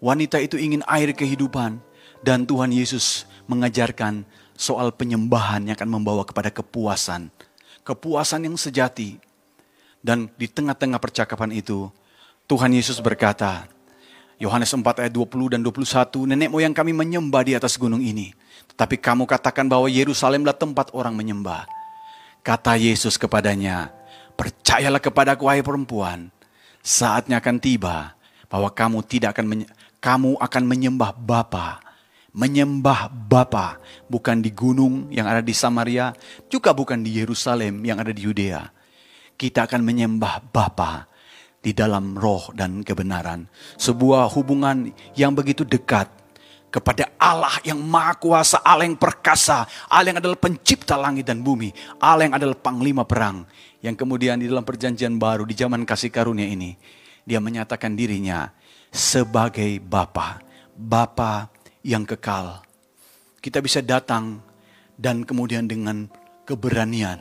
Wanita 0.03 0.42
itu 0.42 0.59
ingin 0.59 0.82
air 0.86 1.14
kehidupan, 1.14 1.78
dan 2.22 2.46
Tuhan 2.46 2.70
Yesus 2.70 3.26
mengajarkan 3.50 4.22
soal 4.55 4.94
penyembahan 4.94 5.66
yang 5.66 5.74
akan 5.74 5.90
membawa 5.90 6.22
kepada 6.22 6.55
kepuasan. 6.55 7.34
Kepuasan 7.83 8.47
yang 8.47 8.55
sejati. 8.55 9.18
Dan 10.03 10.30
di 10.35 10.47
tengah-tengah 10.51 10.99
percakapan 10.99 11.51
itu, 11.55 11.91
Tuhan 12.47 12.74
Yesus 12.74 12.99
berkata, 12.99 13.66
Yohanes 14.39 14.74
4 14.74 14.83
ayat 15.07 15.12
20 15.14 15.55
dan 15.55 15.61
21, 15.62 16.26
nenek 16.26 16.51
moyang 16.51 16.74
kami 16.74 16.91
menyembah 16.91 17.43
di 17.47 17.55
atas 17.55 17.78
gunung 17.78 18.03
ini. 18.03 18.35
Tetapi 18.74 18.99
kamu 18.99 19.26
katakan 19.26 19.66
bahwa 19.66 19.87
Yerusalemlah 19.91 20.55
tempat 20.55 20.91
orang 20.95 21.14
menyembah. 21.14 21.66
Kata 22.43 22.74
Yesus 22.74 23.14
kepadanya, 23.14 23.95
percayalah 24.35 24.99
kepadaku 24.99 25.47
wahai 25.47 25.62
perempuan, 25.62 26.26
saatnya 26.83 27.39
akan 27.39 27.57
tiba 27.62 28.18
bahwa 28.51 28.70
kamu 28.70 28.99
tidak 29.07 29.39
akan 29.39 29.62
kamu 30.03 30.35
akan 30.39 30.62
menyembah 30.66 31.14
Bapa, 31.14 31.82
menyembah 32.33 33.12
Bapa 33.12 33.76
bukan 34.09 34.41
di 34.41 34.51
gunung 34.53 35.12
yang 35.12 35.28
ada 35.28 35.45
di 35.45 35.53
Samaria, 35.53 36.16
juga 36.49 36.72
bukan 36.72 37.05
di 37.05 37.20
Yerusalem 37.20 37.85
yang 37.85 38.01
ada 38.01 38.12
di 38.12 38.24
Yudea. 38.24 38.64
Kita 39.37 39.68
akan 39.68 39.80
menyembah 39.85 40.41
Bapa 40.53 41.09
di 41.62 41.70
dalam 41.76 42.16
roh 42.18 42.51
dan 42.57 42.80
kebenaran. 42.83 43.47
Sebuah 43.76 44.33
hubungan 44.33 44.91
yang 45.14 45.37
begitu 45.37 45.62
dekat 45.62 46.11
kepada 46.72 47.12
Allah 47.20 47.53
yang 47.62 47.76
maha 47.78 48.16
kuasa, 48.16 48.64
Allah 48.64 48.89
yang 48.89 48.97
perkasa, 48.97 49.68
Allah 49.93 50.16
yang 50.16 50.20
adalah 50.24 50.41
pencipta 50.41 50.97
langit 50.97 51.28
dan 51.28 51.45
bumi, 51.45 51.68
Allah 52.01 52.26
yang 52.26 52.37
adalah 52.41 52.57
panglima 52.57 53.05
perang. 53.05 53.45
Yang 53.85 54.01
kemudian 54.01 54.41
di 54.41 54.49
dalam 54.49 54.64
perjanjian 54.64 55.20
baru 55.20 55.45
di 55.45 55.53
zaman 55.53 55.85
kasih 55.85 56.09
karunia 56.09 56.49
ini, 56.49 56.78
dia 57.28 57.43
menyatakan 57.43 57.93
dirinya 57.93 58.49
sebagai 58.89 59.83
Bapa, 59.83 60.41
Bapa 60.72 61.51
yang 61.83 62.07
kekal. 62.07 62.62
Kita 63.43 63.59
bisa 63.59 63.83
datang 63.83 64.39
dan 64.95 65.26
kemudian 65.26 65.66
dengan 65.66 66.07
keberanian, 66.47 67.18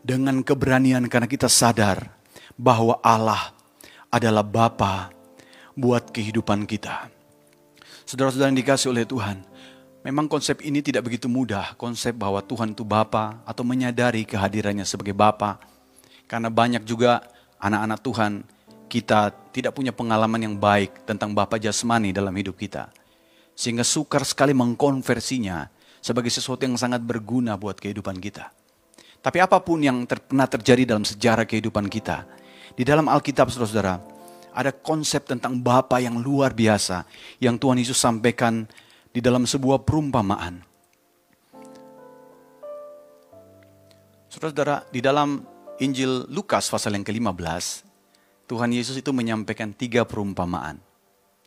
dengan 0.00 0.40
keberanian 0.40 1.04
karena 1.12 1.28
kita 1.28 1.48
sadar 1.48 2.08
bahwa 2.56 2.96
Allah 3.04 3.52
adalah 4.08 4.40
Bapa 4.40 5.12
buat 5.76 6.08
kehidupan 6.08 6.64
kita. 6.64 7.12
Saudara-saudara 8.08 8.48
yang 8.48 8.60
dikasih 8.64 8.88
oleh 8.96 9.04
Tuhan, 9.04 9.44
memang 10.00 10.24
konsep 10.24 10.64
ini 10.64 10.80
tidak 10.80 11.10
begitu 11.10 11.28
mudah, 11.28 11.76
konsep 11.76 12.16
bahwa 12.16 12.40
Tuhan 12.40 12.72
itu 12.72 12.86
Bapa 12.86 13.44
atau 13.44 13.60
menyadari 13.60 14.24
kehadirannya 14.24 14.88
sebagai 14.88 15.12
Bapa. 15.12 15.60
Karena 16.24 16.48
banyak 16.48 16.82
juga 16.88 17.22
anak-anak 17.60 18.00
Tuhan 18.02 18.32
kita 18.86 19.34
tidak 19.52 19.74
punya 19.74 19.90
pengalaman 19.90 20.38
yang 20.38 20.56
baik 20.56 21.04
tentang 21.04 21.34
Bapa 21.34 21.58
jasmani 21.58 22.14
dalam 22.14 22.32
hidup 22.32 22.56
kita. 22.56 22.88
Sehingga 23.56 23.82
sukar 23.82 24.22
sekali 24.28 24.52
mengkonversinya 24.52 25.72
sebagai 26.04 26.28
sesuatu 26.28 26.62
yang 26.68 26.76
sangat 26.76 27.00
berguna 27.00 27.56
buat 27.56 27.80
kehidupan 27.80 28.20
kita. 28.20 28.52
Tapi 29.24 29.42
apa 29.42 29.58
pun 29.58 29.82
yang 29.82 30.06
ter 30.06 30.22
pernah 30.22 30.46
terjadi 30.46 30.94
dalam 30.94 31.02
sejarah 31.02 31.48
kehidupan 31.48 31.90
kita, 31.90 32.28
di 32.76 32.86
dalam 32.86 33.10
Alkitab 33.10 33.50
saudara-saudara, 33.50 33.98
ada 34.54 34.70
konsep 34.70 35.26
tentang 35.26 35.58
Bapa 35.58 35.98
yang 35.98 36.20
luar 36.20 36.54
biasa 36.54 37.08
yang 37.42 37.58
Tuhan 37.58 37.82
Yesus 37.82 37.98
sampaikan 37.98 38.68
di 39.10 39.24
dalam 39.24 39.48
sebuah 39.48 39.82
perumpamaan. 39.82 40.62
Saudara-saudara, 44.30 44.84
di 44.92 45.00
dalam 45.00 45.42
Injil 45.80 46.28
Lukas 46.28 46.68
pasal 46.68 46.94
yang 46.94 47.04
ke-15, 47.04 47.88
Tuhan 48.46 48.70
Yesus 48.70 49.00
itu 49.00 49.10
menyampaikan 49.10 49.72
tiga 49.72 50.04
perumpamaan. 50.04 50.78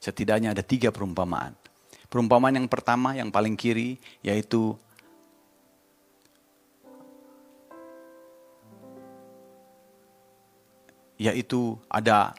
Setidaknya 0.02 0.52
ada 0.52 0.66
tiga 0.66 0.90
perumpamaan. 0.90 1.54
Perumpamaan 2.10 2.58
yang 2.58 2.66
pertama, 2.66 3.14
yang 3.14 3.30
paling 3.30 3.54
kiri, 3.54 4.02
yaitu 4.26 4.74
yaitu 11.20 11.78
ada 11.92 12.34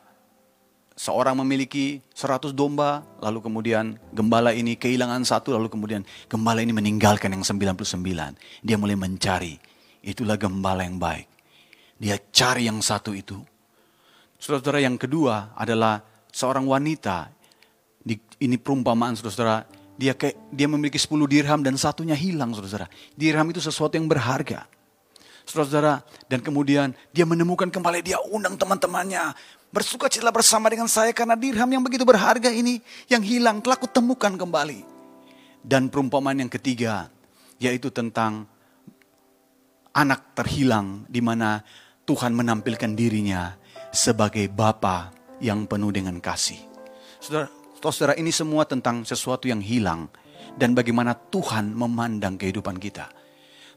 seorang 0.96 1.32
memiliki 1.38 2.04
100 2.12 2.52
domba, 2.52 3.04
lalu 3.24 3.40
kemudian 3.40 3.96
gembala 4.12 4.52
ini 4.52 4.76
kehilangan 4.76 5.24
satu, 5.24 5.56
lalu 5.56 5.72
kemudian 5.72 6.02
gembala 6.26 6.60
ini 6.60 6.76
meninggalkan 6.76 7.32
yang 7.32 7.44
99. 7.46 8.02
Dia 8.60 8.76
mulai 8.76 8.96
mencari. 8.98 9.56
Itulah 10.04 10.36
gembala 10.40 10.84
yang 10.84 11.00
baik. 11.00 11.28
Dia 12.00 12.16
cari 12.32 12.68
yang 12.68 12.80
satu 12.80 13.12
itu. 13.12 13.36
Saudara-saudara 14.40 14.80
yang 14.80 14.96
kedua 14.96 15.52
adalah 15.52 16.00
seorang 16.32 16.64
wanita. 16.64 17.28
Ini 18.07 18.57
perumpamaan 18.57 19.16
saudara-saudara. 19.16 19.68
Dia 20.01 20.16
kayak 20.16 20.36
dia 20.48 20.64
memiliki 20.64 20.96
10 20.96 21.28
dirham 21.28 21.61
dan 21.61 21.76
satunya 21.76 22.16
hilang 22.16 22.57
saudara-saudara. 22.57 22.88
Dirham 23.12 23.46
itu 23.53 23.61
sesuatu 23.61 24.01
yang 24.01 24.09
berharga. 24.09 24.64
Saudara-saudara, 25.44 26.01
dan 26.30 26.40
kemudian 26.40 26.96
dia 27.12 27.28
menemukan 27.28 27.68
kembali, 27.68 28.01
dia 28.01 28.16
undang 28.32 28.57
teman-temannya. 28.57 29.34
Bersuka 29.70 30.11
cita 30.11 30.32
bersama 30.32 30.72
dengan 30.72 30.88
saya 30.88 31.12
karena 31.12 31.36
dirham 31.36 31.68
yang 31.68 31.84
begitu 31.84 32.03
berharga 32.03 32.51
ini 32.51 32.80
yang 33.07 33.20
hilang 33.20 33.61
telah 33.61 33.76
kutemukan 33.76 34.34
kembali. 34.34 34.82
Dan 35.61 35.92
perumpamaan 35.92 36.40
yang 36.40 36.48
ketiga, 36.48 37.12
yaitu 37.61 37.92
tentang 37.92 38.48
anak 39.92 40.32
terhilang 40.32 41.05
di 41.11 41.20
mana 41.20 41.61
Tuhan 42.09 42.32
menampilkan 42.32 42.96
dirinya 42.96 43.55
sebagai 43.92 44.48
Bapa 44.48 45.12
yang 45.42 45.68
penuh 45.68 45.92
dengan 45.92 46.18
kasih. 46.22 46.59
Saudara, 47.20 47.51
saudara 47.89 48.20
ini 48.20 48.28
semua 48.28 48.68
tentang 48.68 49.09
sesuatu 49.09 49.49
yang 49.49 49.64
hilang 49.64 50.12
dan 50.61 50.76
bagaimana 50.76 51.16
Tuhan 51.16 51.72
memandang 51.72 52.37
kehidupan 52.37 52.76
kita. 52.76 53.09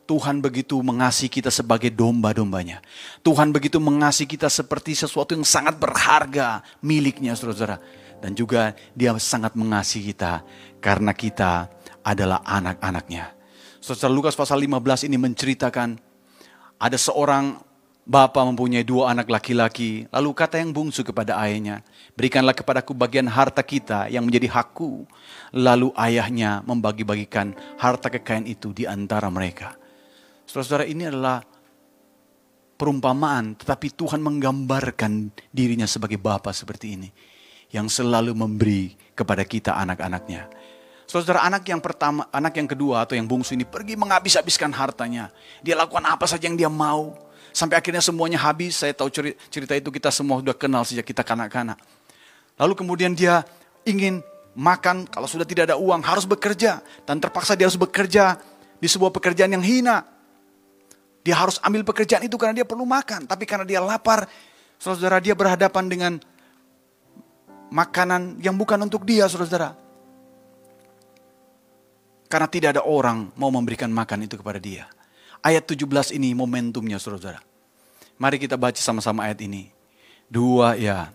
Tuhan 0.04 0.44
begitu 0.44 0.84
mengasihi 0.84 1.32
kita 1.32 1.48
sebagai 1.48 1.88
domba-dombanya. 1.88 2.84
Tuhan 3.24 3.56
begitu 3.56 3.80
mengasihi 3.80 4.28
kita 4.28 4.52
seperti 4.52 5.00
sesuatu 5.00 5.32
yang 5.32 5.48
sangat 5.48 5.80
berharga 5.80 6.60
miliknya 6.84 7.32
saudara-saudara. 7.40 7.80
Dan 8.20 8.36
juga 8.36 8.76
dia 8.92 9.16
sangat 9.16 9.56
mengasihi 9.56 10.12
kita 10.12 10.44
karena 10.84 11.16
kita 11.16 11.72
adalah 12.04 12.44
anak-anaknya. 12.44 13.32
Saudara 13.80 14.12
Lukas 14.12 14.36
pasal 14.36 14.60
15 14.60 15.08
ini 15.08 15.16
menceritakan 15.16 15.96
ada 16.80 16.98
seorang 17.00 17.60
Bapa 18.04 18.44
mempunyai 18.44 18.84
dua 18.84 19.16
anak 19.16 19.32
laki-laki, 19.32 20.12
lalu 20.12 20.36
kata 20.36 20.60
yang 20.60 20.76
bungsu 20.76 21.08
kepada 21.08 21.40
ayahnya, 21.40 21.80
berikanlah 22.20 22.52
kepadaku 22.52 22.92
bagian 22.92 23.32
harta 23.32 23.64
kita 23.64 24.12
yang 24.12 24.28
menjadi 24.28 24.52
hakku. 24.52 25.08
Lalu 25.56 25.96
ayahnya 25.96 26.60
membagi-bagikan 26.68 27.56
harta 27.80 28.12
kekayaan 28.12 28.44
itu 28.44 28.76
di 28.76 28.84
antara 28.84 29.32
mereka. 29.32 29.80
Saudara-saudara 30.44 30.84
ini 30.84 31.08
adalah 31.08 31.48
perumpamaan, 32.76 33.56
tetapi 33.56 33.96
Tuhan 33.96 34.20
menggambarkan 34.20 35.32
dirinya 35.56 35.88
sebagai 35.88 36.20
Bapa 36.20 36.52
seperti 36.52 37.00
ini. 37.00 37.08
Yang 37.72 38.04
selalu 38.04 38.36
memberi 38.36 39.00
kepada 39.16 39.48
kita 39.48 39.80
anak-anaknya. 39.80 40.52
Saudara 41.08 41.48
anak 41.48 41.64
yang 41.72 41.80
pertama, 41.80 42.28
anak 42.36 42.60
yang 42.60 42.68
kedua 42.68 43.08
atau 43.08 43.16
yang 43.16 43.32
bungsu 43.32 43.56
ini 43.56 43.64
pergi 43.64 43.96
menghabis-habiskan 43.96 44.76
hartanya. 44.76 45.32
Dia 45.64 45.80
lakukan 45.80 46.04
apa 46.04 46.28
saja 46.28 46.52
yang 46.52 46.60
dia 46.60 46.68
mau. 46.68 47.16
Sampai 47.54 47.78
akhirnya 47.78 48.02
semuanya 48.02 48.42
habis. 48.42 48.82
Saya 48.82 48.98
tahu 48.98 49.14
ceri- 49.14 49.38
cerita 49.54 49.78
itu 49.78 49.94
kita 49.94 50.10
semua 50.10 50.42
sudah 50.42 50.58
kenal 50.58 50.82
sejak 50.84 51.06
kita 51.06 51.22
kanak-kanak. 51.22 51.78
Lalu 52.58 52.74
kemudian 52.74 53.14
dia 53.14 53.46
ingin 53.86 54.26
makan, 54.58 55.06
kalau 55.06 55.30
sudah 55.30 55.46
tidak 55.46 55.70
ada 55.70 55.78
uang 55.78 56.02
harus 56.02 56.26
bekerja. 56.26 56.82
Dan 57.06 57.22
terpaksa 57.22 57.54
dia 57.54 57.70
harus 57.70 57.78
bekerja 57.78 58.42
di 58.82 58.88
sebuah 58.90 59.14
pekerjaan 59.14 59.54
yang 59.54 59.64
hina. 59.64 60.02
Dia 61.24 61.40
harus 61.40 61.62
ambil 61.64 61.88
pekerjaan 61.88 62.26
itu 62.26 62.36
karena 62.36 62.62
dia 62.62 62.68
perlu 62.68 62.84
makan. 62.84 63.30
Tapi 63.30 63.48
karena 63.48 63.64
dia 63.64 63.80
lapar, 63.80 64.28
saudara 64.82 65.22
dia 65.22 65.38
berhadapan 65.38 65.86
dengan 65.88 66.14
makanan 67.72 68.42
yang 68.44 68.58
bukan 68.58 68.82
untuk 68.82 69.06
dia, 69.08 69.30
saudara. 69.32 69.78
Karena 72.28 72.50
tidak 72.50 72.70
ada 72.76 72.84
orang 72.84 73.30
mau 73.38 73.54
memberikan 73.54 73.94
makan 73.94 74.26
itu 74.26 74.42
kepada 74.42 74.58
dia. 74.58 74.90
Ayat 75.44 75.68
17 75.68 76.16
ini 76.16 76.32
momentumnya 76.32 76.96
saudara. 76.96 77.44
Mari 78.16 78.40
kita 78.40 78.56
baca 78.56 78.80
sama-sama 78.80 79.28
ayat 79.28 79.44
ini. 79.44 79.68
Dua 80.32 80.80
ya. 80.80 81.12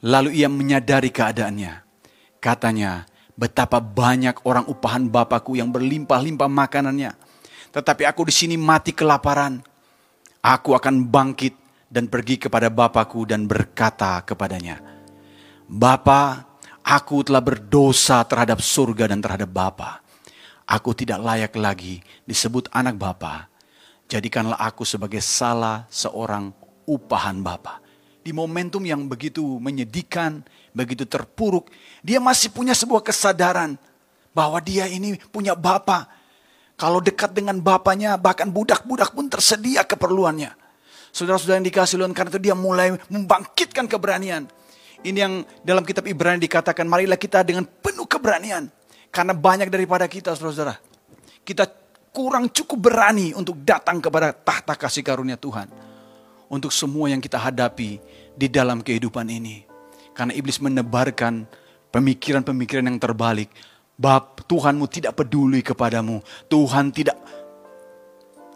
Lalu 0.00 0.40
ia 0.40 0.48
menyadari 0.48 1.12
keadaannya. 1.12 1.84
Katanya, 2.40 3.04
betapa 3.36 3.76
banyak 3.76 4.48
orang 4.48 4.64
upahan 4.64 5.12
Bapakku 5.12 5.60
yang 5.60 5.68
berlimpah-limpah 5.68 6.48
makanannya. 6.48 7.12
Tetapi 7.68 8.08
aku 8.08 8.24
di 8.24 8.34
sini 8.34 8.56
mati 8.56 8.96
kelaparan. 8.96 9.60
Aku 10.40 10.72
akan 10.72 11.12
bangkit 11.12 11.52
dan 11.92 12.08
pergi 12.08 12.40
kepada 12.40 12.72
Bapakku 12.72 13.28
dan 13.28 13.44
berkata 13.44 14.24
kepadanya, 14.24 14.80
Bapa, 15.68 16.48
aku 16.80 17.26
telah 17.26 17.42
berdosa 17.44 18.24
terhadap 18.24 18.62
surga 18.64 19.12
dan 19.12 19.20
terhadap 19.20 19.50
Bapa. 19.52 20.00
Aku 20.64 20.94
tidak 20.96 21.20
layak 21.20 21.52
lagi 21.60 22.00
disebut 22.24 22.72
anak 22.72 22.96
Bapa. 22.96 23.52
Jadikanlah 24.06 24.58
aku 24.62 24.86
sebagai 24.86 25.18
salah 25.18 25.82
seorang 25.90 26.54
upahan 26.86 27.42
Bapa. 27.42 27.82
Di 28.22 28.30
momentum 28.30 28.82
yang 28.86 29.06
begitu 29.10 29.42
menyedihkan, 29.58 30.46
begitu 30.70 31.06
terpuruk, 31.06 31.70
dia 32.06 32.22
masih 32.22 32.54
punya 32.54 32.74
sebuah 32.74 33.02
kesadaran 33.02 33.74
bahwa 34.30 34.62
dia 34.62 34.86
ini 34.86 35.18
punya 35.30 35.58
Bapa. 35.58 36.06
Kalau 36.78 37.02
dekat 37.02 37.34
dengan 37.34 37.58
Bapaknya, 37.58 38.14
bahkan 38.14 38.46
budak-budak 38.46 39.10
pun 39.10 39.26
tersedia 39.26 39.82
keperluannya. 39.82 40.54
Saudara-saudara 41.10 41.58
yang 41.58 41.66
dikasih 41.66 41.96
Tuhan, 41.96 42.12
karena 42.12 42.30
itu 42.30 42.42
dia 42.44 42.54
mulai 42.54 42.92
membangkitkan 43.08 43.88
keberanian. 43.88 44.46
Ini 45.00 45.18
yang 45.18 45.34
dalam 45.64 45.82
kitab 45.82 46.04
Ibrani 46.04 46.36
dikatakan, 46.44 46.84
marilah 46.84 47.16
kita 47.16 47.40
dengan 47.42 47.64
penuh 47.64 48.04
keberanian. 48.04 48.68
Karena 49.08 49.32
banyak 49.32 49.72
daripada 49.72 50.04
kita, 50.04 50.36
saudara-saudara. 50.36 50.76
Kita 51.46 51.64
kurang 52.16 52.48
cukup 52.48 52.88
berani 52.88 53.36
untuk 53.36 53.60
datang 53.60 54.00
kepada 54.00 54.32
tahta 54.32 54.72
kasih 54.72 55.04
karunia 55.04 55.36
Tuhan. 55.36 55.68
Untuk 56.48 56.72
semua 56.72 57.12
yang 57.12 57.20
kita 57.20 57.36
hadapi 57.36 58.00
di 58.32 58.46
dalam 58.48 58.80
kehidupan 58.80 59.28
ini. 59.28 59.68
Karena 60.16 60.32
iblis 60.32 60.56
menebarkan 60.64 61.44
pemikiran-pemikiran 61.92 62.88
yang 62.88 62.96
terbalik. 62.96 63.52
Bab 64.00 64.48
Tuhanmu 64.48 64.88
tidak 64.88 65.20
peduli 65.20 65.60
kepadamu. 65.60 66.24
Tuhan 66.48 66.88
tidak 66.96 67.20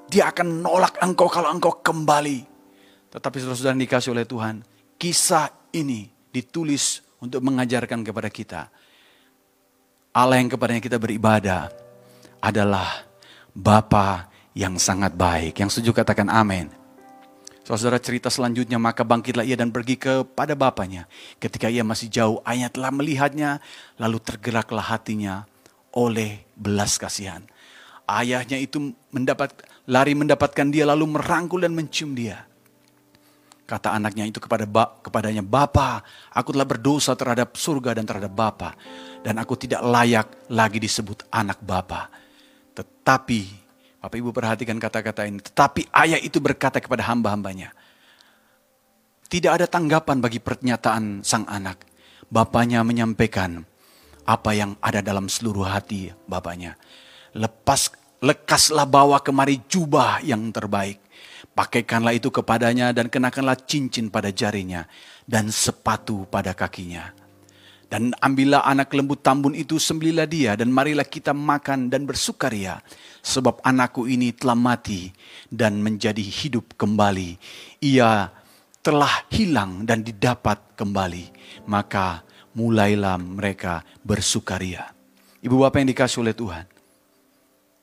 dia 0.08 0.32
akan 0.32 0.64
nolak 0.64 0.96
engkau 1.04 1.28
kalau 1.28 1.52
engkau 1.52 1.84
kembali. 1.84 2.48
Tetapi 3.12 3.36
saudara-saudara 3.36 3.76
dikasih 3.76 4.10
oleh 4.16 4.24
Tuhan, 4.24 4.64
kisah 4.96 5.52
ini 5.76 6.08
ditulis 6.32 7.02
untuk 7.20 7.44
mengajarkan 7.44 8.00
kepada 8.06 8.30
kita. 8.32 8.62
Allah 10.16 10.40
yang 10.40 10.48
kepadanya 10.48 10.82
kita 10.82 10.98
beribadah 10.98 11.70
adalah 12.42 13.09
Bapa 13.60 14.32
yang 14.56 14.80
sangat 14.80 15.12
baik. 15.12 15.60
Yang 15.60 15.76
setuju 15.76 16.00
katakan 16.00 16.32
amin. 16.32 16.72
Saudara 17.60 18.00
cerita 18.00 18.32
selanjutnya 18.32 18.80
maka 18.80 19.04
bangkitlah 19.04 19.44
ia 19.46 19.54
dan 19.54 19.68
pergi 19.68 20.00
kepada 20.00 20.56
bapaknya. 20.56 21.06
Ketika 21.36 21.68
ia 21.68 21.84
masih 21.84 22.08
jauh 22.08 22.40
ayahnya 22.42 22.72
telah 22.72 22.90
melihatnya 22.90 23.50
lalu 24.00 24.18
tergeraklah 24.18 24.82
hatinya 24.82 25.44
oleh 25.92 26.42
belas 26.56 26.96
kasihan. 26.96 27.44
Ayahnya 28.10 28.58
itu 28.58 28.90
mendapat 29.14 29.54
lari 29.86 30.18
mendapatkan 30.18 30.66
dia 30.66 30.82
lalu 30.88 31.14
merangkul 31.14 31.62
dan 31.62 31.76
mencium 31.76 32.16
dia. 32.16 32.42
Kata 33.70 33.94
anaknya 33.94 34.26
itu 34.26 34.42
kepada 34.42 34.66
ba, 34.66 34.98
kepadanya, 34.98 35.46
Bapa, 35.46 36.02
aku 36.34 36.50
telah 36.50 36.66
berdosa 36.66 37.14
terhadap 37.14 37.54
surga 37.54 38.02
dan 38.02 38.02
terhadap 38.02 38.34
Bapa. 38.34 38.74
Dan 39.22 39.38
aku 39.38 39.54
tidak 39.54 39.78
layak 39.86 40.26
lagi 40.50 40.82
disebut 40.82 41.30
anak 41.30 41.62
Bapa. 41.62 42.10
Tetapi, 43.10 43.42
Bapak 43.98 44.22
Ibu 44.22 44.30
perhatikan 44.30 44.78
kata-kata 44.78 45.26
ini. 45.26 45.42
Tetapi 45.42 45.90
ayah 45.90 46.22
itu 46.22 46.38
berkata 46.38 46.78
kepada 46.78 47.10
hamba-hambanya. 47.10 47.74
Tidak 49.26 49.50
ada 49.50 49.66
tanggapan 49.66 50.22
bagi 50.22 50.38
pernyataan 50.38 51.26
sang 51.26 51.42
anak. 51.50 51.82
Bapaknya 52.30 52.86
menyampaikan 52.86 53.66
apa 54.22 54.54
yang 54.54 54.78
ada 54.78 55.02
dalam 55.02 55.26
seluruh 55.26 55.66
hati 55.66 56.14
bapaknya. 56.30 56.78
Lepas, 57.34 57.90
lekaslah 58.22 58.86
bawa 58.86 59.18
kemari 59.18 59.58
jubah 59.66 60.22
yang 60.22 60.46
terbaik. 60.54 61.02
Pakaikanlah 61.50 62.14
itu 62.14 62.30
kepadanya 62.30 62.94
dan 62.94 63.10
kenakanlah 63.10 63.58
cincin 63.58 64.06
pada 64.06 64.30
jarinya 64.30 64.86
dan 65.26 65.50
sepatu 65.50 66.30
pada 66.30 66.54
kakinya. 66.54 67.10
Dan 67.90 68.14
ambillah 68.22 68.62
anak 68.62 68.94
lembu 68.94 69.18
tambun 69.18 69.50
itu 69.50 69.82
sembelilah 69.82 70.30
dia 70.30 70.54
dan 70.54 70.70
marilah 70.70 71.02
kita 71.02 71.34
makan 71.34 71.90
dan 71.90 72.06
bersukaria. 72.06 72.78
Sebab 73.18 73.58
anakku 73.66 74.06
ini 74.06 74.30
telah 74.30 74.54
mati 74.54 75.10
dan 75.50 75.82
menjadi 75.82 76.22
hidup 76.22 76.78
kembali. 76.78 77.34
Ia 77.82 78.30
telah 78.78 79.26
hilang 79.34 79.82
dan 79.82 80.06
didapat 80.06 80.78
kembali. 80.78 81.34
Maka 81.66 82.22
mulailah 82.54 83.18
mereka 83.18 83.82
bersukaria. 84.06 84.86
Ibu 85.42 85.58
bapak 85.58 85.82
yang 85.82 85.90
dikasih 85.90 86.22
oleh 86.22 86.34
Tuhan. 86.38 86.64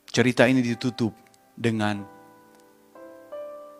Cerita 0.07 0.47
ini 0.47 0.63
ditutup 0.63 1.11
dengan 1.51 1.99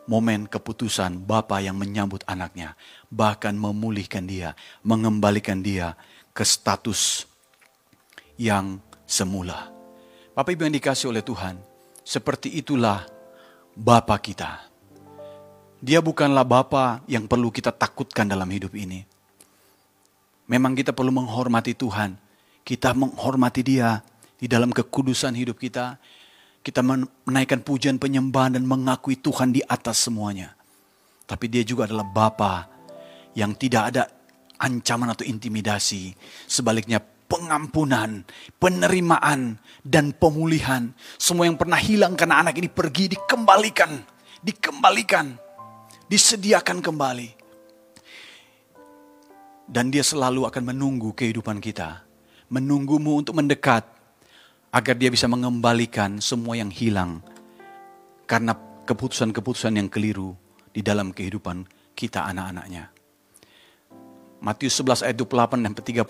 momen 0.08 0.48
keputusan 0.48 1.28
Bapa 1.28 1.60
yang 1.60 1.76
menyambut 1.76 2.24
anaknya, 2.26 2.74
bahkan 3.12 3.54
memulihkan 3.54 4.24
dia, 4.24 4.56
mengembalikan 4.82 5.60
dia 5.60 5.94
ke 6.38 6.46
status 6.46 7.26
yang 8.38 8.78
semula. 9.10 9.74
Bapak 10.38 10.54
Ibu 10.54 10.70
yang 10.70 10.78
dikasih 10.78 11.10
oleh 11.10 11.26
Tuhan, 11.26 11.58
seperti 12.06 12.54
itulah 12.62 13.10
Bapa 13.74 14.22
kita. 14.22 14.70
Dia 15.82 15.98
bukanlah 15.98 16.46
Bapa 16.46 17.02
yang 17.10 17.26
perlu 17.26 17.50
kita 17.50 17.74
takutkan 17.74 18.30
dalam 18.30 18.46
hidup 18.54 18.78
ini. 18.78 19.02
Memang 20.46 20.78
kita 20.78 20.94
perlu 20.94 21.10
menghormati 21.10 21.74
Tuhan. 21.74 22.14
Kita 22.62 22.94
menghormati 22.94 23.66
Dia 23.66 23.98
di 24.38 24.46
dalam 24.46 24.70
kekudusan 24.70 25.34
hidup 25.34 25.58
kita. 25.58 25.98
Kita 26.62 26.86
menaikkan 26.86 27.66
pujian 27.66 27.98
penyembahan 27.98 28.62
dan 28.62 28.64
mengakui 28.70 29.18
Tuhan 29.18 29.58
di 29.58 29.66
atas 29.66 30.06
semuanya. 30.06 30.54
Tapi 31.26 31.50
Dia 31.50 31.66
juga 31.66 31.90
adalah 31.90 32.06
Bapa 32.06 32.70
yang 33.34 33.58
tidak 33.58 33.84
ada 33.94 34.17
ancaman 34.58 35.14
atau 35.14 35.26
intimidasi. 35.26 36.14
Sebaliknya 36.50 37.02
pengampunan, 37.28 38.24
penerimaan, 38.58 39.60
dan 39.84 40.16
pemulihan. 40.16 40.92
Semua 41.20 41.46
yang 41.46 41.60
pernah 41.60 41.78
hilang 41.78 42.16
karena 42.16 42.42
anak 42.42 42.58
ini 42.58 42.72
pergi 42.72 43.14
dikembalikan. 43.14 43.92
Dikembalikan. 44.42 45.36
Disediakan 46.08 46.80
kembali. 46.80 47.30
Dan 49.68 49.92
dia 49.92 50.02
selalu 50.02 50.48
akan 50.48 50.64
menunggu 50.72 51.12
kehidupan 51.12 51.60
kita. 51.60 52.08
Menunggumu 52.48 53.20
untuk 53.20 53.36
mendekat. 53.36 53.84
Agar 54.72 54.96
dia 55.00 55.12
bisa 55.12 55.28
mengembalikan 55.28 56.20
semua 56.24 56.56
yang 56.56 56.72
hilang. 56.72 57.24
Karena 58.28 58.56
keputusan-keputusan 58.88 59.80
yang 59.80 59.92
keliru 59.92 60.36
di 60.72 60.80
dalam 60.80 61.12
kehidupan 61.12 61.68
kita 61.96 62.24
anak-anaknya. 62.24 62.97
Matius 64.38 64.78
11 64.80 65.02
ayat 65.02 65.18
28 65.18 65.66
dan 65.66 65.74
30 65.74 66.06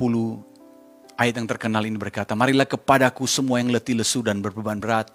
ayat 1.17 1.33
yang 1.39 1.47
terkenal 1.49 1.83
ini 1.87 1.97
berkata, 1.97 2.35
Marilah 2.35 2.67
kepadaku 2.67 3.23
semua 3.25 3.63
yang 3.63 3.73
letih 3.73 3.97
lesu 3.97 4.19
dan 4.21 4.43
berbeban 4.43 4.77
berat, 4.77 5.09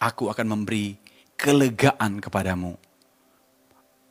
aku 0.00 0.32
akan 0.32 0.58
memberi 0.58 0.96
kelegaan 1.36 2.18
kepadamu. 2.18 2.74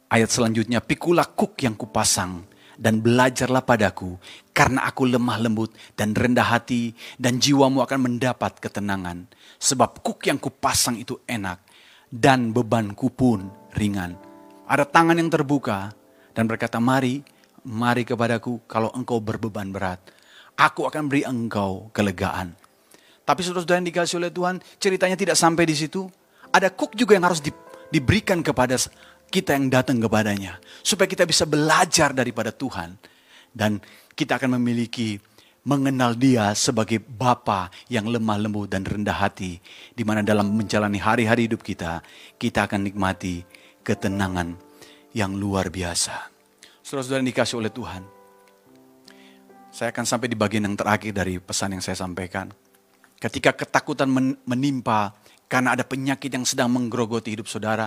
Ayat 0.09 0.29
selanjutnya, 0.33 0.81
pikulah 0.81 1.25
kuk 1.25 1.57
yang 1.61 1.77
kupasang 1.77 2.45
dan 2.79 3.03
belajarlah 3.03 3.61
padaku, 3.61 4.15
karena 4.55 4.87
aku 4.87 5.05
lemah 5.05 5.37
lembut 5.37 5.75
dan 5.93 6.15
rendah 6.15 6.47
hati, 6.47 6.95
dan 7.19 7.37
jiwamu 7.37 7.83
akan 7.83 8.09
mendapat 8.09 8.57
ketenangan. 8.57 9.27
Sebab 9.59 10.01
kuk 10.01 10.25
yang 10.25 10.39
kupasang 10.41 10.97
itu 10.97 11.19
enak, 11.27 11.61
dan 12.09 12.55
bebanku 12.55 13.11
pun 13.13 13.51
ringan. 13.75 14.17
Ada 14.65 14.87
tangan 14.87 15.19
yang 15.19 15.29
terbuka, 15.29 15.93
dan 16.33 16.47
berkata, 16.47 16.79
mari, 16.79 17.21
mari 17.69 18.01
kepadaku 18.01 18.65
kalau 18.65 18.89
engkau 18.97 19.21
berbeban 19.21 19.69
berat. 19.69 20.01
Aku 20.57 20.89
akan 20.89 21.07
beri 21.07 21.23
engkau 21.23 21.93
kelegaan. 21.93 22.57
Tapi 23.23 23.45
saudara-saudara 23.45 23.79
yang 23.79 23.89
dikasih 23.93 24.17
oleh 24.17 24.33
Tuhan, 24.33 24.57
ceritanya 24.81 25.15
tidak 25.15 25.37
sampai 25.37 25.63
di 25.69 25.77
situ. 25.77 26.09
Ada 26.49 26.73
kuk 26.73 26.97
juga 26.97 27.13
yang 27.13 27.29
harus 27.29 27.39
di, 27.39 27.53
diberikan 27.93 28.41
kepada 28.41 28.75
kita 29.29 29.53
yang 29.53 29.69
datang 29.69 30.01
kepadanya. 30.01 30.57
Supaya 30.81 31.05
kita 31.05 31.29
bisa 31.29 31.45
belajar 31.45 32.11
daripada 32.11 32.49
Tuhan. 32.49 32.97
Dan 33.53 33.77
kita 34.17 34.41
akan 34.41 34.57
memiliki 34.57 35.21
mengenal 35.63 36.17
dia 36.17 36.57
sebagai 36.57 36.97
Bapa 36.97 37.69
yang 37.87 38.09
lemah 38.09 38.41
lembut 38.41 38.67
dan 38.73 38.81
rendah 38.83 39.15
hati. 39.15 39.61
Di 39.93 40.01
mana 40.01 40.25
dalam 40.25 40.49
menjalani 40.49 40.97
hari-hari 40.97 41.45
hidup 41.45 41.61
kita, 41.61 42.01
kita 42.35 42.65
akan 42.65 42.81
nikmati 42.83 43.45
ketenangan 43.85 44.57
yang 45.13 45.37
luar 45.37 45.69
biasa. 45.69 46.38
Saudara-saudara 46.89 47.21
yang 47.21 47.29
dikasih 47.29 47.61
oleh 47.61 47.69
Tuhan. 47.69 48.01
Saya 49.69 49.93
akan 49.93 50.09
sampai 50.09 50.25
di 50.25 50.33
bagian 50.33 50.65
yang 50.65 50.73
terakhir 50.73 51.13
dari 51.13 51.37
pesan 51.37 51.77
yang 51.77 51.85
saya 51.85 51.93
sampaikan. 51.93 52.49
Ketika 53.21 53.53
ketakutan 53.53 54.09
menimpa 54.41 55.13
karena 55.45 55.77
ada 55.77 55.85
penyakit 55.85 56.33
yang 56.33 56.49
sedang 56.49 56.73
menggerogoti 56.73 57.37
hidup 57.37 57.45
saudara, 57.45 57.85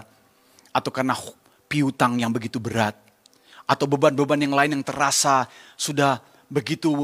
atau 0.70 0.94
karena 0.94 1.18
piutang 1.66 2.14
yang 2.22 2.30
begitu 2.30 2.62
berat, 2.62 2.94
atau 3.66 3.90
beban-beban 3.90 4.38
yang 4.38 4.54
lain 4.54 4.78
yang 4.78 4.86
terasa 4.86 5.50
sudah 5.74 6.22
begitu 6.46 6.94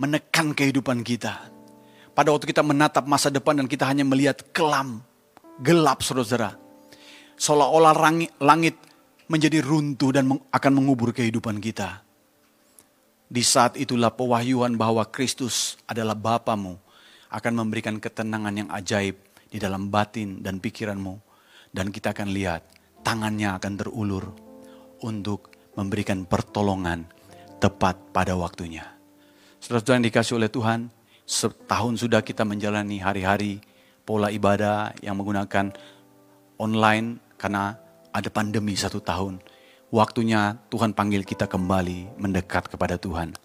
menekan 0.00 0.56
kehidupan 0.56 1.04
kita. 1.04 1.52
Pada 2.16 2.32
waktu 2.32 2.48
kita 2.48 2.64
menatap 2.64 3.04
masa 3.04 3.28
depan 3.28 3.60
dan 3.60 3.68
kita 3.68 3.84
hanya 3.84 4.08
melihat 4.08 4.40
kelam, 4.56 5.04
gelap 5.60 6.00
saudara. 6.00 6.56
Seolah-olah 7.36 7.92
langit 8.40 8.80
menjadi 9.30 9.62
runtuh 9.62 10.10
dan 10.10 10.30
akan 10.50 10.72
mengubur 10.72 11.14
kehidupan 11.14 11.62
kita. 11.62 12.02
Di 13.32 13.40
saat 13.40 13.80
itulah 13.80 14.12
pewahyuan 14.12 14.76
bahwa 14.76 15.08
Kristus 15.08 15.80
adalah 15.88 16.12
Bapamu 16.12 16.76
akan 17.32 17.52
memberikan 17.64 17.96
ketenangan 17.96 18.52
yang 18.52 18.68
ajaib 18.68 19.16
di 19.48 19.56
dalam 19.56 19.88
batin 19.88 20.44
dan 20.44 20.60
pikiranmu. 20.60 21.16
Dan 21.72 21.88
kita 21.88 22.12
akan 22.12 22.28
lihat 22.36 22.60
tangannya 23.00 23.56
akan 23.56 23.72
terulur 23.80 24.28
untuk 25.00 25.48
memberikan 25.72 26.28
pertolongan 26.28 27.08
tepat 27.56 27.96
pada 28.12 28.36
waktunya. 28.36 28.84
Saudara-saudara 29.56 29.96
yang 29.96 30.06
dikasih 30.12 30.34
oleh 30.36 30.50
Tuhan, 30.52 30.92
setahun 31.24 32.04
sudah 32.04 32.20
kita 32.20 32.44
menjalani 32.44 33.00
hari-hari 33.00 33.64
pola 34.04 34.28
ibadah 34.28 34.92
yang 35.00 35.16
menggunakan 35.16 35.72
online 36.60 37.22
karena 37.40 37.78
ada 38.12 38.28
pandemi 38.28 38.76
satu 38.76 39.00
tahun. 39.00 39.40
Waktunya 39.92 40.56
Tuhan 40.72 40.96
panggil 40.96 41.24
kita 41.24 41.48
kembali 41.48 42.16
mendekat 42.16 42.68
kepada 42.68 42.96
Tuhan. 42.96 43.36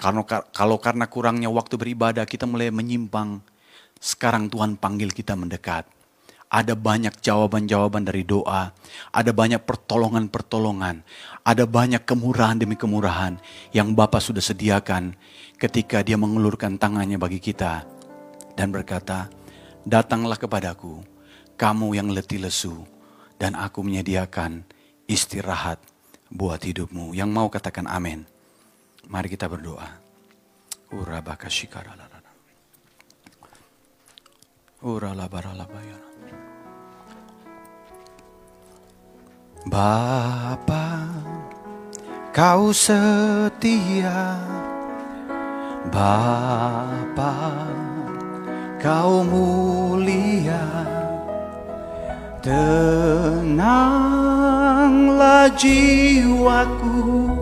Karena 0.00 0.24
kalau 0.24 0.80
karena 0.80 1.04
kurangnya 1.04 1.52
waktu 1.52 1.76
beribadah 1.76 2.24
kita 2.24 2.48
mulai 2.48 2.72
menyimpang, 2.72 3.44
sekarang 4.00 4.48
Tuhan 4.48 4.80
panggil 4.80 5.12
kita 5.12 5.36
mendekat. 5.36 5.84
Ada 6.50 6.74
banyak 6.74 7.20
jawaban-jawaban 7.22 8.02
dari 8.02 8.26
doa, 8.26 8.74
ada 9.14 9.30
banyak 9.30 9.62
pertolongan-pertolongan, 9.62 11.06
ada 11.46 11.62
banyak 11.62 12.02
kemurahan 12.02 12.58
demi 12.58 12.74
kemurahan 12.74 13.38
yang 13.70 13.94
Bapa 13.94 14.18
sudah 14.18 14.42
sediakan 14.42 15.14
ketika 15.60 16.02
Dia 16.02 16.18
mengulurkan 16.18 16.74
tangannya 16.74 17.22
bagi 17.22 17.38
kita 17.38 17.86
dan 18.58 18.74
berkata, 18.74 19.30
"Datanglah 19.86 20.34
kepadaku, 20.42 21.06
kamu 21.54 21.94
yang 21.94 22.10
letih 22.10 22.42
lesu, 22.42 22.82
dan 23.40 23.56
aku 23.56 23.80
menyediakan 23.80 24.68
istirahat 25.08 25.80
buat 26.28 26.60
hidupmu." 26.60 27.16
Yang 27.16 27.30
mau 27.32 27.48
katakan 27.48 27.88
amin. 27.88 28.28
Mari 29.08 29.32
kita 29.32 29.48
berdoa. 29.48 29.88
Bapa, 39.68 41.04
kau 42.32 42.72
setia. 42.72 44.40
Bapa, 45.92 47.36
kau 48.80 49.20
mulia. 49.20 50.99
Tenanglah 52.40 53.52
jiwaku, 55.60 57.36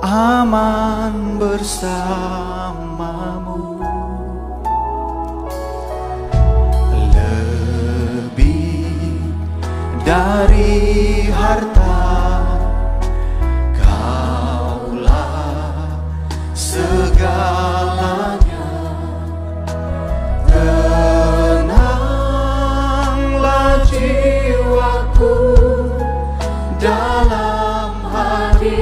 aman 0.00 1.36
bersamamu. 1.36 2.56
Lebih 7.12 8.88
dari 10.00 11.28
harta, 11.28 11.79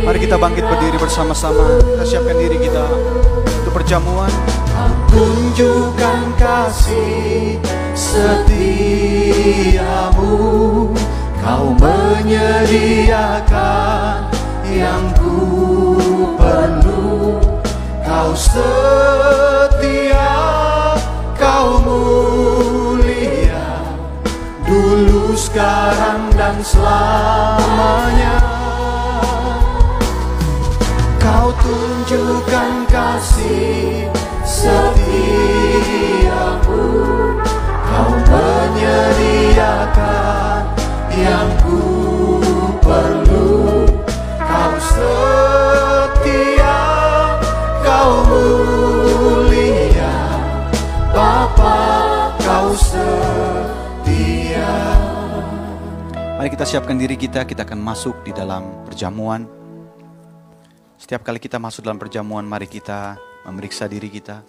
Mari 0.08 0.24
kita 0.24 0.40
bangkit 0.40 0.64
berdiri 0.64 0.96
bersama-sama. 0.96 1.84
Kita 1.84 2.00
siapkan 2.00 2.40
diri 2.40 2.56
kita 2.56 2.80
untuk 3.44 3.76
perjamuan. 3.76 4.32
Tunjukkan 5.12 6.32
kasih 6.40 7.60
setiamu 7.92 8.56
Kau 11.44 11.76
menyediakan 11.76 14.32
yang 14.72 15.12
ku 15.12 15.44
perlu 16.40 17.36
Kau 18.00 18.32
setia, 18.32 20.32
kau 21.36 21.84
mulia 21.84 23.76
dulu, 24.64 25.36
sekarang, 25.36 26.32
dan 26.32 26.64
selamanya. 26.64 28.57
Tunjukkan 31.68 32.88
kasih 32.88 34.08
setiamu, 34.40 35.04
kau 37.84 38.12
menyediakan 38.24 40.64
yang 41.12 41.52
ku 41.60 41.76
perlu. 42.80 43.84
Kau 44.40 44.72
setia, 44.80 46.80
kau 47.84 48.24
mulia, 48.32 50.40
Bapa 51.12 52.32
kau 52.40 52.72
setia. 52.72 54.72
Mari 56.40 56.48
kita 56.48 56.64
siapkan 56.64 56.96
diri 56.96 57.20
kita, 57.20 57.44
kita 57.44 57.68
akan 57.68 57.84
masuk 57.84 58.16
di 58.24 58.32
dalam 58.32 58.64
perjamuan. 58.88 59.67
Setiap 60.98 61.22
kali 61.22 61.38
kita 61.38 61.62
masuk 61.62 61.86
dalam 61.86 61.94
perjamuan, 61.94 62.42
mari 62.42 62.66
kita 62.66 63.14
memeriksa 63.46 63.86
diri 63.86 64.10
kita. 64.10 64.42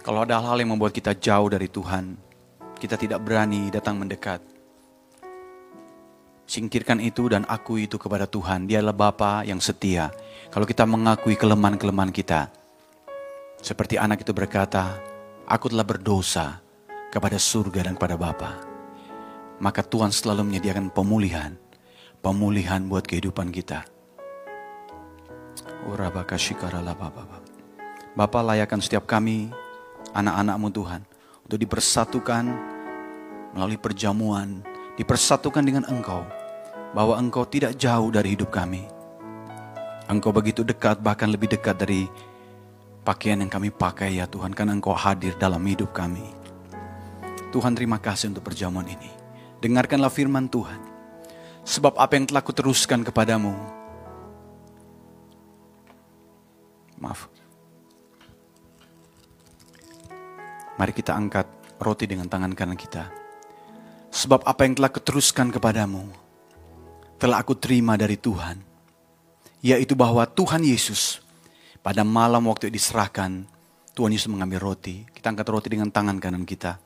Kalau 0.00 0.24
ada 0.24 0.40
hal-hal 0.40 0.64
yang 0.64 0.72
membuat 0.72 0.96
kita 0.96 1.12
jauh 1.12 1.52
dari 1.52 1.68
Tuhan, 1.68 2.16
kita 2.80 2.96
tidak 2.96 3.20
berani 3.20 3.68
datang 3.68 4.00
mendekat. 4.00 4.40
Singkirkan 6.48 7.04
itu 7.04 7.30
dan 7.30 7.44
akui 7.46 7.84
itu 7.84 8.00
kepada 8.00 8.24
Tuhan. 8.26 8.66
Dia 8.66 8.80
adalah 8.80 8.96
Bapa 8.96 9.46
yang 9.46 9.62
setia. 9.62 10.10
Kalau 10.48 10.66
kita 10.66 10.88
mengakui 10.88 11.36
kelemahan-kelemahan 11.38 12.10
kita, 12.10 12.50
seperti 13.62 14.00
anak 14.00 14.26
itu 14.26 14.34
berkata, 14.34 14.98
aku 15.46 15.70
telah 15.70 15.86
berdosa 15.86 16.58
kepada 17.14 17.38
surga 17.38 17.86
dan 17.86 17.94
kepada 17.94 18.18
Bapa. 18.18 18.58
Maka 19.62 19.86
Tuhan 19.86 20.10
selalu 20.10 20.48
menyediakan 20.50 20.90
pemulihan, 20.90 21.54
pemulihan 22.22 22.86
buat 22.86 23.02
kehidupan 23.02 23.50
kita. 23.50 23.82
Bapak 28.14 28.42
layakkan 28.46 28.78
setiap 28.78 29.10
kami, 29.10 29.50
anak-anakmu 30.14 30.70
Tuhan, 30.70 31.02
untuk 31.42 31.58
dipersatukan 31.58 32.44
melalui 33.52 33.76
perjamuan, 33.76 34.62
dipersatukan 34.94 35.66
dengan 35.66 35.84
Engkau, 35.90 36.22
bahwa 36.94 37.18
Engkau 37.18 37.42
tidak 37.42 37.74
jauh 37.74 38.14
dari 38.14 38.38
hidup 38.38 38.54
kami. 38.54 38.86
Engkau 40.06 40.30
begitu 40.30 40.62
dekat, 40.62 41.02
bahkan 41.02 41.26
lebih 41.26 41.50
dekat 41.50 41.74
dari 41.74 42.06
pakaian 43.02 43.42
yang 43.42 43.50
kami 43.50 43.74
pakai 43.74 44.22
ya 44.22 44.30
Tuhan, 44.30 44.54
karena 44.54 44.78
Engkau 44.78 44.94
hadir 44.94 45.34
dalam 45.42 45.66
hidup 45.66 45.90
kami. 45.90 46.22
Tuhan 47.50 47.74
terima 47.74 47.98
kasih 47.98 48.30
untuk 48.30 48.46
perjamuan 48.46 48.86
ini. 48.86 49.10
Dengarkanlah 49.58 50.08
firman 50.08 50.46
Tuhan. 50.46 50.91
Sebab 51.62 51.94
apa 51.94 52.18
yang 52.18 52.26
telah 52.26 52.42
kuteruskan 52.42 53.06
kepadamu. 53.06 53.54
Maaf. 56.98 57.30
Mari 60.78 60.92
kita 60.94 61.14
angkat 61.14 61.46
roti 61.78 62.10
dengan 62.10 62.26
tangan 62.26 62.54
kanan 62.54 62.78
kita. 62.78 63.10
Sebab 64.12 64.42
apa 64.44 64.66
yang 64.66 64.74
telah 64.76 64.90
kuteruskan 64.90 65.54
kepadamu, 65.54 66.04
telah 67.16 67.38
aku 67.38 67.54
terima 67.54 67.94
dari 67.94 68.18
Tuhan. 68.18 68.60
Yaitu 69.62 69.94
bahwa 69.94 70.26
Tuhan 70.26 70.66
Yesus 70.66 71.22
pada 71.78 72.02
malam 72.02 72.50
waktu 72.50 72.66
diserahkan, 72.66 73.46
Tuhan 73.94 74.10
Yesus 74.10 74.26
mengambil 74.26 74.58
roti. 74.58 75.06
Kita 75.06 75.30
angkat 75.30 75.46
roti 75.46 75.68
dengan 75.70 75.90
tangan 75.94 76.18
kanan 76.18 76.42
kita. 76.42 76.82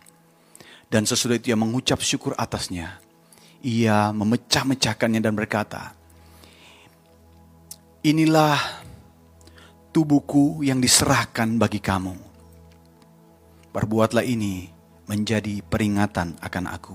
Dan 0.86 1.08
sesudah 1.08 1.40
itu 1.40 1.50
ia 1.50 1.58
mengucap 1.58 1.98
syukur 2.04 2.36
atasnya. 2.36 3.05
Ia 3.66 4.14
memecah-mecahkannya 4.14 5.18
dan 5.18 5.34
berkata, 5.34 5.90
Inilah 8.06 8.54
tubuhku 9.90 10.62
yang 10.62 10.78
diserahkan 10.78 11.58
bagi 11.58 11.82
kamu. 11.82 12.14
Perbuatlah 13.74 14.22
ini 14.22 14.70
menjadi 15.10 15.58
peringatan 15.66 16.38
akan 16.38 16.64
aku. 16.70 16.94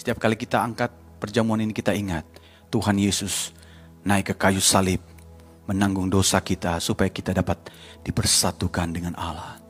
Setiap 0.00 0.16
kali 0.16 0.40
kita 0.40 0.64
angkat 0.64 0.88
perjamuan 1.20 1.60
ini 1.60 1.76
kita 1.76 1.92
ingat, 1.92 2.24
Tuhan 2.72 2.96
Yesus 2.96 3.52
naik 4.00 4.32
ke 4.32 4.34
kayu 4.48 4.64
salib, 4.64 5.04
menanggung 5.68 6.08
dosa 6.08 6.40
kita 6.40 6.80
supaya 6.80 7.12
kita 7.12 7.36
dapat 7.36 7.68
dipersatukan 8.00 8.88
dengan 8.96 9.12
Allah. 9.20 9.60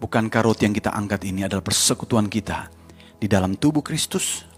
Bukankah 0.00 0.40
roti 0.40 0.64
yang 0.64 0.72
kita 0.72 0.96
angkat 0.96 1.28
ini 1.28 1.44
adalah 1.44 1.60
persekutuan 1.60 2.32
kita 2.32 2.72
di 3.20 3.28
dalam 3.28 3.52
tubuh 3.60 3.84
Kristus? 3.84 4.53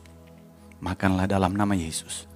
Makanlah 0.80 1.24
dalam 1.26 1.56
nama 1.56 1.72
Yesus. 1.72 2.28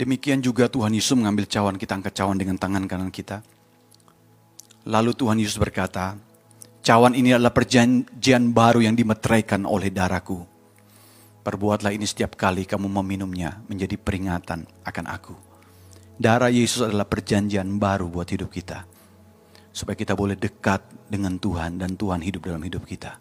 Demikian 0.00 0.40
juga 0.40 0.64
Tuhan 0.64 0.96
Yesus 0.96 1.12
mengambil 1.12 1.44
cawan, 1.44 1.76
kita 1.76 1.92
angkat 1.92 2.16
cawan 2.16 2.40
dengan 2.40 2.56
tangan 2.56 2.88
kanan 2.88 3.12
kita. 3.12 3.44
Lalu 4.88 5.12
Tuhan 5.12 5.36
Yesus 5.36 5.60
berkata, 5.60 6.16
cawan 6.80 7.12
ini 7.12 7.36
adalah 7.36 7.52
perjanjian 7.52 8.48
baru 8.56 8.80
yang 8.80 8.96
dimeteraikan 8.96 9.68
oleh 9.68 9.92
darahku. 9.92 10.40
Perbuatlah 11.44 11.92
ini 11.92 12.08
setiap 12.08 12.32
kali 12.32 12.64
kamu 12.64 12.88
meminumnya 12.88 13.60
menjadi 13.68 14.00
peringatan 14.00 14.64
akan 14.88 15.04
aku. 15.04 15.49
Darah 16.20 16.52
Yesus 16.52 16.84
adalah 16.84 17.08
perjanjian 17.08 17.80
baru 17.80 18.04
buat 18.12 18.28
hidup 18.28 18.52
kita. 18.52 18.84
Supaya 19.72 19.96
kita 19.96 20.12
boleh 20.12 20.36
dekat 20.36 20.84
dengan 21.08 21.40
Tuhan 21.40 21.80
dan 21.80 21.96
Tuhan 21.96 22.20
hidup 22.20 22.44
dalam 22.44 22.60
hidup 22.60 22.84
kita. 22.84 23.16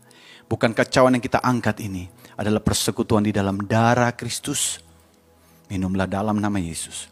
Bukan 0.51 0.75
kacauan 0.75 1.15
yang 1.15 1.23
kita 1.23 1.39
angkat 1.39 1.79
ini 1.79 2.11
adalah 2.35 2.59
persekutuan 2.59 3.23
di 3.23 3.31
dalam 3.31 3.63
darah 3.63 4.11
Kristus. 4.11 4.83
Minumlah 5.71 6.11
dalam 6.11 6.43
nama 6.43 6.59
Yesus. 6.59 7.07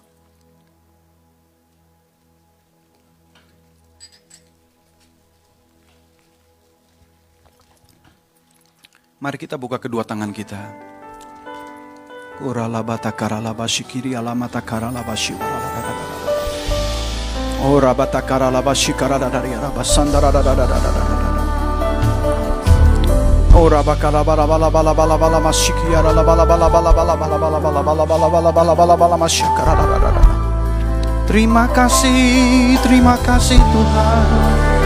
Mari 9.24 9.40
kita 9.40 9.56
buka 9.56 9.80
kedua 9.80 10.04
tangan 10.04 10.36
kita. 10.36 10.60
Terima 31.26 31.66
kasih, 31.74 32.78
terima 32.86 33.18
kasih 33.26 33.58
Tuhan. 33.60 34.26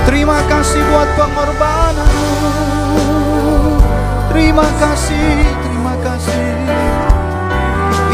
Terima 0.08 0.40
kasih 0.48 0.82
buat 0.88 1.10
pengorbananmu. 1.20 2.32
Terima 4.32 4.66
kasih. 4.80 5.61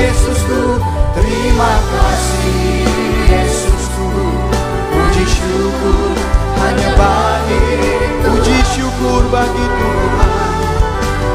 Yesusku 0.00 0.80
terima 1.14 1.72
kasih. 1.92 2.86
Yesusku 3.30 4.08
puji 4.90 5.24
syukur 5.24 6.14
hanya 6.58 6.90
bagi. 6.98 7.64
Puji 8.26 8.58
syukur 8.74 9.22
bagi 9.30 9.66
Tuhan. 9.78 10.52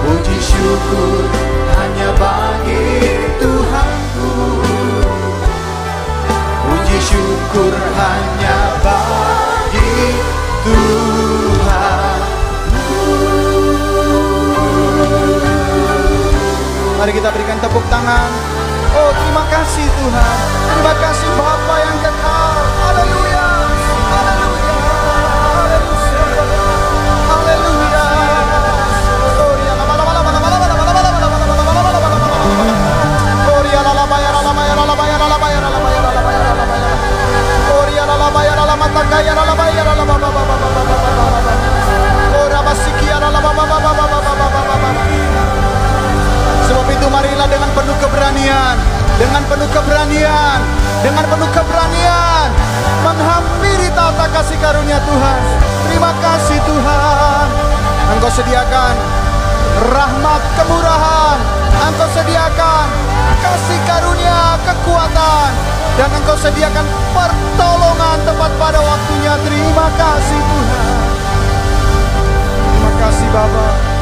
Puji 0.06 0.38
syukur 0.38 1.24
hanya 1.76 2.10
bagi 2.20 2.86
Tuhanku. 3.42 4.32
Puji 6.66 6.98
syukur 7.00 7.74
hanya 7.96 8.58
bagi 8.84 9.98
Tuhan. 10.68 11.15
Mari 17.06 17.22
kita 17.22 17.30
berikan 17.30 17.62
tepuk 17.62 17.86
tangan. 17.86 18.34
Oh 18.98 19.14
terima 19.14 19.46
kasih 19.54 19.86
Tuhan. 19.86 20.38
Terima 20.74 20.94
kasih 20.98 21.30
Bapa 21.38 21.76
yang 21.78 22.02
kekal. 22.02 22.54
Haleluya. 22.82 23.46
Haleluya. 24.10 24.74
Haleluya. 27.30 28.06
Lama. 28.10 29.30
Gloria 29.38 29.74
la 29.78 29.86
la 29.86 30.02
la 30.02 30.18
la 30.18 30.34
la 30.34 30.34
la 30.34 30.50
la 30.50 30.66
la 30.66 30.82
la 30.82 30.90
la 30.90 31.22
la 35.30 36.10
la 36.10 36.58
la 36.58 36.74
la. 36.74 36.90
Gloria 37.70 38.02
la 38.02 38.18
la 38.18 38.34
la 38.34 38.66
la 38.66 38.76
mata 38.82 39.02
kaya 39.14 39.38
la 39.38 39.46
la 39.46 39.54
baya 39.54 39.84
la 39.86 39.94
la 39.94 40.06
ba 40.10 40.16
ba 40.18 40.30
ba 40.34 40.42
ba 40.42 40.58
ba 40.58 40.70
ba 40.74 40.82
ba 40.90 41.22
ba 41.22 41.38
ba. 41.38 41.54
Ora 42.34 42.66
basikia 42.66 43.22
la 43.22 43.30
la 43.30 43.46
itu 47.06 47.14
marilah 47.14 47.46
dengan 47.46 47.70
penuh 47.78 47.94
keberanian, 48.02 48.82
dengan 49.22 49.46
penuh 49.46 49.70
keberanian, 49.70 50.58
dengan 51.06 51.22
penuh 51.30 51.50
keberanian 51.54 52.50
menghampiri 53.06 53.94
tata 53.94 54.26
kasih 54.34 54.58
karunia 54.58 54.98
Tuhan. 55.06 55.42
Terima 55.86 56.10
kasih 56.18 56.58
Tuhan. 56.66 57.48
Engkau 58.10 58.32
sediakan 58.34 58.94
rahmat 59.94 60.42
kemurahan. 60.58 61.38
Engkau 61.94 62.10
sediakan 62.10 62.88
kasih 63.38 63.80
karunia 63.86 64.58
kekuatan 64.66 65.50
dan 66.02 66.10
engkau 66.10 66.34
sediakan 66.42 66.90
pertolongan 67.14 68.18
tepat 68.26 68.50
pada 68.58 68.82
waktunya. 68.82 69.38
Terima 69.46 69.94
kasih 69.94 70.42
Tuhan. 70.42 70.98
Terima 72.66 72.92
kasih 72.98 73.30
Bapak. 73.30 73.95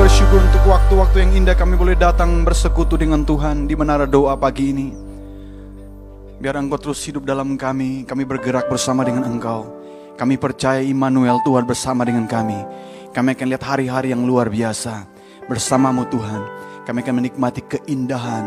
Bersyukur 0.00 0.40
untuk 0.40 0.64
waktu-waktu 0.64 1.16
yang 1.20 1.32
indah 1.44 1.52
kami 1.52 1.76
boleh 1.76 1.92
datang 1.92 2.40
bersekutu 2.40 2.96
dengan 2.96 3.20
Tuhan 3.20 3.68
di 3.68 3.76
menara 3.76 4.08
doa 4.08 4.32
pagi 4.32 4.72
ini. 4.72 4.96
Biar 6.40 6.56
Engkau 6.56 6.80
terus 6.80 7.04
hidup 7.04 7.28
dalam 7.28 7.52
kami, 7.60 8.08
kami 8.08 8.24
bergerak 8.24 8.72
bersama 8.72 9.04
dengan 9.04 9.28
Engkau. 9.28 9.68
Kami 10.16 10.40
percaya 10.40 10.80
Immanuel 10.80 11.44
Tuhan 11.44 11.68
bersama 11.68 12.08
dengan 12.08 12.24
kami. 12.24 12.56
Kami 13.12 13.28
akan 13.36 13.46
lihat 13.52 13.60
hari-hari 13.60 14.16
yang 14.16 14.24
luar 14.24 14.48
biasa 14.48 15.04
bersamamu 15.44 16.08
Tuhan. 16.08 16.48
Kami 16.88 17.04
akan 17.04 17.14
menikmati 17.20 17.60
keindahan, 17.68 18.44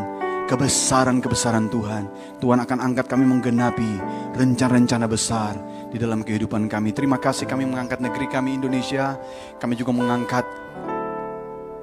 kebesaran-kebesaran 0.49 1.69
Tuhan. 1.69 2.09
Tuhan 2.41 2.65
akan 2.65 2.81
angkat 2.81 3.05
kami 3.05 3.29
menggenapi 3.29 4.01
rencana-rencana 4.33 5.05
besar 5.05 5.53
di 5.93 6.01
dalam 6.01 6.25
kehidupan 6.25 6.65
kami. 6.65 6.97
Terima 6.97 7.21
kasih 7.21 7.45
kami 7.45 7.69
mengangkat 7.69 8.01
negeri 8.01 8.25
kami 8.25 8.57
Indonesia. 8.57 9.21
Kami 9.61 9.77
juga 9.77 9.93
mengangkat 9.93 10.49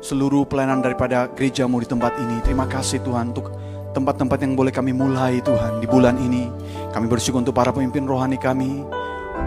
seluruh 0.01 0.49
pelayanan 0.49 0.81
daripada 0.81 1.29
gerejamu 1.33 1.81
di 1.81 1.89
tempat 1.89 2.17
ini. 2.17 2.41
Terima 2.41 2.65
kasih 2.65 3.05
Tuhan 3.05 3.37
untuk 3.37 3.53
tempat-tempat 3.93 4.39
yang 4.41 4.57
boleh 4.57 4.73
kami 4.73 4.97
mulai 4.97 5.45
Tuhan 5.45 5.79
di 5.81 5.87
bulan 5.87 6.17
ini. 6.17 6.49
Kami 6.91 7.07
bersyukur 7.07 7.45
untuk 7.45 7.55
para 7.55 7.71
pemimpin 7.71 8.09
rohani 8.09 8.41
kami, 8.41 8.83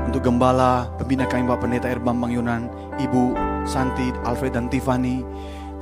untuk 0.06 0.24
gembala, 0.24 0.88
pembina 0.98 1.26
kami 1.26 1.48
Bapak 1.48 1.68
Pendeta 1.68 1.88
Erbambang 1.90 2.32
Yunan, 2.32 2.70
Ibu 3.02 3.34
Santi, 3.66 4.14
Alfred 4.24 4.54
dan 4.56 4.70
Tiffany. 4.70 5.26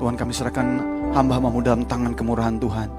Tuhan 0.02 0.18
kami 0.18 0.34
serahkan 0.34 0.66
hamba-hambamu 1.14 1.62
dalam 1.62 1.86
tangan 1.86 2.18
kemurahan 2.18 2.58
Tuhan. 2.58 2.90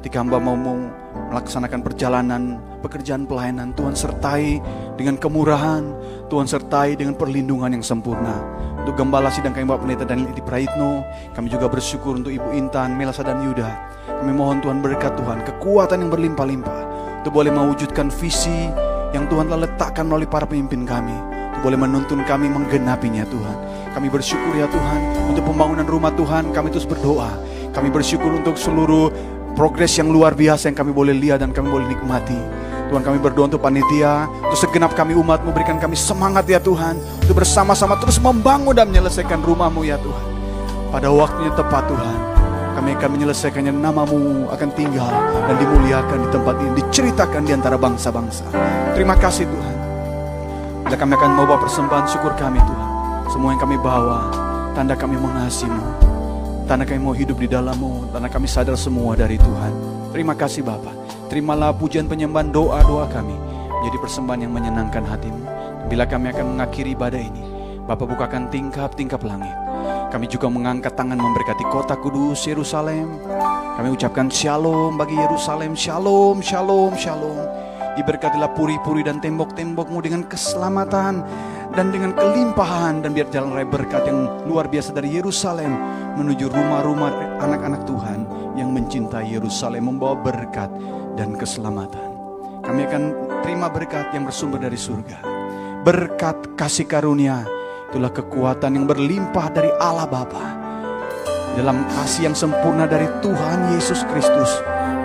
Ketika 0.00 0.24
hamba 0.24 0.40
mau 0.40 0.56
melaksanakan 0.56 1.84
perjalanan, 1.84 2.56
pekerjaan 2.80 3.28
pelayanan, 3.28 3.76
Tuhan 3.76 3.92
sertai 3.92 4.56
dengan 4.96 5.20
kemurahan, 5.20 5.84
Tuhan 6.32 6.48
sertai 6.48 6.96
dengan 6.96 7.20
perlindungan 7.20 7.68
yang 7.68 7.84
sempurna. 7.84 8.32
Untuk 8.80 8.96
gembala 8.96 9.28
sidang 9.28 9.52
kami 9.52 9.68
Bapak 9.68 9.84
Pendeta 9.84 10.08
Daniel 10.08 10.32
Iti 10.32 10.40
Praitno, 10.40 11.04
kami 11.36 11.52
juga 11.52 11.68
bersyukur 11.68 12.16
untuk 12.16 12.32
Ibu 12.32 12.48
Intan, 12.56 12.96
Melasa 12.96 13.20
dan 13.20 13.44
Yuda. 13.44 13.68
Kami 14.08 14.32
mohon 14.32 14.64
Tuhan 14.64 14.80
berkat 14.80 15.20
Tuhan, 15.20 15.44
kekuatan 15.44 16.00
yang 16.00 16.08
berlimpah-limpah. 16.08 16.80
Untuk 17.20 17.36
boleh 17.36 17.52
mewujudkan 17.52 18.08
visi 18.08 18.72
yang 19.12 19.28
Tuhan 19.28 19.52
telah 19.52 19.68
letakkan 19.68 20.08
melalui 20.08 20.32
para 20.32 20.48
pemimpin 20.48 20.88
kami. 20.88 21.12
Untuk 21.52 21.76
boleh 21.76 21.76
menuntun 21.76 22.24
kami 22.24 22.48
menggenapinya 22.48 23.28
Tuhan. 23.28 23.56
Kami 23.92 24.08
bersyukur 24.08 24.56
ya 24.56 24.64
Tuhan 24.64 25.28
untuk 25.28 25.44
pembangunan 25.44 25.84
rumah 25.84 26.16
Tuhan. 26.16 26.56
Kami 26.56 26.72
terus 26.72 26.88
berdoa. 26.88 27.36
Kami 27.76 27.92
bersyukur 27.92 28.32
untuk 28.32 28.56
seluruh 28.56 29.12
progres 29.54 29.94
yang 29.98 30.08
luar 30.10 30.34
biasa 30.34 30.70
yang 30.70 30.78
kami 30.78 30.90
boleh 30.94 31.14
lihat 31.14 31.42
dan 31.42 31.50
kami 31.50 31.68
boleh 31.70 31.86
nikmati. 31.90 32.38
Tuhan 32.90 33.06
kami 33.06 33.22
berdoa 33.22 33.46
untuk 33.46 33.62
panitia, 33.62 34.26
untuk 34.26 34.58
segenap 34.58 34.98
kami 34.98 35.14
umat, 35.14 35.46
memberikan 35.46 35.78
kami 35.78 35.94
semangat 35.94 36.42
ya 36.50 36.58
Tuhan. 36.58 36.98
Untuk 37.22 37.38
bersama-sama 37.38 37.94
terus 38.02 38.18
membangun 38.18 38.74
dan 38.74 38.90
menyelesaikan 38.90 39.38
rumahmu 39.46 39.86
ya 39.86 39.94
Tuhan. 40.02 40.24
Pada 40.90 41.06
waktunya 41.06 41.54
tepat 41.54 41.86
Tuhan, 41.86 42.18
kami 42.74 42.98
akan 42.98 43.10
menyelesaikannya 43.14 43.70
namamu 43.70 44.50
akan 44.50 44.68
tinggal 44.74 45.06
dan 45.46 45.54
dimuliakan 45.62 46.18
di 46.18 46.28
tempat 46.34 46.54
ini, 46.58 46.70
diceritakan 46.82 47.42
di 47.46 47.52
antara 47.54 47.78
bangsa-bangsa. 47.78 48.50
Terima 48.98 49.14
kasih 49.14 49.46
Tuhan. 49.46 49.76
Bila 50.90 50.96
kami 50.98 51.12
akan 51.14 51.30
membawa 51.38 51.62
persembahan 51.62 52.10
syukur 52.10 52.34
kami 52.34 52.58
Tuhan. 52.58 52.88
Semua 53.30 53.54
yang 53.54 53.62
kami 53.62 53.78
bawa, 53.78 54.34
tanda 54.74 54.98
kami 54.98 55.14
mengasihimu. 55.14 56.09
Tanda 56.66 56.84
kami 56.88 57.00
mau 57.00 57.14
hidup 57.16 57.38
di 57.38 57.48
dalammu, 57.48 58.10
tanda 58.10 58.28
kami 58.28 58.48
sadar 58.48 58.74
semua 58.74 59.14
dari 59.14 59.36
Tuhan. 59.38 59.72
Terima 60.10 60.34
kasih 60.34 60.66
Bapak. 60.66 60.92
Terimalah 61.30 61.70
pujian 61.76 62.10
penyembahan 62.10 62.50
doa-doa 62.50 63.06
kami 63.06 63.36
menjadi 63.80 63.98
persembahan 64.02 64.40
yang 64.44 64.52
menyenangkan 64.52 65.06
hatimu. 65.06 65.42
Bila 65.86 66.04
kami 66.06 66.34
akan 66.34 66.46
mengakhiri 66.54 66.98
ibadah 66.98 67.22
ini, 67.22 67.42
Bapak 67.86 68.06
bukakan 68.10 68.50
tingkap-tingkap 68.50 69.22
langit. 69.22 69.54
Kami 70.10 70.26
juga 70.26 70.50
mengangkat 70.50 70.98
tangan 70.98 71.18
memberkati 71.18 71.64
kota 71.70 71.94
kudus 71.94 72.42
Yerusalem. 72.50 73.22
Kami 73.78 73.88
ucapkan 73.94 74.26
shalom 74.26 74.98
bagi 74.98 75.14
Yerusalem, 75.14 75.78
shalom, 75.78 76.42
shalom, 76.42 76.98
shalom. 76.98 77.38
Diberkatilah 77.94 78.50
puri-puri 78.54 79.06
dan 79.06 79.22
tembok-tembokmu 79.22 80.02
dengan 80.02 80.26
keselamatan 80.26 81.22
dan 81.70 81.94
dengan 81.94 82.10
kelimpahan 82.18 83.02
dan 83.02 83.14
biar 83.14 83.30
jalan 83.30 83.54
raya 83.54 83.68
berkat 83.68 84.02
yang 84.10 84.26
luar 84.46 84.66
biasa 84.66 84.90
dari 84.90 85.14
Yerusalem 85.14 85.70
menuju 86.18 86.50
rumah-rumah 86.50 87.38
anak-anak 87.38 87.86
Tuhan 87.86 88.26
yang 88.58 88.74
mencintai 88.74 89.30
Yerusalem 89.30 89.94
membawa 89.94 90.18
berkat 90.18 90.70
dan 91.14 91.38
keselamatan. 91.38 92.10
Kami 92.66 92.80
akan 92.90 93.02
terima 93.46 93.70
berkat 93.70 94.10
yang 94.10 94.26
bersumber 94.26 94.58
dari 94.58 94.76
surga. 94.76 95.22
Berkat 95.86 96.58
kasih 96.58 96.90
karunia 96.90 97.46
itulah 97.90 98.12
kekuatan 98.12 98.76
yang 98.76 98.86
berlimpah 98.86 99.46
dari 99.54 99.70
Allah 99.78 100.06
Bapa 100.06 100.44
dalam 101.58 101.82
kasih 101.98 102.30
yang 102.30 102.36
sempurna 102.36 102.86
dari 102.86 103.06
Tuhan 103.22 103.74
Yesus 103.74 104.06
Kristus 104.10 104.50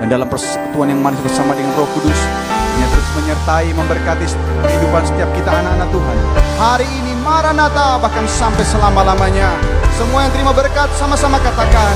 dan 0.01 0.11
dalam 0.11 0.29
persekutuan 0.29 0.93
yang 0.93 1.01
manis 1.01 1.21
bersama 1.25 1.57
dengan 1.57 1.73
Roh 1.73 1.89
Kudus 1.95 2.44
yang 2.79 2.89
terus 2.91 3.09
menyertai 3.15 3.69
memberkati 3.71 4.25
kehidupan 4.65 5.03
setiap 5.07 5.29
kita 5.33 5.49
anak-anak 5.51 5.89
Tuhan. 5.91 6.17
Hari 6.59 6.87
ini 6.87 7.13
Maranatha 7.23 7.99
bahkan 7.99 8.25
sampai 8.27 8.65
selama-lamanya. 8.67 9.55
Semua 9.95 10.27
yang 10.27 10.33
terima 10.35 10.51
berkat 10.51 10.91
sama-sama 10.99 11.39
katakan 11.39 11.95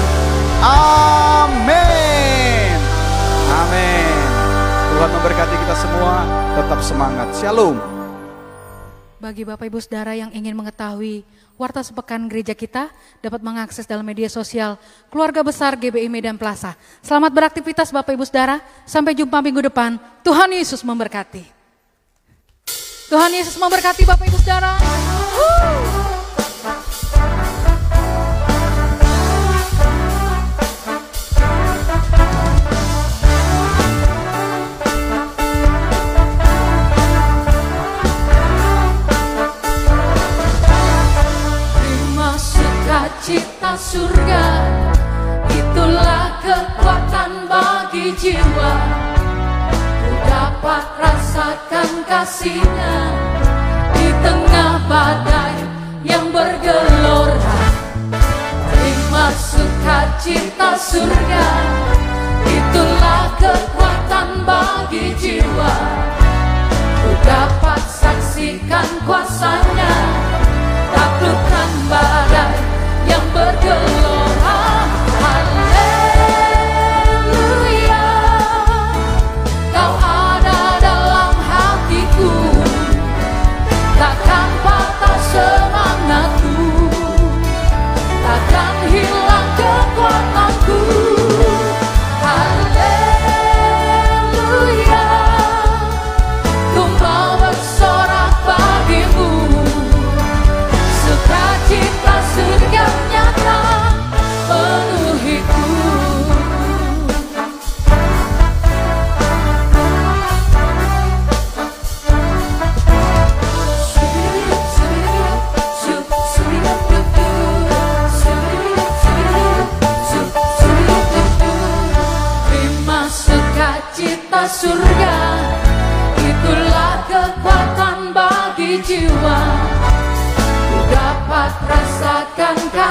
Amin. 0.60 1.80
Amin. 3.48 4.20
Tuhan 4.92 5.10
memberkati 5.16 5.56
kita 5.56 5.76
semua. 5.80 6.28
Tetap 6.60 6.80
semangat. 6.84 7.32
Shalom. 7.40 7.80
Bagi 9.20 9.44
Bapak 9.44 9.68
Ibu 9.68 9.80
Saudara 9.84 10.16
yang 10.16 10.32
ingin 10.32 10.56
mengetahui 10.56 11.24
warta 11.60 11.84
sepekan 11.84 12.24
gereja 12.32 12.56
kita 12.56 12.88
dapat 13.20 13.44
mengakses 13.44 13.84
dalam 13.84 14.08
media 14.08 14.32
sosial 14.32 14.80
Keluarga 15.12 15.44
Besar 15.44 15.76
GBI 15.76 16.08
Medan 16.08 16.40
Plaza. 16.40 16.80
Selamat 17.04 17.36
beraktivitas 17.36 17.92
Bapak 17.92 18.16
Ibu 18.16 18.24
Saudara. 18.24 18.64
Sampai 18.88 19.12
jumpa 19.12 19.44
minggu 19.44 19.68
depan. 19.68 20.00
Tuhan 20.24 20.56
Yesus 20.56 20.80
memberkati. 20.88 21.44
Tuhan 23.12 23.32
Yesus 23.36 23.60
memberkati 23.60 24.08
Bapak 24.08 24.24
Ibu 24.32 24.40
Saudara. 24.40 24.80
Woo! 25.36 25.99
Sukacita 43.30 43.78
surga 43.78 44.46
Itulah 45.54 46.42
kekuatan 46.42 47.46
bagi 47.46 48.10
jiwa. 48.18 48.74
Ku 50.02 50.12
dapat 50.26 50.86
rasakan 50.98 51.90
kasihnya 52.10 52.98
Di 53.94 54.10
tengah 54.26 54.82
badai 54.90 55.58
yang 56.02 56.34
bergelora. 56.34 57.62
Terima 58.74 59.26
sukacita 59.38 60.74
surga 60.74 61.48
Itulah 62.50 63.24
kekuatan 63.38 64.42
bagi 64.42 65.14
jiwa. 65.22 65.76
Ku 67.06 67.12
dapat 67.22 67.82
saksikan 67.94 68.90
kuasanya 69.06 69.94
Taklukkan 70.90 71.72
badai 71.94 72.29
bergelok 73.34 74.29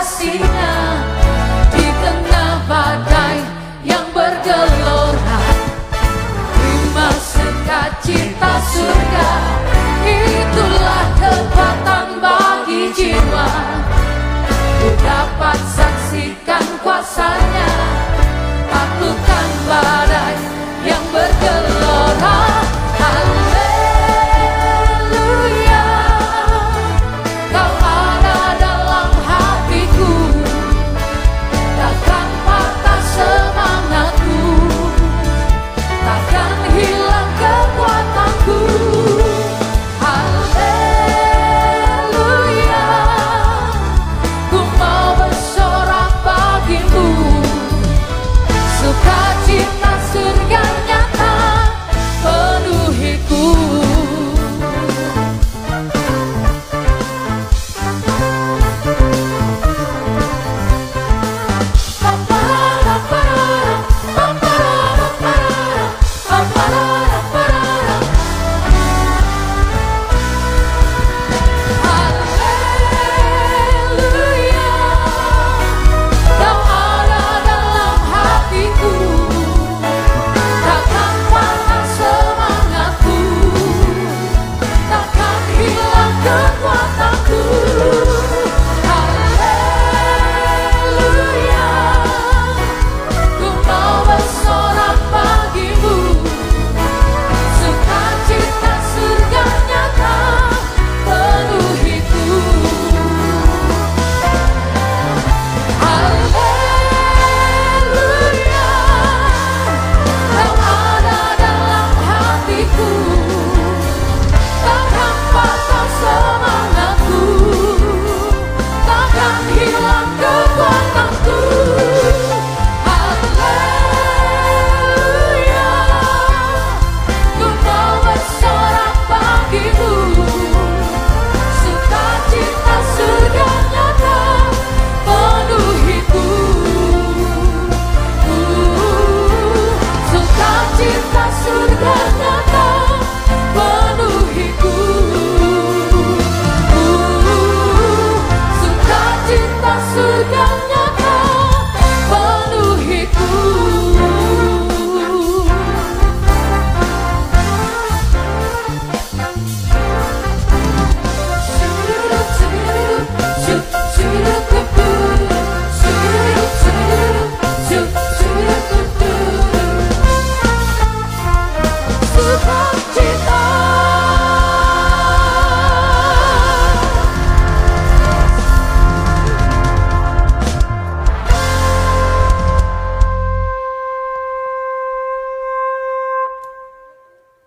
kasihnya 0.09 0.72
di 1.68 1.84
tengah 1.84 2.64
badai 2.64 3.44
yang 3.84 4.09
bergelora. 4.16 5.40
Terima 6.48 7.12
sukacita 7.12 8.52
surga 8.72 9.30
itulah 10.09 11.04
kekuatan 11.20 12.24
bagi 12.24 12.88
jiwa. 12.96 13.78